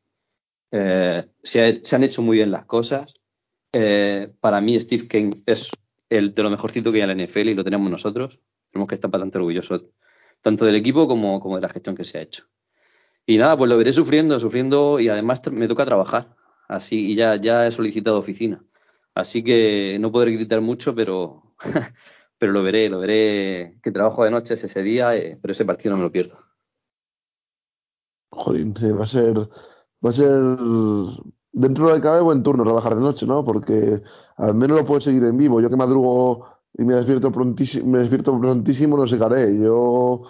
[0.70, 3.16] Eh, se, ha, se, han hecho muy bien las cosas.
[3.74, 5.72] Eh, para mí, Steve Kane es
[6.08, 8.40] el de lo mejorcito que hay en la NFL y lo tenemos nosotros.
[8.72, 9.86] Tenemos que estar bastante orgullosos
[10.40, 12.44] tanto del equipo como, como de la gestión que se ha hecho.
[13.30, 16.34] Y nada, pues lo veré sufriendo, sufriendo y además me toca trabajar.
[16.70, 18.64] Así, y ya, ya he solicitado oficina.
[19.14, 21.44] Así que no podré gritar mucho, pero,
[22.38, 23.80] pero lo veré, lo veré.
[23.84, 26.38] Que trabajo de noche ese día, eh, pero ese partido no me lo pierdo.
[28.32, 30.32] Jolín, va a ser, va a ser
[31.52, 33.44] dentro de cabe buen turno trabajar de noche, ¿no?
[33.44, 34.02] Porque
[34.38, 35.60] al menos lo puedo seguir en vivo.
[35.60, 36.48] Yo que madrugo
[36.78, 39.60] y me despierto prontísimo, me despierto prontísimo, no haré.
[39.60, 40.24] Yo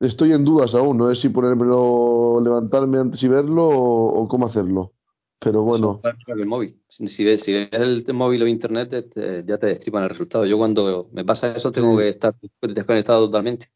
[0.00, 4.46] estoy en dudas aún, no sé si ponérmelo, levantarme antes y verlo o, o cómo
[4.46, 4.92] hacerlo.
[5.38, 6.02] Pero bueno.
[6.26, 6.82] El móvil.
[6.86, 10.44] Si ves, si ves el móvil o internet, te, ya te destripan el resultado.
[10.44, 13.68] Yo cuando me pasa eso tengo que estar desconectado totalmente.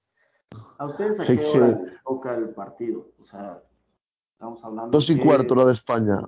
[0.76, 3.09] ¿A ustedes a qué hora les toca el partido?
[3.18, 3.62] O sea,
[4.32, 4.90] estamos hablando.
[4.90, 5.22] Dos y que...
[5.22, 6.20] cuarto, la de España.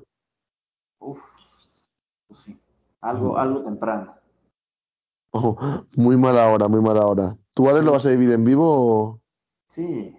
[1.01, 1.21] Uf,
[2.27, 2.59] pues sí.
[3.03, 4.15] Algo, algo temprano.
[5.33, 7.37] Oh, muy mala hora, muy mala hora.
[7.55, 9.21] ¿Tú, Alex, lo vas a vivir en vivo o...?
[9.69, 10.17] Sí,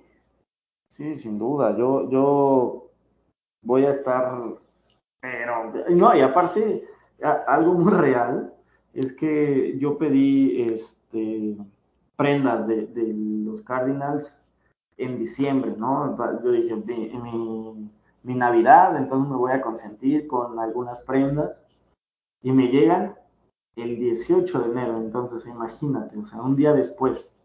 [0.90, 1.76] sí, sin duda.
[1.78, 2.92] Yo, yo
[3.64, 4.42] voy a estar,
[5.22, 6.88] pero, no, y aparte,
[7.48, 8.54] algo muy real
[8.94, 11.58] es que yo pedí este,
[12.16, 13.14] prendas de, de
[13.46, 14.48] los Cardinals
[14.98, 16.18] en diciembre, ¿no?
[16.44, 17.92] Yo dije, mi,
[18.24, 21.64] mi Navidad, entonces me voy a consentir con algunas prendas
[22.42, 23.16] y me llegan
[23.76, 27.37] el 18 de enero, entonces imagínate, o sea, un día después.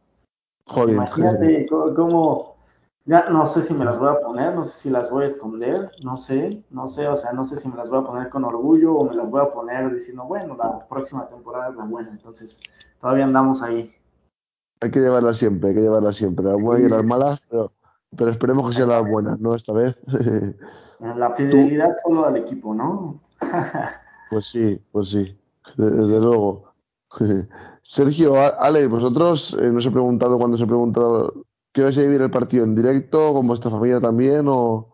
[0.66, 2.56] Joder, imagínate cómo,
[3.04, 5.26] ya no sé si me las voy a poner, no sé si las voy a
[5.26, 8.28] esconder, no sé, no sé, o sea, no sé si me las voy a poner
[8.28, 11.84] con orgullo o me las voy a poner diciendo, bueno, la próxima temporada es la
[11.84, 12.60] buena, entonces
[13.00, 13.92] todavía andamos ahí.
[14.80, 17.72] Hay que llevarla siempre, hay que llevarla siempre, las buenas y las malas, pero,
[18.16, 19.54] pero esperemos que sean las buenas, ¿no?
[19.54, 19.98] Esta vez.
[21.00, 22.08] la fidelidad ¿Tú?
[22.08, 23.20] solo al equipo, ¿no?
[24.30, 25.36] pues sí, pues sí.
[25.76, 26.72] Desde luego.
[27.82, 32.02] Sergio, Ale, vosotros eh, no os he preguntado cuando os he preguntado ¿qué vais a
[32.02, 34.92] vivir el partido en directo con vuestra familia también o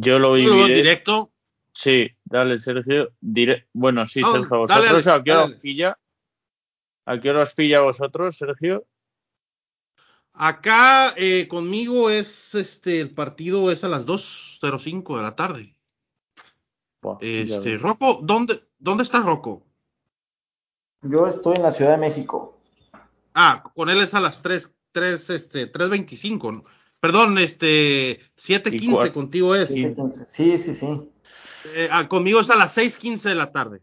[0.00, 1.32] yo lo viví en directo.
[1.74, 3.10] Sí, dale, Sergio.
[3.20, 3.68] Dire...
[3.72, 5.98] Bueno, sí, no, Sergio, vosotros dale, ¿a qué hora os pilla?
[7.06, 8.86] ¿A qué hora os pilla vosotros, Sergio?
[10.34, 15.76] Acá eh, conmigo es este el partido es a las 2.05 de la tarde.
[17.20, 19.66] Este, Rocco, ¿dónde, ¿dónde está Rocco?
[21.02, 22.58] Yo estoy en la Ciudad de México.
[23.34, 26.52] Ah, con él es a las 3, 3, este, 3.25.
[26.52, 26.62] ¿no?
[27.00, 29.68] Perdón, este, 7.15 contigo es.
[30.28, 31.10] Sí, sí, sí.
[31.74, 33.82] Eh, ah, conmigo es a las 6.15 de la tarde.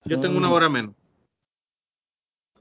[0.00, 0.10] Sí.
[0.10, 0.94] Yo tengo una hora menos.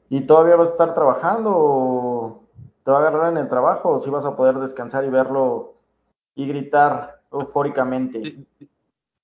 [0.10, 2.48] ¿Y todavía vas a estar trabajando o
[2.84, 5.76] te va a agarrar en el trabajo o si vas a poder descansar y verlo
[6.36, 8.20] y gritar eufóricamente.
[8.20, 8.70] Di- di-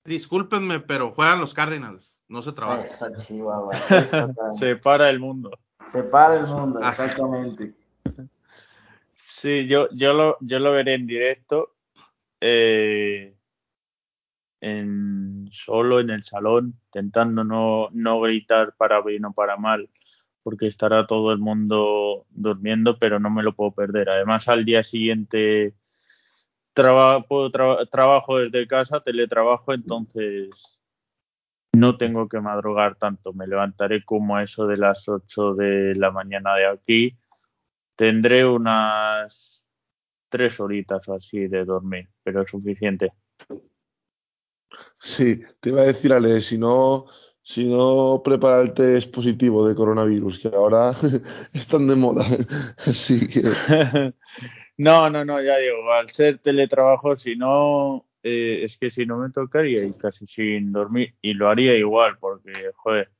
[0.04, 2.82] Discúlpenme, pero juegan los Cardinals, no se trabaja.
[3.26, 3.70] Chihuahua,
[4.36, 5.50] tan- Se para el mundo.
[5.86, 7.74] Se para el mundo, exactamente.
[9.14, 11.74] Sí, yo, yo, lo, yo lo veré en directo.
[12.40, 13.32] eh,
[14.60, 19.88] en, solo en el salón, intentando no, no gritar para bien o para mal,
[20.42, 24.08] porque estará todo el mundo durmiendo, pero no me lo puedo perder.
[24.08, 25.74] Además, al día siguiente
[26.72, 30.75] traba- puedo traba- trabajo desde casa, teletrabajo, entonces
[31.78, 33.32] no tengo que madrugar tanto.
[33.32, 37.16] Me levantaré como a eso de las 8 de la mañana de aquí.
[37.94, 39.64] Tendré unas
[40.28, 43.12] tres horitas o así de dormir, pero es suficiente.
[44.98, 47.06] Sí, te iba a decir, Ale, si no,
[47.42, 50.92] si no prepara el test positivo de coronavirus, que ahora
[51.52, 52.24] están de moda.
[52.78, 53.42] Así que,
[54.78, 59.18] No, no, no, ya digo, al ser teletrabajo, si no, eh, es que si no
[59.18, 63.10] me tocaría ir casi sin dormir y lo haría igual, porque, joder,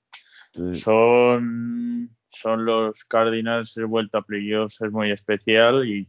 [0.74, 6.08] son, son los Cardinals, el vuelta a playoffs es muy especial y,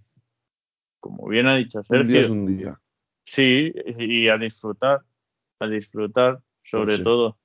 [1.00, 2.82] como bien ha dicho un día es Sergio, un día.
[3.26, 5.02] sí, y a disfrutar,
[5.60, 7.04] a disfrutar sobre Pues sí.
[7.04, 7.38] todo.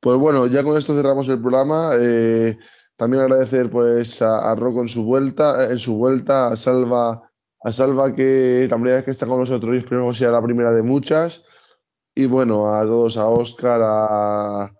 [0.00, 1.92] Pues bueno, ya con esto cerramos el programa.
[1.98, 2.58] Eh,
[2.96, 7.30] también agradecer pues a, a Rocco en su vuelta, en su vuelta, a Salva,
[7.64, 10.70] a Salva que la primera que está con nosotros y esperemos que sea la primera
[10.70, 11.42] de muchas.
[12.14, 14.70] Y bueno, a todos, a Oscar, a,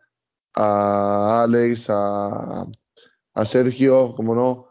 [0.55, 2.67] a Alex, a,
[3.35, 4.69] a Sergio, como no,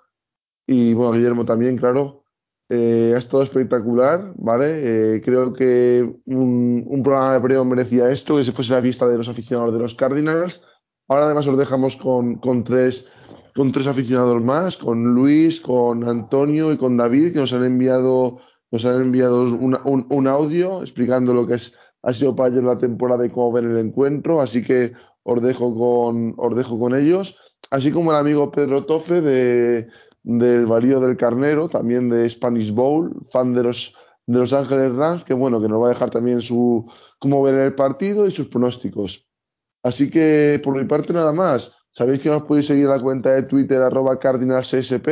[0.65, 2.23] y bueno, a Guillermo también, claro.
[2.69, 5.15] Eh, ha estado espectacular, ¿vale?
[5.15, 9.18] Eh, creo que un, programa de premio merecía esto, que se fuese la fiesta de
[9.18, 10.61] los aficionados de los Cardinals.
[11.07, 13.07] Ahora además os dejamos con, con tres,
[13.55, 18.39] con tres aficionados más, con Luis, con Antonio y con David, que nos han enviado,
[18.71, 23.25] nos han enviado un, audio explicando lo que es, ha sido para ellos la temporada
[23.25, 24.41] y cómo ven el encuentro.
[24.41, 24.93] Así que
[25.23, 27.38] os dejo con, os dejo con ellos.
[27.69, 29.88] Así como el amigo Pedro Tofe de,
[30.23, 35.23] del Varío del Carnero, también de Spanish Bowl, fan de los, de los Ángeles Rams,
[35.23, 36.85] que bueno, que nos va a dejar también su
[37.19, 39.27] cómo ven el partido y sus pronósticos.
[39.84, 41.73] Así que por mi parte nada más.
[41.93, 45.07] Sabéis que nos podéis seguir la cuenta de Twitter arroba cardinalssp.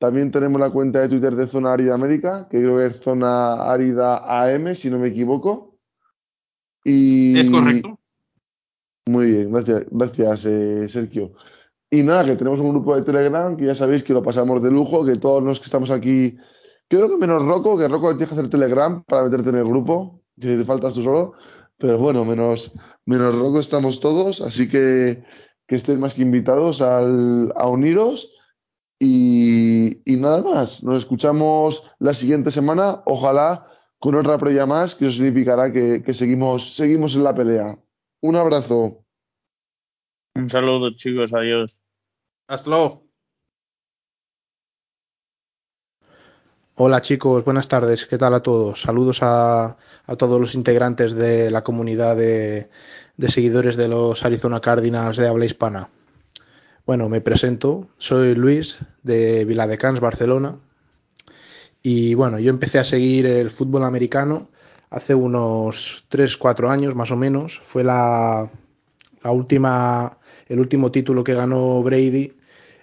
[0.00, 3.70] También tenemos la cuenta de Twitter de Zona Árida América, que creo que es Zona
[3.70, 5.78] Árida AM, si no me equivoco.
[6.82, 8.00] Y Es correcto.
[9.06, 11.34] muy bien, gracias, gracias eh, Sergio.
[11.88, 14.72] Y nada, que tenemos un grupo de Telegram que ya sabéis que lo pasamos de
[14.72, 16.36] lujo, que todos los que estamos aquí,
[16.88, 20.20] creo que menos Rocco, que Rocco tienes que hacer Telegram para meterte en el grupo,
[20.36, 21.34] si te faltas tú solo,
[21.78, 22.72] pero bueno, menos,
[23.06, 25.22] menos Rocco estamos todos, así que,
[25.72, 28.30] que estéis más que invitados al, a uniros.
[29.00, 33.66] Y, y nada más, nos escuchamos la siguiente semana, ojalá
[33.98, 37.78] con otra previa más, que eso significará que, que seguimos, seguimos en la pelea.
[38.20, 39.02] Un abrazo.
[40.34, 41.80] Un saludo, chicos, adiós.
[42.48, 43.06] Hasta luego.
[46.74, 48.80] Hola chicos, buenas tardes, ¿qué tal a todos?
[48.80, 49.76] Saludos a,
[50.06, 52.70] a todos los integrantes de la comunidad de,
[53.18, 55.90] de seguidores de los Arizona Cardinals de habla hispana.
[56.86, 60.56] Bueno, me presento, soy Luis de Viladecans, Barcelona.
[61.82, 64.48] Y bueno, yo empecé a seguir el fútbol americano
[64.88, 67.60] hace unos 3-4 años más o menos.
[67.62, 68.50] Fue la,
[69.22, 70.16] la última,
[70.48, 72.32] el último título que ganó Brady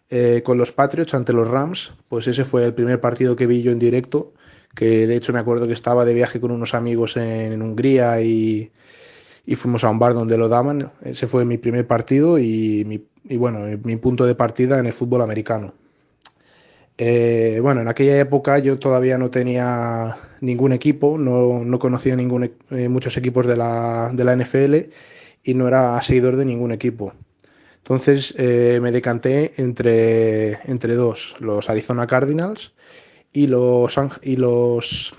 [0.10, 3.62] eh, con los Patriots ante los Rams, pues ese fue el primer partido que vi
[3.62, 4.34] yo en directo,
[4.76, 8.72] que de hecho me acuerdo que estaba de viaje con unos amigos en, Hungría y,
[9.56, 10.92] fuimos a un bar donde lo daban.
[11.04, 14.94] Ese fue mi primer partido y, mi, y bueno, mi punto de partida en el
[14.94, 15.74] fútbol americano.
[16.98, 22.52] Eh, bueno, en aquella época yo todavía no tenía ningún equipo, no, no conocía ningún,
[22.72, 24.76] eh, muchos equipos de la, de la NFL
[25.44, 27.14] y no era seguidor de ningún equipo.
[27.90, 32.74] Entonces eh, me decanté entre, entre dos, los Arizona Cardinals
[33.34, 35.18] y los, y los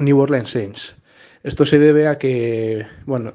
[0.00, 0.94] New Orleans Saints.
[1.42, 3.32] Esto se debe a que, bueno,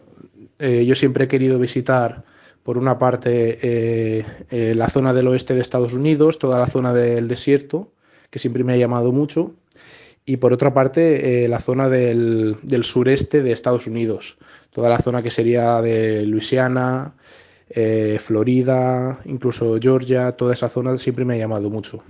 [0.59, 2.23] eh, yo siempre he querido visitar,
[2.61, 6.93] por una parte, eh, eh, la zona del oeste de Estados Unidos, toda la zona
[6.93, 7.93] del desierto,
[8.29, 9.55] que siempre me ha llamado mucho,
[10.23, 14.37] y por otra parte, la zona del, del, sureste de Estados Unidos,
[14.69, 17.15] toda la zona que sería de Luisiana,
[17.73, 22.03] eh, Florida, incluso Georgia, toda esa zona siempre me ha llamado mucho.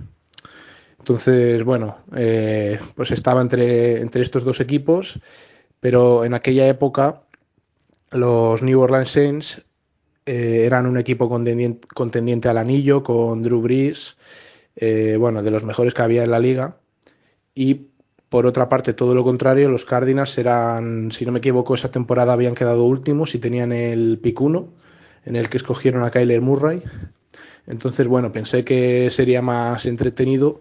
[0.98, 5.20] Entonces, bueno, eh, pues estaba entre, entre estos dos equipos,
[5.80, 7.22] pero en aquella época
[8.10, 9.62] los New Orleans Saints
[10.26, 14.16] eh, eran un equipo contendiente, contendiente, al anillo con Drew Brees,
[15.18, 16.76] bueno, de los mejores que había en la liga,
[17.54, 17.88] y
[18.32, 22.32] por otra parte, todo lo contrario, los Cardinals eran, si no me equivoco, esa temporada
[22.32, 24.68] habían quedado últimos y tenían el pick 1,
[25.24, 26.82] en el que escogieron a Kyler Murray.
[27.66, 30.60] Entonces, bueno, pensé que sería más entretenido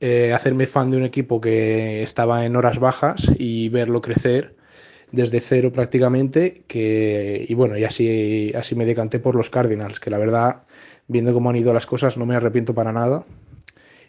[0.00, 4.56] eh, hacerme fan de un equipo que estaba en horas bajas y verlo crecer
[5.12, 6.62] desde cero prácticamente.
[6.66, 10.62] Que, y bueno, y así, así me decanté por los Cardinals, que la verdad,
[11.06, 13.24] viendo cómo han ido las cosas, no me arrepiento para nada.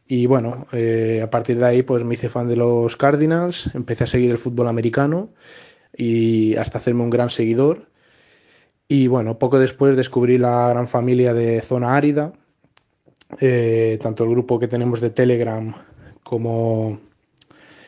[0.07, 4.03] Y bueno, eh, a partir de ahí pues me hice fan de los Cardinals, empecé
[4.03, 5.29] a seguir el fútbol americano
[5.95, 7.87] y hasta hacerme un gran seguidor.
[8.91, 12.33] Y bueno, poco después descubrí la gran familia de Zona Árida,
[13.39, 15.73] eh, tanto el grupo que tenemos de Telegram
[16.23, 16.99] como,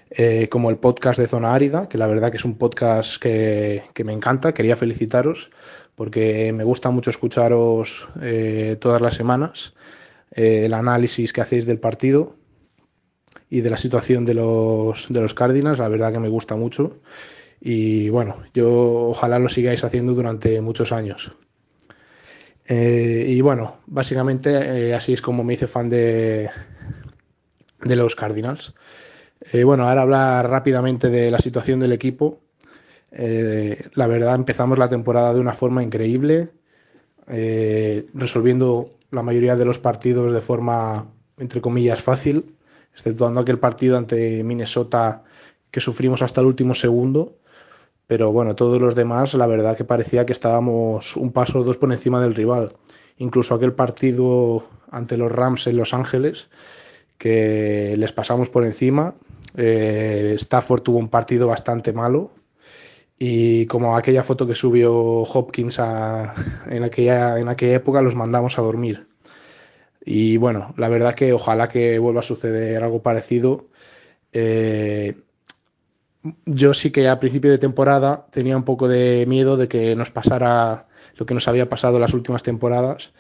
[0.10, 3.84] eh, como el podcast de Zona Árida, que la verdad que es un podcast que,
[3.94, 5.52] que me encanta, quería felicitaros
[5.94, 8.08] porque me gusta mucho escucharos
[8.80, 9.74] todas las semanas
[10.32, 12.38] eh, el análisis que hacéis del partido
[13.50, 17.02] y de la situación de los, de los Cardinals, la verdad que me gusta mucho.
[17.66, 21.32] Y bueno, yo ojalá lo sigáis haciendo durante muchos años.
[22.66, 26.50] Eh, y bueno, básicamente eh, así es como me hice fan de,
[27.82, 28.74] de los Cardinals.
[29.64, 32.42] bueno, ahora hablar rápidamente de la situación del equipo.
[33.12, 36.50] la verdad empezamos la temporada de una forma increíble,
[38.14, 41.08] resolviendo la mayoría de los partidos de forma,
[41.38, 42.58] entre comillas, fácil,
[42.94, 45.24] exceptuando aquel partido ante Minnesota
[45.72, 47.38] que sufrimos hasta el último segundo.
[48.08, 51.78] Pero bueno, todos los demás, la verdad que parecía que estábamos un paso o dos
[51.78, 52.74] por encima del rival.
[53.18, 56.50] Incluso aquel partido ante los Rams en Los Ángeles,
[57.18, 59.16] que les pasamos por encima.
[59.56, 62.32] Eh, Stafford tuvo un partido bastante malo,
[63.26, 68.62] y como aquella foto que subió Hopkins en, aquella, en aquella época, los mandamos a
[68.62, 69.08] dormir.
[70.04, 73.68] Y bueno, la verdad que ojalá que vuelva a suceder algo parecido.
[74.34, 75.16] Eh,
[76.46, 80.10] yo sí que a principio de temporada tenía un poco de miedo de que nos
[80.12, 83.14] pasara lo que nos había pasado las últimas temporadas,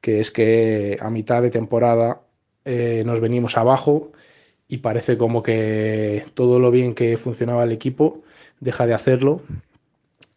[0.00, 2.22] que es que a mitad de temporada
[2.64, 4.12] eh, nos venimos abajo
[4.68, 8.22] y parece como que todo lo bien que funcionaba el equipo
[8.60, 9.42] deja de hacerlo.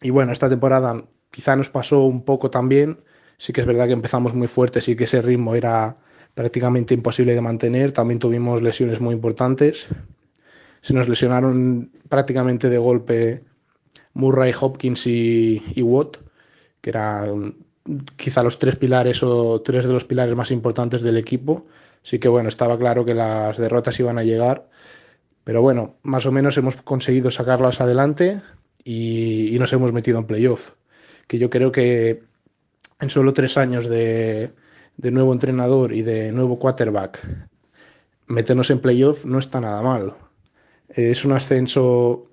[0.00, 3.00] Y bueno, esta temporada quizá nos pasó un poco también.
[3.38, 5.96] Sí que es verdad que empezamos muy fuertes y que ese ritmo era
[6.34, 7.92] prácticamente imposible de mantener.
[7.92, 9.88] También tuvimos lesiones muy importantes.
[10.82, 13.44] Se nos lesionaron prácticamente de golpe
[14.14, 16.16] Murray, Hopkins y, Watt,
[16.80, 17.56] que eran
[18.16, 21.66] quizá los tres pilares o tres de los pilares más importantes del equipo.
[22.02, 24.68] Así que bueno, estaba claro que las derrotas iban a llegar
[25.44, 28.40] pero bueno, más o menos hemos conseguido sacarlas adelante
[28.84, 30.70] y, nos hemos metido en playoff.
[31.26, 32.22] Que yo creo que
[33.00, 34.52] en solo tres años de,
[34.96, 37.26] nuevo entrenador y de nuevo quarterback,
[38.26, 40.14] meternos en playoff no está nada mal.
[40.90, 42.26] Es un ascenso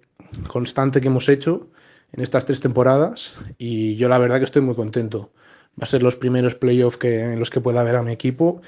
[0.47, 1.67] constante que hemos hecho
[2.11, 5.31] en estas tres temporadas y yo la verdad que estoy muy contento.
[5.79, 8.61] Va a ser los primeros playoffs que, en los que pueda ver a mi equipo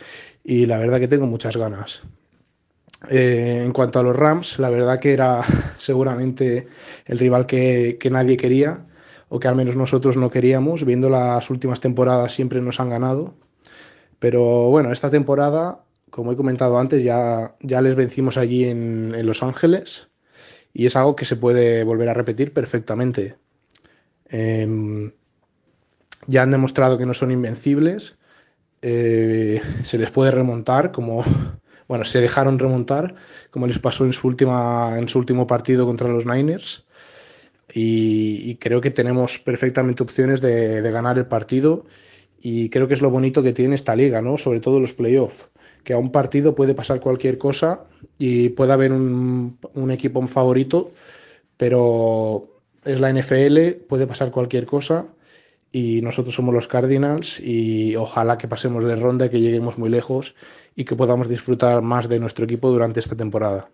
[0.44, 2.04] y la verdad que tengo muchas ganas.
[3.08, 5.42] Eh, en cuanto a los Rams, la verdad que era
[5.78, 6.68] seguramente
[7.06, 8.86] el rival que, nadie quería,
[9.30, 10.86] o que al menos nosotros no queríamos.
[10.86, 13.36] Viendo las últimas temporadas siempre nos han ganado.
[14.20, 15.84] Pero bueno, esta temporada,
[16.20, 20.10] como he comentado antes, ya, les vencimos allí en, Los Ángeles
[20.74, 23.38] y es algo que se puede volver a repetir perfectamente.
[24.26, 25.14] Em,
[26.28, 28.18] ya han demostrado que no son invencibles,
[28.82, 31.24] eh, se les puede remontar como,
[31.88, 33.16] bueno, se dejaron remontar,
[33.50, 36.86] como les pasó en su, última, en su último partido contra los Niners.
[37.74, 41.86] Y, creo que tenemos perfectamente opciones de, ganar el partido.
[42.42, 44.38] Y creo que es lo bonito que tiene esta liga, ¿no?
[44.38, 45.48] Sobre todo los playoffs.
[45.84, 47.86] Que a un partido puede pasar cualquier cosa
[48.18, 50.92] y puede haber un, un equipo favorito,
[51.58, 52.48] pero
[52.86, 55.06] es la NFL, puede pasar cualquier cosa
[55.72, 60.36] y nosotros somos los Cardinals y ojalá que pasemos de ronda que lleguemos muy lejos
[60.76, 63.70] y que podamos disfrutar más de nuestro equipo durante esta temporada.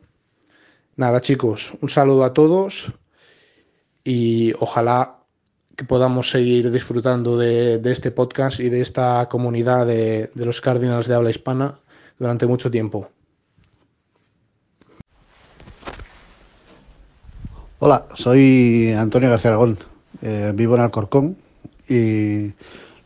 [0.98, 2.92] Nada chicos, un saludo a todos
[4.04, 5.20] y ojalá
[5.76, 11.16] que podamos seguir disfrutando de, este podcast y de esta comunidad de los Cardinals de
[11.16, 11.80] habla hispana
[12.20, 13.10] durante mucho tiempo.
[17.80, 19.78] Hola, soy Antonio García Aragón,
[20.22, 21.38] eh, vivo en Alcorcón
[21.88, 22.54] y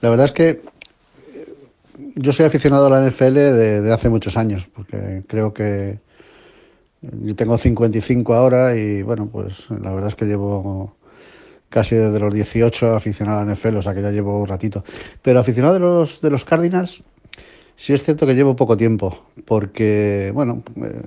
[0.01, 0.61] la verdad es que
[2.15, 5.99] yo soy aficionado a la NFL de, hace muchos años, porque creo que
[7.01, 10.95] yo tengo 55 ahora y bueno, pues la verdad es que llevo
[11.69, 14.83] casi desde los 18 aficionado a la NFL, o sea que ya llevo un ratito.
[15.21, 17.03] Pero aficionado de los, de los Cardinals,
[17.79, 21.01] sí es cierto que llevo poco tiempo, porque bueno, eh,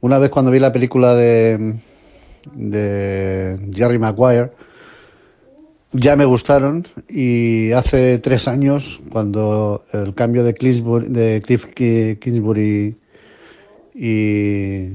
[0.00, 1.74] Una vez cuando vi la película de,
[2.54, 4.52] de Jerry Maguire,
[5.92, 12.96] ya me gustaron y hace tres años, cuando el cambio de, de Cliff Kingsbury
[13.94, 14.92] y,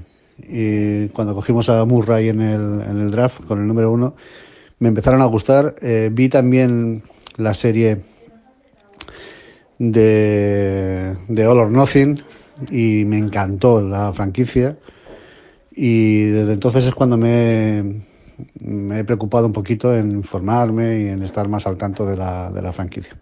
[0.47, 4.15] y, cuando cogimos a Murray en el, en el draft con el número uno,
[4.79, 5.75] me empezaron a gustar.
[5.81, 7.03] Eh, vi también
[7.35, 8.10] la serie
[9.89, 12.21] de, de All or Nothing
[12.69, 14.77] y me encantó la franquicia
[15.71, 18.03] y desde entonces es cuando me,
[18.59, 22.61] he preocupado un poquito en informarme y en estar más al tanto de la, de
[22.61, 23.17] la franquicia.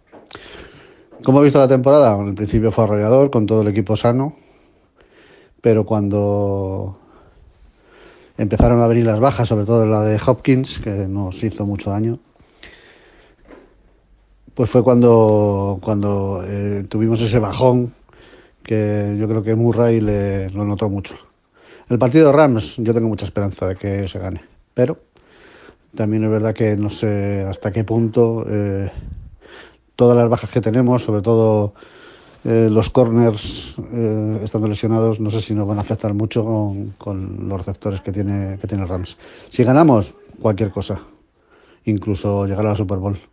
[1.23, 2.15] ¿Cómo he visto la temporada?
[2.15, 4.35] Bueno, al principio fue arrollador, con todo el equipo sano,
[5.61, 6.99] pero cuando
[8.37, 12.19] empezaron a venir las bajas, sobre todo la de Hopkins, que nos hizo mucho daño,
[14.59, 17.93] pues fue cuando, cuando eh, tuvimos ese bajón
[18.61, 21.15] que yo creo que Murray le, lo notó mucho.
[21.87, 24.41] El partido Rams, yo tengo mucha esperanza de que se gane,
[24.73, 24.97] pero
[25.95, 28.91] también es verdad que no sé hasta qué punto eh,
[29.95, 31.73] todas las bajas que tenemos, sobre todo
[32.43, 36.95] eh, los corners eh, estando lesionados, no sé si nos van a afectar mucho con,
[36.97, 39.17] con, los receptores que tiene, que tiene Rams.
[39.47, 40.99] Si ganamos, cualquier cosa,
[41.85, 43.28] incluso llegar a la Super Bowl.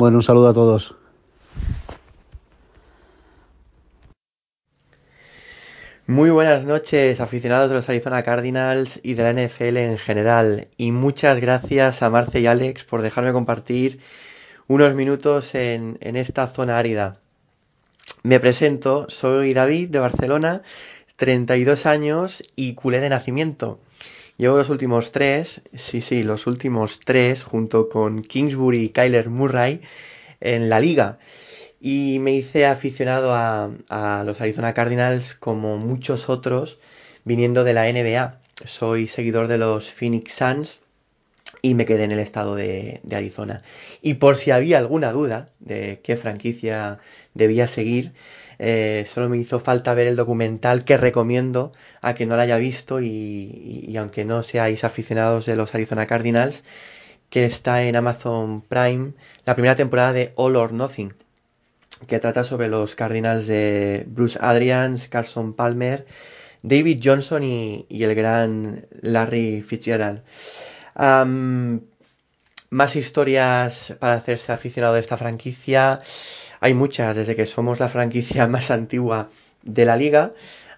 [0.00, 0.94] Bueno, un saludo a todos.
[6.06, 10.68] Muy buenas noches, aficionados de los Arizona Cardinals y de la NFL en general.
[10.78, 14.00] Y muchas gracias a Marce y Alex por dejarme compartir
[14.68, 17.20] unos minutos en, en, esta zona árida.
[18.22, 20.62] Me presento, soy David de Barcelona,
[21.16, 23.80] 32 años y culé de nacimiento.
[24.40, 29.82] Llevo los últimos tres, sí, sí, los últimos tres, junto con Kingsbury y Kyler Murray,
[30.40, 31.18] en la liga.
[31.78, 36.78] Y me hice aficionado a, los Arizona Cardinals como muchos otros
[37.22, 38.40] viniendo de la NBA.
[38.64, 40.78] Soy seguidor de los Phoenix Suns
[41.60, 43.60] y me quedé en el estado de, Arizona.
[44.00, 46.98] Y por si había alguna duda de qué franquicia
[47.34, 48.14] debía seguir,
[48.62, 51.72] eh, solo me hizo falta ver el documental que recomiendo
[52.02, 56.06] a quien no lo haya visto y, y, aunque no seáis aficionados de los Arizona
[56.06, 56.62] Cardinals,
[57.30, 59.14] que está en Amazon Prime,
[59.46, 61.14] la primera temporada de All or Nothing,
[62.06, 66.06] que trata sobre los Cardinals de Bruce Adrians, Carson Palmer,
[66.62, 70.22] David Johnson y, el gran Larry Fitzgerald.
[72.72, 75.98] Más historias para hacerse aficionado de esta franquicia.
[76.60, 79.30] Hay muchas, desde que somos la franquicia más antigua
[79.62, 80.32] de la liga,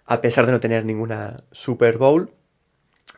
[0.06, 2.30] a pesar de no tener ninguna Super Bowl.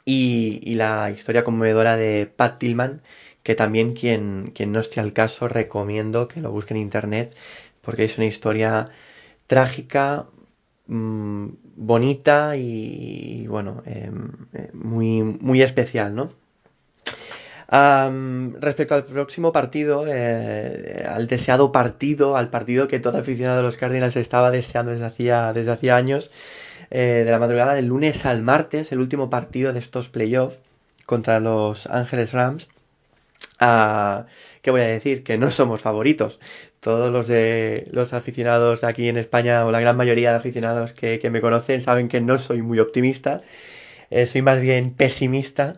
[0.07, 3.03] Y, la historia conmovedora de Pat Tillman,
[3.43, 7.35] que también quien, quien no esté al caso recomiendo que lo busque en internet,
[7.81, 8.87] porque es una historia
[9.47, 10.27] trágica,
[10.87, 14.11] mmm, bonita y, bueno, eh,
[14.75, 16.33] muy, muy especial, ¿no?
[17.73, 23.63] Um, respecto al próximo partido, eh, al deseado partido, al partido que todo aficionado de
[23.63, 26.31] los Cardinals estaba deseando desde hacía, desde hacía años,
[26.91, 30.59] eh, de la madrugada del lunes al martes, el último partido de estos playoffs
[31.07, 32.69] contra los Ángeles Rams.
[33.61, 34.25] Uh,
[34.63, 35.23] ¿Qué voy a decir?
[35.25, 36.41] Que no somos favoritos.
[36.81, 40.93] Todos los de los aficionados de aquí en España, o la gran mayoría de aficionados
[40.93, 43.39] que, que me conocen, saben que no soy muy optimista.
[44.11, 45.73] Eh, soy más bien pesimista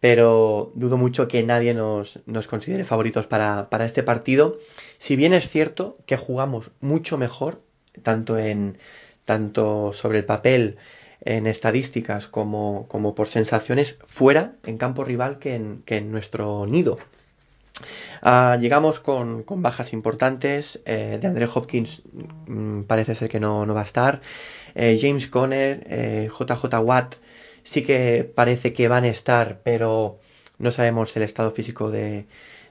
[0.00, 4.58] pero dudo mucho que nadie nos, nos considere favoritos para, para, este partido.
[4.98, 7.62] Si bien es cierto que jugamos mucho mejor,
[8.02, 8.78] tanto, en,
[9.24, 10.76] tanto sobre el papel,
[11.24, 16.66] en estadísticas, como, como por sensaciones, fuera, en campo rival, que en, que en nuestro
[16.66, 16.98] nido.
[18.22, 20.80] Uh, llegamos con, con, bajas importantes.
[20.84, 22.02] Eh, de André Hopkins
[22.46, 24.20] mmm, parece ser que no, no va a estar.
[24.74, 25.80] Eh, James Conner,
[26.28, 27.14] JJ eh, Watt
[27.68, 30.18] sí que parece que van a estar, pero
[30.58, 32.26] no sabemos el estado físico de,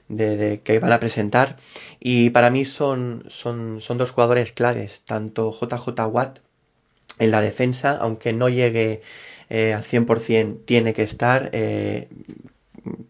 [0.08, 1.56] de, que van a presentar.
[2.00, 6.38] Y para mí son, son, son dos jugadores claves, tanto JJ Watt
[7.20, 9.02] en la defensa, aunque no llegue
[9.50, 11.50] eh, al 100%, tiene que estar.
[11.52, 12.08] Eh,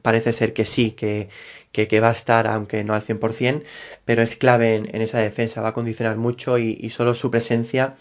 [0.02, 1.31] parece ser que sí, que,
[1.73, 3.62] que, va a estar, aunque no al 100%,
[4.05, 7.97] pero es clave en, esa defensa, va a condicionar mucho y solo su presencia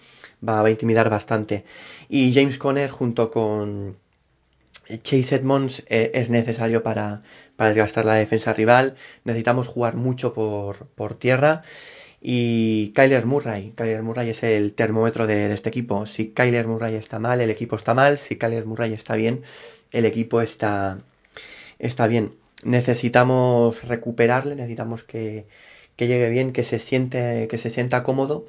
[0.48, 1.64] va, a intimidar bastante.
[2.10, 3.98] Y James Conner junto con
[5.04, 7.22] Chase Edmonds eh, es necesario para,
[7.56, 8.96] para desgastar la defensa rival.
[9.24, 11.62] Necesitamos jugar mucho por, por tierra.
[12.22, 13.74] Y Kyler Murray.
[13.76, 16.06] Kyler Murray es el termómetro de, de, este equipo.
[16.06, 18.18] Si Kyler Murray está mal, el equipo está mal.
[18.18, 19.44] Si Kyler Murray está bien,
[19.92, 21.00] el equipo está,
[21.80, 22.34] está bien.
[22.64, 25.46] Necesitamos recuperarle, necesitamos que,
[25.96, 28.48] que llegue bien, que se siente, que se sienta cómodo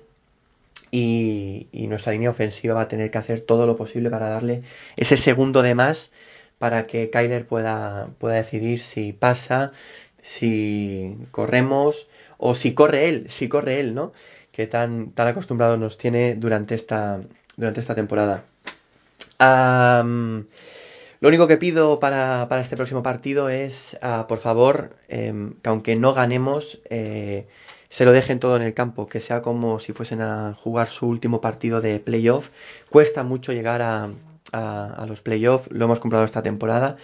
[0.90, 4.62] y, y nuestra línea ofensiva va a tener que hacer todo lo posible para darle
[4.96, 6.10] ese segundo de más
[6.58, 9.70] para que Kyler pueda, pueda decidir si pasa,
[10.22, 12.06] si corremos
[12.36, 14.12] o si corre él, si corre él, ¿no?
[14.52, 17.20] Que tan, tan acostumbrados nos tiene durante esta,
[17.56, 18.44] durante esta temporada.
[21.20, 25.68] Lo único que pido para, para este próximo partido es, ah, por favor, em, que
[25.68, 27.46] aunque no ganemos, eh,
[27.90, 31.06] se lo dejen todo en el campo, que sea como si fuesen a jugar su
[31.06, 32.50] último partido de playoff.
[32.90, 34.10] Cuesta mucho llegar a,
[35.06, 36.96] los playoffs, lo hemos comprado esta temporada,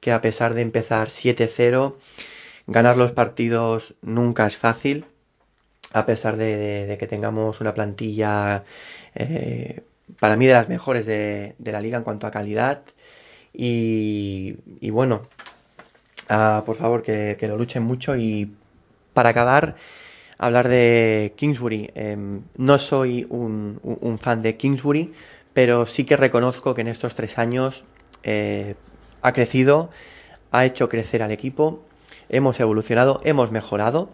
[0.00, 1.96] que a pesar de empezar 7-0,
[2.66, 5.04] ganar los partidos nunca es fácil,
[5.92, 8.64] a pesar de, que tengamos una plantilla
[9.14, 9.82] eh,
[10.20, 12.82] para mí de las mejores de, la liga en cuanto a calidad.
[13.52, 15.22] Y, y bueno,
[16.28, 18.52] ah, por favor que lo luchen mucho y
[19.12, 19.76] para acabar,
[20.40, 21.90] hablar de Kingsbury.
[21.94, 25.12] Em, no soy un, fan de Kingsbury,
[25.52, 27.84] pero sí que reconozco que en estos tres años
[28.22, 28.74] eh,
[29.20, 29.90] ha crecido,
[30.50, 31.84] ha hecho crecer al equipo,
[32.30, 34.08] hemos evolucionado, hemos mejorado.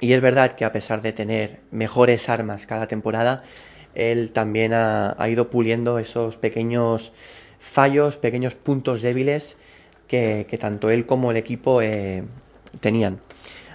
[0.00, 3.44] Y es verdad que a pesar de tener mejores armas cada temporada,
[3.94, 7.12] él también ha, ido puliendo esos pequeños
[7.60, 9.56] fallos, pequeños puntos débiles
[10.08, 12.24] que, que tanto él como el equipo eh,
[12.80, 13.20] tenían.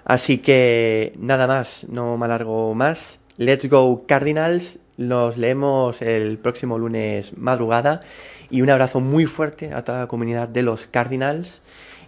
[0.06, 3.19] Así que nada más, no me alargo más.
[3.38, 4.78] Let's go Cardinals.
[4.98, 8.02] Nos leemos el próximo lunes madrugada.
[8.49, 11.61] Y un abrazo muy fuerte a toda la comunidad de los Cardinals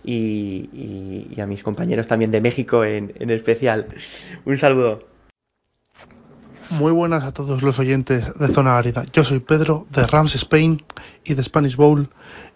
[0.04, 3.88] y, y- y a mis compañeros también de México en, en especial.
[4.46, 5.00] Un saludo.
[6.70, 9.06] Muy buenas a todos los oyentes de Zona Árida.
[9.14, 10.82] Yo soy Pedro de Rams Spain
[11.24, 12.10] y de Spanish Bowl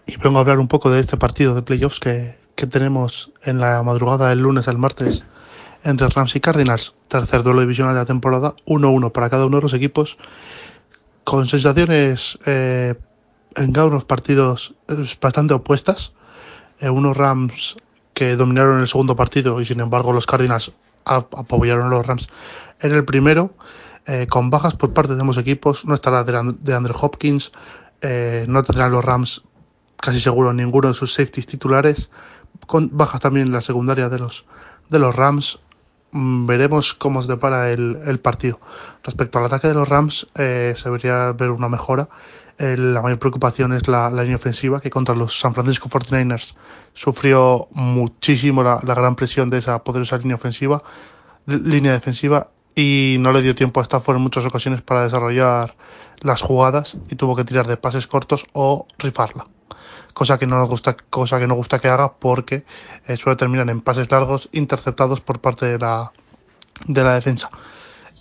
[0.06, 3.58] y vengo a hablar un poco de este partido de playoffs que, que tenemos en
[3.60, 5.24] la madrugada del lunes al martes
[5.84, 6.92] entre Rams y Cardinals.
[7.06, 10.18] Tercer duelo divisional de la temporada, 1-1 para cada uno de los equipos,
[11.22, 12.96] con sensaciones eh,
[13.54, 16.14] en cada uno de los partidos eh, bastante opuestas.
[16.80, 17.76] Eh, unos Rams
[18.12, 20.72] que dominaron el segundo partido y sin embargo los Cardinals
[21.04, 22.26] ap- apoyaron a los Rams
[22.80, 23.54] en el primero
[24.30, 25.84] con bajas por parte de ambos equipos.
[25.84, 27.52] No estará de, And- de Andrew Hopkins,
[28.02, 29.42] no tendrán los Rams
[30.00, 32.10] casi seguro ninguno de sus safeties titulares.
[32.68, 34.44] Con bajas también en la secundaria de los,
[34.88, 35.58] de los Rams.
[36.12, 38.60] Mm, Veremos cómo se depara el, el partido.
[39.02, 42.08] Respecto al ataque de los Rams, eh, se debería ver una mejora.
[42.58, 46.54] Eh, la mayor preocupación es la, línea ofensiva, que contra los San Francisco 49ers
[46.92, 50.82] sufrió muchísimo la, gran presión de esa poderosa línea ofensiva,
[51.46, 55.76] línea defensiva, y no le dio tiempo a Stafford en muchas ocasiones para desarrollar
[56.20, 59.44] las jugadas y tuvo que tirar de pases cortos o rifarla.
[60.18, 62.64] Cosa que no nos gusta, cosa que no gusta que haga porque
[63.06, 66.12] eh, suele terminar en pases largos interceptados por parte de la,
[66.88, 67.50] de la defensa.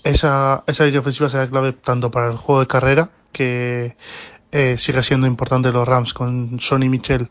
[0.04, 3.98] Esa, esa línea ofensiva será clave tanto para el juego de carrera, que
[4.52, 7.30] eh, sigue siendo importante los Rams con Sonny Michel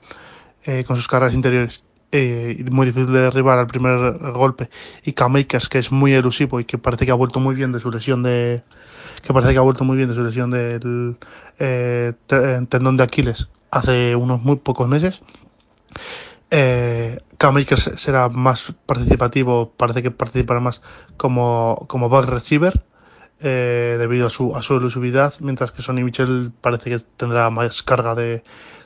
[0.64, 4.68] eh, con sus carreras interiores eh, muy difícil de derribar al primer golpe
[5.04, 7.72] y Cam Akers que es muy elusivo y que parece que ha vuelto muy bien
[7.72, 8.62] de su lesión de
[9.22, 11.16] que parece que ha vuelto muy bien de su lesión del
[11.58, 15.22] eh, te- tendón de Aquiles hace unos muy pocos meses
[16.50, 20.80] eh, Cam Akers será más participativo, parece que participará más
[21.16, 22.84] como, como back receiver
[23.40, 27.82] eh, debido a su, a su elusividad, mientras que Sonny Mitchell parece que tendrá más
[27.82, 28.42] carga de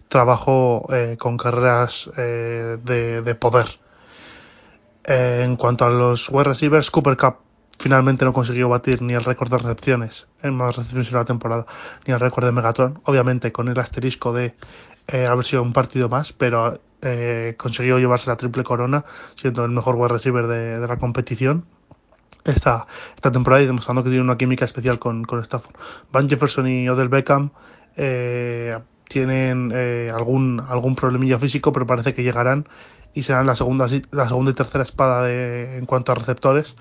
[0.09, 2.79] trabajo eh, con carreras de,
[3.23, 3.67] de poder.
[5.05, 7.37] En cuanto a los wide receivers, Cooper Cup
[7.81, 11.67] finalmente no consiguió batir ni el récord de recepciones en más recepciones en la temporada,
[12.07, 14.55] ni el récord de Megatron, obviamente con el asterisco de
[15.09, 19.05] eh, haber sido un partido más, pero eh, consiguió llevarse la triple corona,
[19.35, 21.65] siendo el mejor wide receiver de, de la competición
[22.45, 25.75] esta, esta temporada y demostrando que tiene una química especial con, con Stafford.
[26.13, 27.51] Van Jefferson y Odell Beckham
[27.97, 28.79] eh,
[29.09, 32.69] tienen eh, algún, algún problemilla físico, pero parece que llegarán
[33.13, 36.77] y serán la segunda, la segunda y tercera espada de, en cuanto a receptores.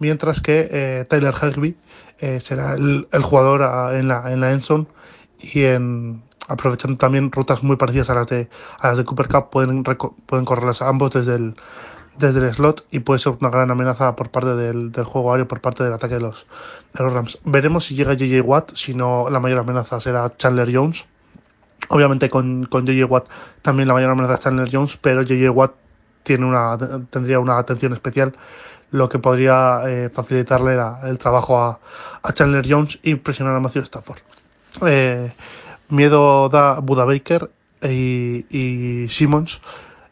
[0.00, 1.76] Mientras que eh, Tyler Higbee
[2.18, 4.86] eh, será el, el jugador en la, en la endzone
[5.38, 8.48] y en, aprovechando también rutas muy parecidas a las de,
[8.80, 11.54] a las de Cooper Cup, pueden, pueden correrlas ambos desde el,
[12.18, 15.46] desde el slot y puede ser una gran amenaza por parte del, del juego aéreo,
[15.46, 16.46] por parte del ataque de los,
[16.92, 17.38] de los Rams.
[17.44, 21.06] Veremos si llega JJ Watt, si no la mayor amenaza será Chandler Jones.
[21.88, 23.28] Obviamente con, con JJ Watt
[23.62, 25.72] también la mayor amenaza es Chandler Jones, pero JJ Watt
[26.22, 26.76] tiene una,
[27.10, 28.34] tendría una atención especial,
[28.90, 31.78] lo que podría eh, facilitarle la, el trabajo a,
[32.22, 34.18] a, Chandler Jones y presionar a Matthew Stafford.
[34.86, 35.32] Eh,
[35.88, 37.50] miedo da Buda Baker
[37.82, 39.60] y, Simmons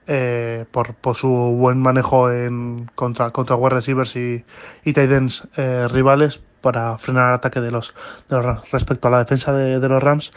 [0.07, 4.45] eh, por, su buen manejo en contra, contra wide receivers y,
[4.85, 5.49] y tight ends
[5.93, 7.95] rivales para frenar el ataque de los,
[8.29, 8.71] de los Rams.
[8.73, 10.33] Respecto a la defensa de, de los Rams,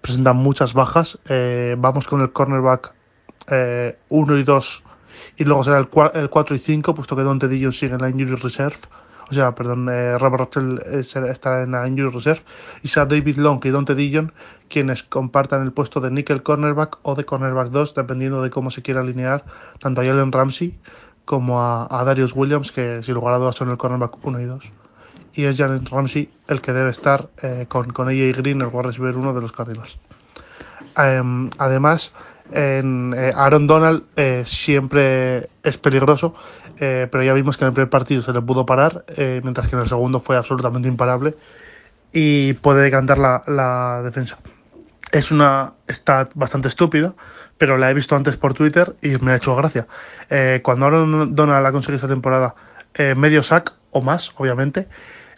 [0.00, 1.18] presentan muchas bajas.
[1.78, 2.94] Vamos con el cornerback
[4.08, 4.84] 1 y 2
[5.36, 8.08] y luego será el, el 4 y 5, puesto que Dante Dillon sigue en la
[8.08, 8.76] injury reserve
[9.30, 10.80] o sea, perdón, eh, Robert Rochelle
[11.30, 12.42] estará en la injury reserve
[12.82, 14.32] y será David Long y Dante Dillon
[14.68, 18.82] quienes compartan el puesto de nickel cornerback o de cornerback 2, dependiendo de cómo se
[18.82, 19.44] quiera alinear
[19.78, 20.78] tanto a Jalen Ramsey
[21.24, 24.44] como a, a, Darius Williams, que sin lugar a dudas son el cornerback 1 y
[24.44, 24.72] 2.
[25.34, 28.82] Y es Jalen Ramsey el que debe estar eh, con, con AJ Green, el wide
[28.82, 29.98] receiver 1 de los Cardinals.
[30.96, 32.12] Um, además,
[32.52, 36.34] en eh, Aaron Donald eh, siempre es peligroso,
[36.78, 39.76] eh, pero ya vimos que en el primer partido se le pudo parar, mientras que
[39.76, 41.36] en el segundo fue absolutamente imparable
[42.12, 44.38] y puede decantar la, defensa.
[45.10, 47.14] Es una stat bastante estúpida,
[47.56, 49.86] pero la he visto antes por Twitter y me ha hecho gracia.
[50.62, 52.54] Cuando Aaron Donald ha conseguido esta temporada
[53.16, 54.88] medio sack o más, obviamente,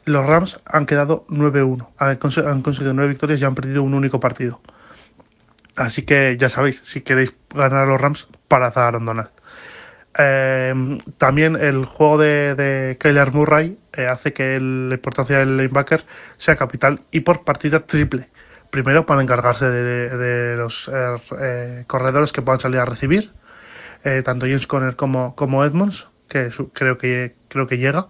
[0.07, 1.89] los Rams han quedado 9-1.
[1.99, 2.19] Han,
[2.49, 4.61] han conseguido 9 victorias y han perdido un único partido.
[5.77, 9.31] Así que ya sabéis, si queréis ganar a los Rams, parad a Aaron Donald.
[10.19, 16.07] Eh, también el juego de, de Kyler Murray eh, hace que la importancia del linebacker
[16.39, 18.31] sea capital y por partida triple.
[18.70, 23.32] Primero para encargarse de, de los eh, corredores que puedan salir a recibir,
[24.24, 28.09] tanto James Conner como, como Edmonds, que su, creo que creo que llega.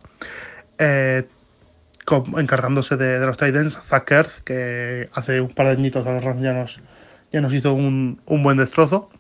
[2.36, 6.12] Encargándose de, de, los tight ends, Zach Ertz, que hace un par de añitos a
[6.12, 6.80] los Rams ya nos,
[7.36, 9.10] ya nos hizo un, un buen destrozo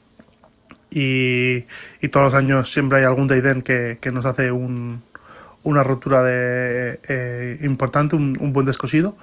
[0.90, 1.66] y,
[2.00, 5.02] y, todos los años siempre hay algún Deiden que, que nos hace un,
[5.64, 9.18] una rotura de, eh, importante, un, buen descosido.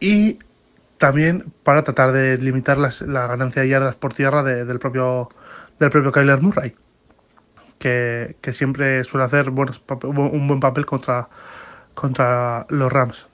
[0.00, 0.40] Y
[0.98, 5.28] también para tratar de limitar las, la ganancia de yardas por tierra de, del, propio,
[5.78, 6.74] del propio Kyler Murray,
[7.78, 11.28] que, que siempre suele hacer un buen papel contra,
[11.94, 13.28] contra los Rams.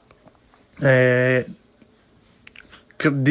[0.82, 1.46] Eh,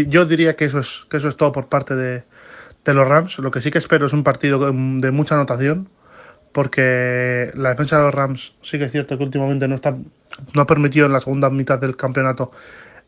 [0.08, 2.24] yo diría que eso es, que eso es todo por parte de,
[2.86, 3.40] de los Rams.
[3.40, 5.90] Lo que sí que espero es un partido de mucha anotación,
[6.52, 9.96] porque la defensa de los Rams sí que es cierto que últimamente no está
[10.54, 12.52] no ha permitido en la segunda mitad del campeonato,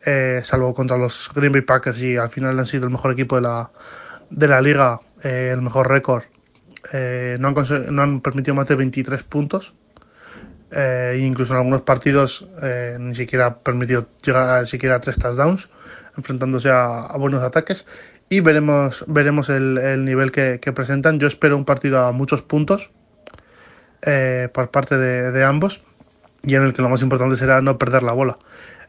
[0.06, 3.36] eh, salvo contra los Green Bay Packers y al final han sido el mejor equipo
[3.36, 3.72] de la,
[4.30, 6.23] de la liga, eh, el mejor récord.
[6.94, 7.56] Eh, no, han
[7.95, 9.76] no han permitido más de 23 puntos.
[10.72, 15.18] Eh, incluso en algunos partidos eh, ni siquiera ha permitido llegar a siquiera a tres
[15.18, 15.72] touchdowns,
[16.16, 17.88] enfrentándose a, buenos ataques
[18.30, 21.20] y veremos, veremos el, el nivel que, presentan.
[21.20, 22.91] Yo espero un partido a muchos puntos
[24.04, 25.84] eh, por parte de, ambos
[26.44, 28.38] y en el que lo más importante será no perder la bola.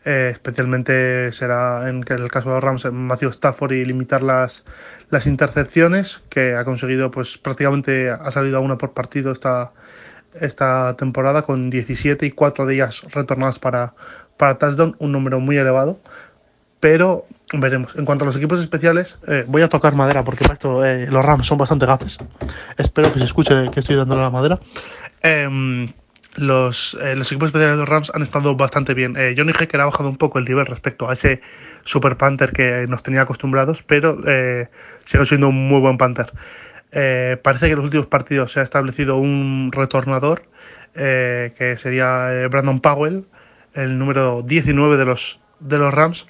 [0.05, 4.65] Eh, especialmente será en, el caso de Rams Matthew Stafford y limitar las,
[5.11, 9.73] las intercepciones que ha conseguido pues prácticamente ha salido a una por partido esta,
[10.35, 13.95] esta temporada con 17 y 4 de ellas retornadas para,
[14.37, 15.99] para touchdown, un número muy elevado
[16.81, 17.95] pero veremos.
[17.97, 21.07] En cuanto a los equipos especiales, eh, voy a tocar madera porque para esto eh,
[21.09, 22.19] los Rams son bastante gafes.
[22.79, 24.59] Espero que se escuche que estoy dándole la madera.
[25.23, 25.93] Eh,
[26.37, 29.15] los, los, equipos especiales de los Rams han estado bastante bien.
[29.37, 31.41] Johnny Hecker ha bajado un poco el nivel respecto a ese
[31.83, 34.17] Super Panther que nos tenía acostumbrados, pero
[35.05, 36.33] sigue siendo un muy buen Panther.
[36.91, 40.43] Parece que en los últimos partidos se ha establecido un retornador
[40.95, 43.27] que sería Brandon Powell,
[43.75, 46.27] el número 19 de los, de los Rams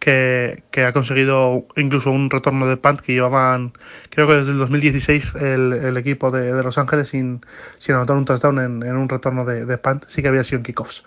[0.00, 3.74] que, que, ha conseguido incluso un retorno de punt que llevaban,
[4.08, 7.44] creo que desde el 2016, el, el equipo de, de, Los Ángeles sin,
[7.78, 10.58] sin anotar un touchdown en, en un retorno de, de, punt, sí que había sido
[10.58, 11.04] en kickoffs.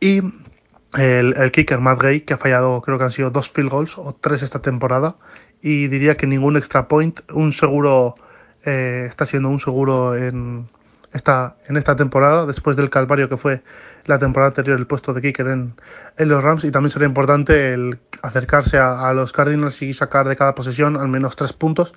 [0.00, 0.22] Y
[0.98, 3.98] el, el, kicker Matt Gay, que ha fallado, creo que han sido dos field goals
[3.98, 5.16] o tres esta temporada,
[5.62, 8.16] y diría que ningún extra point, un seguro,
[8.64, 10.66] eh, está siendo un seguro en,
[11.12, 13.62] esta, en esta temporada, después del calvario que fue
[14.06, 15.74] la temporada anterior el puesto de kicker en,
[16.18, 20.54] los Rams, y también será importante el acercarse a, los Cardinals y sacar de cada
[20.54, 21.94] posesión al menos tres puntos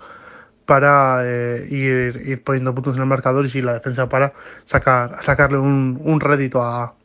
[0.67, 3.45] para eh, ir, poniendo puntos en el marcador.
[3.45, 4.33] Y si la defensa para
[4.63, 6.95] sacar sacarle un, un rédito a,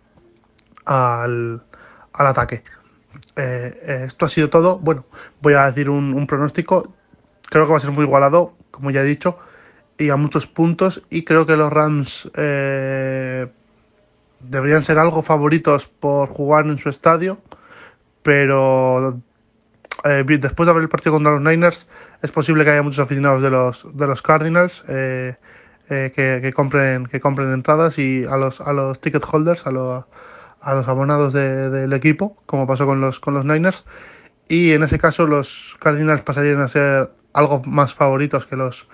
[0.85, 1.63] al,
[2.13, 2.63] al ataque.
[3.37, 4.79] Eh, esto ha sido todo.
[4.79, 5.05] Bueno,
[5.41, 6.95] voy a decir un, un pronóstico.
[7.49, 9.39] Creo que va a ser muy igualado, como ya he dicho
[10.01, 13.47] y a muchos puntos y creo que los Rams eh,
[14.41, 17.39] deberían ser algo favoritos por jugar en su estadio,
[18.23, 19.21] pero
[20.05, 21.87] eh, después de haber el partido contra los Niners
[22.23, 25.37] es posible que haya muchos aficionados de los de los Cardinals eh,
[25.89, 30.05] que, que, compren que compren entradas y a los a los ticket holders a los
[30.61, 33.85] a los abonados de, del equipo como pasó con los con los Niners
[34.49, 38.89] y en ese caso los Cardinals pasarían a ser algo más favoritos que los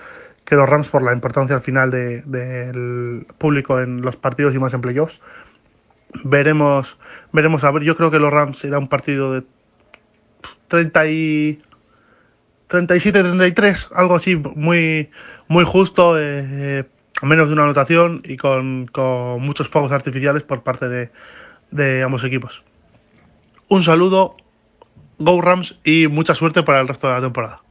[0.45, 4.61] que los Rams por la importancia al final de- del público en los partidos y
[4.61, 5.21] más en playoffs.
[6.23, 6.99] Veremos,
[7.33, 7.83] veremos a ver.
[7.83, 9.43] Yo creo que los Rams será un partido de
[10.69, 11.59] 30 y
[12.69, 15.11] 37-33, algo así muy,
[15.49, 16.85] muy justo, eh,
[17.23, 21.11] a menos de una anotación y con, con muchos fuegos artificiales por parte de,
[21.77, 22.65] de ambos equipos.
[23.69, 24.35] Un saludo,
[25.19, 27.63] Go Rams y mucha suerte para el resto de la temporada.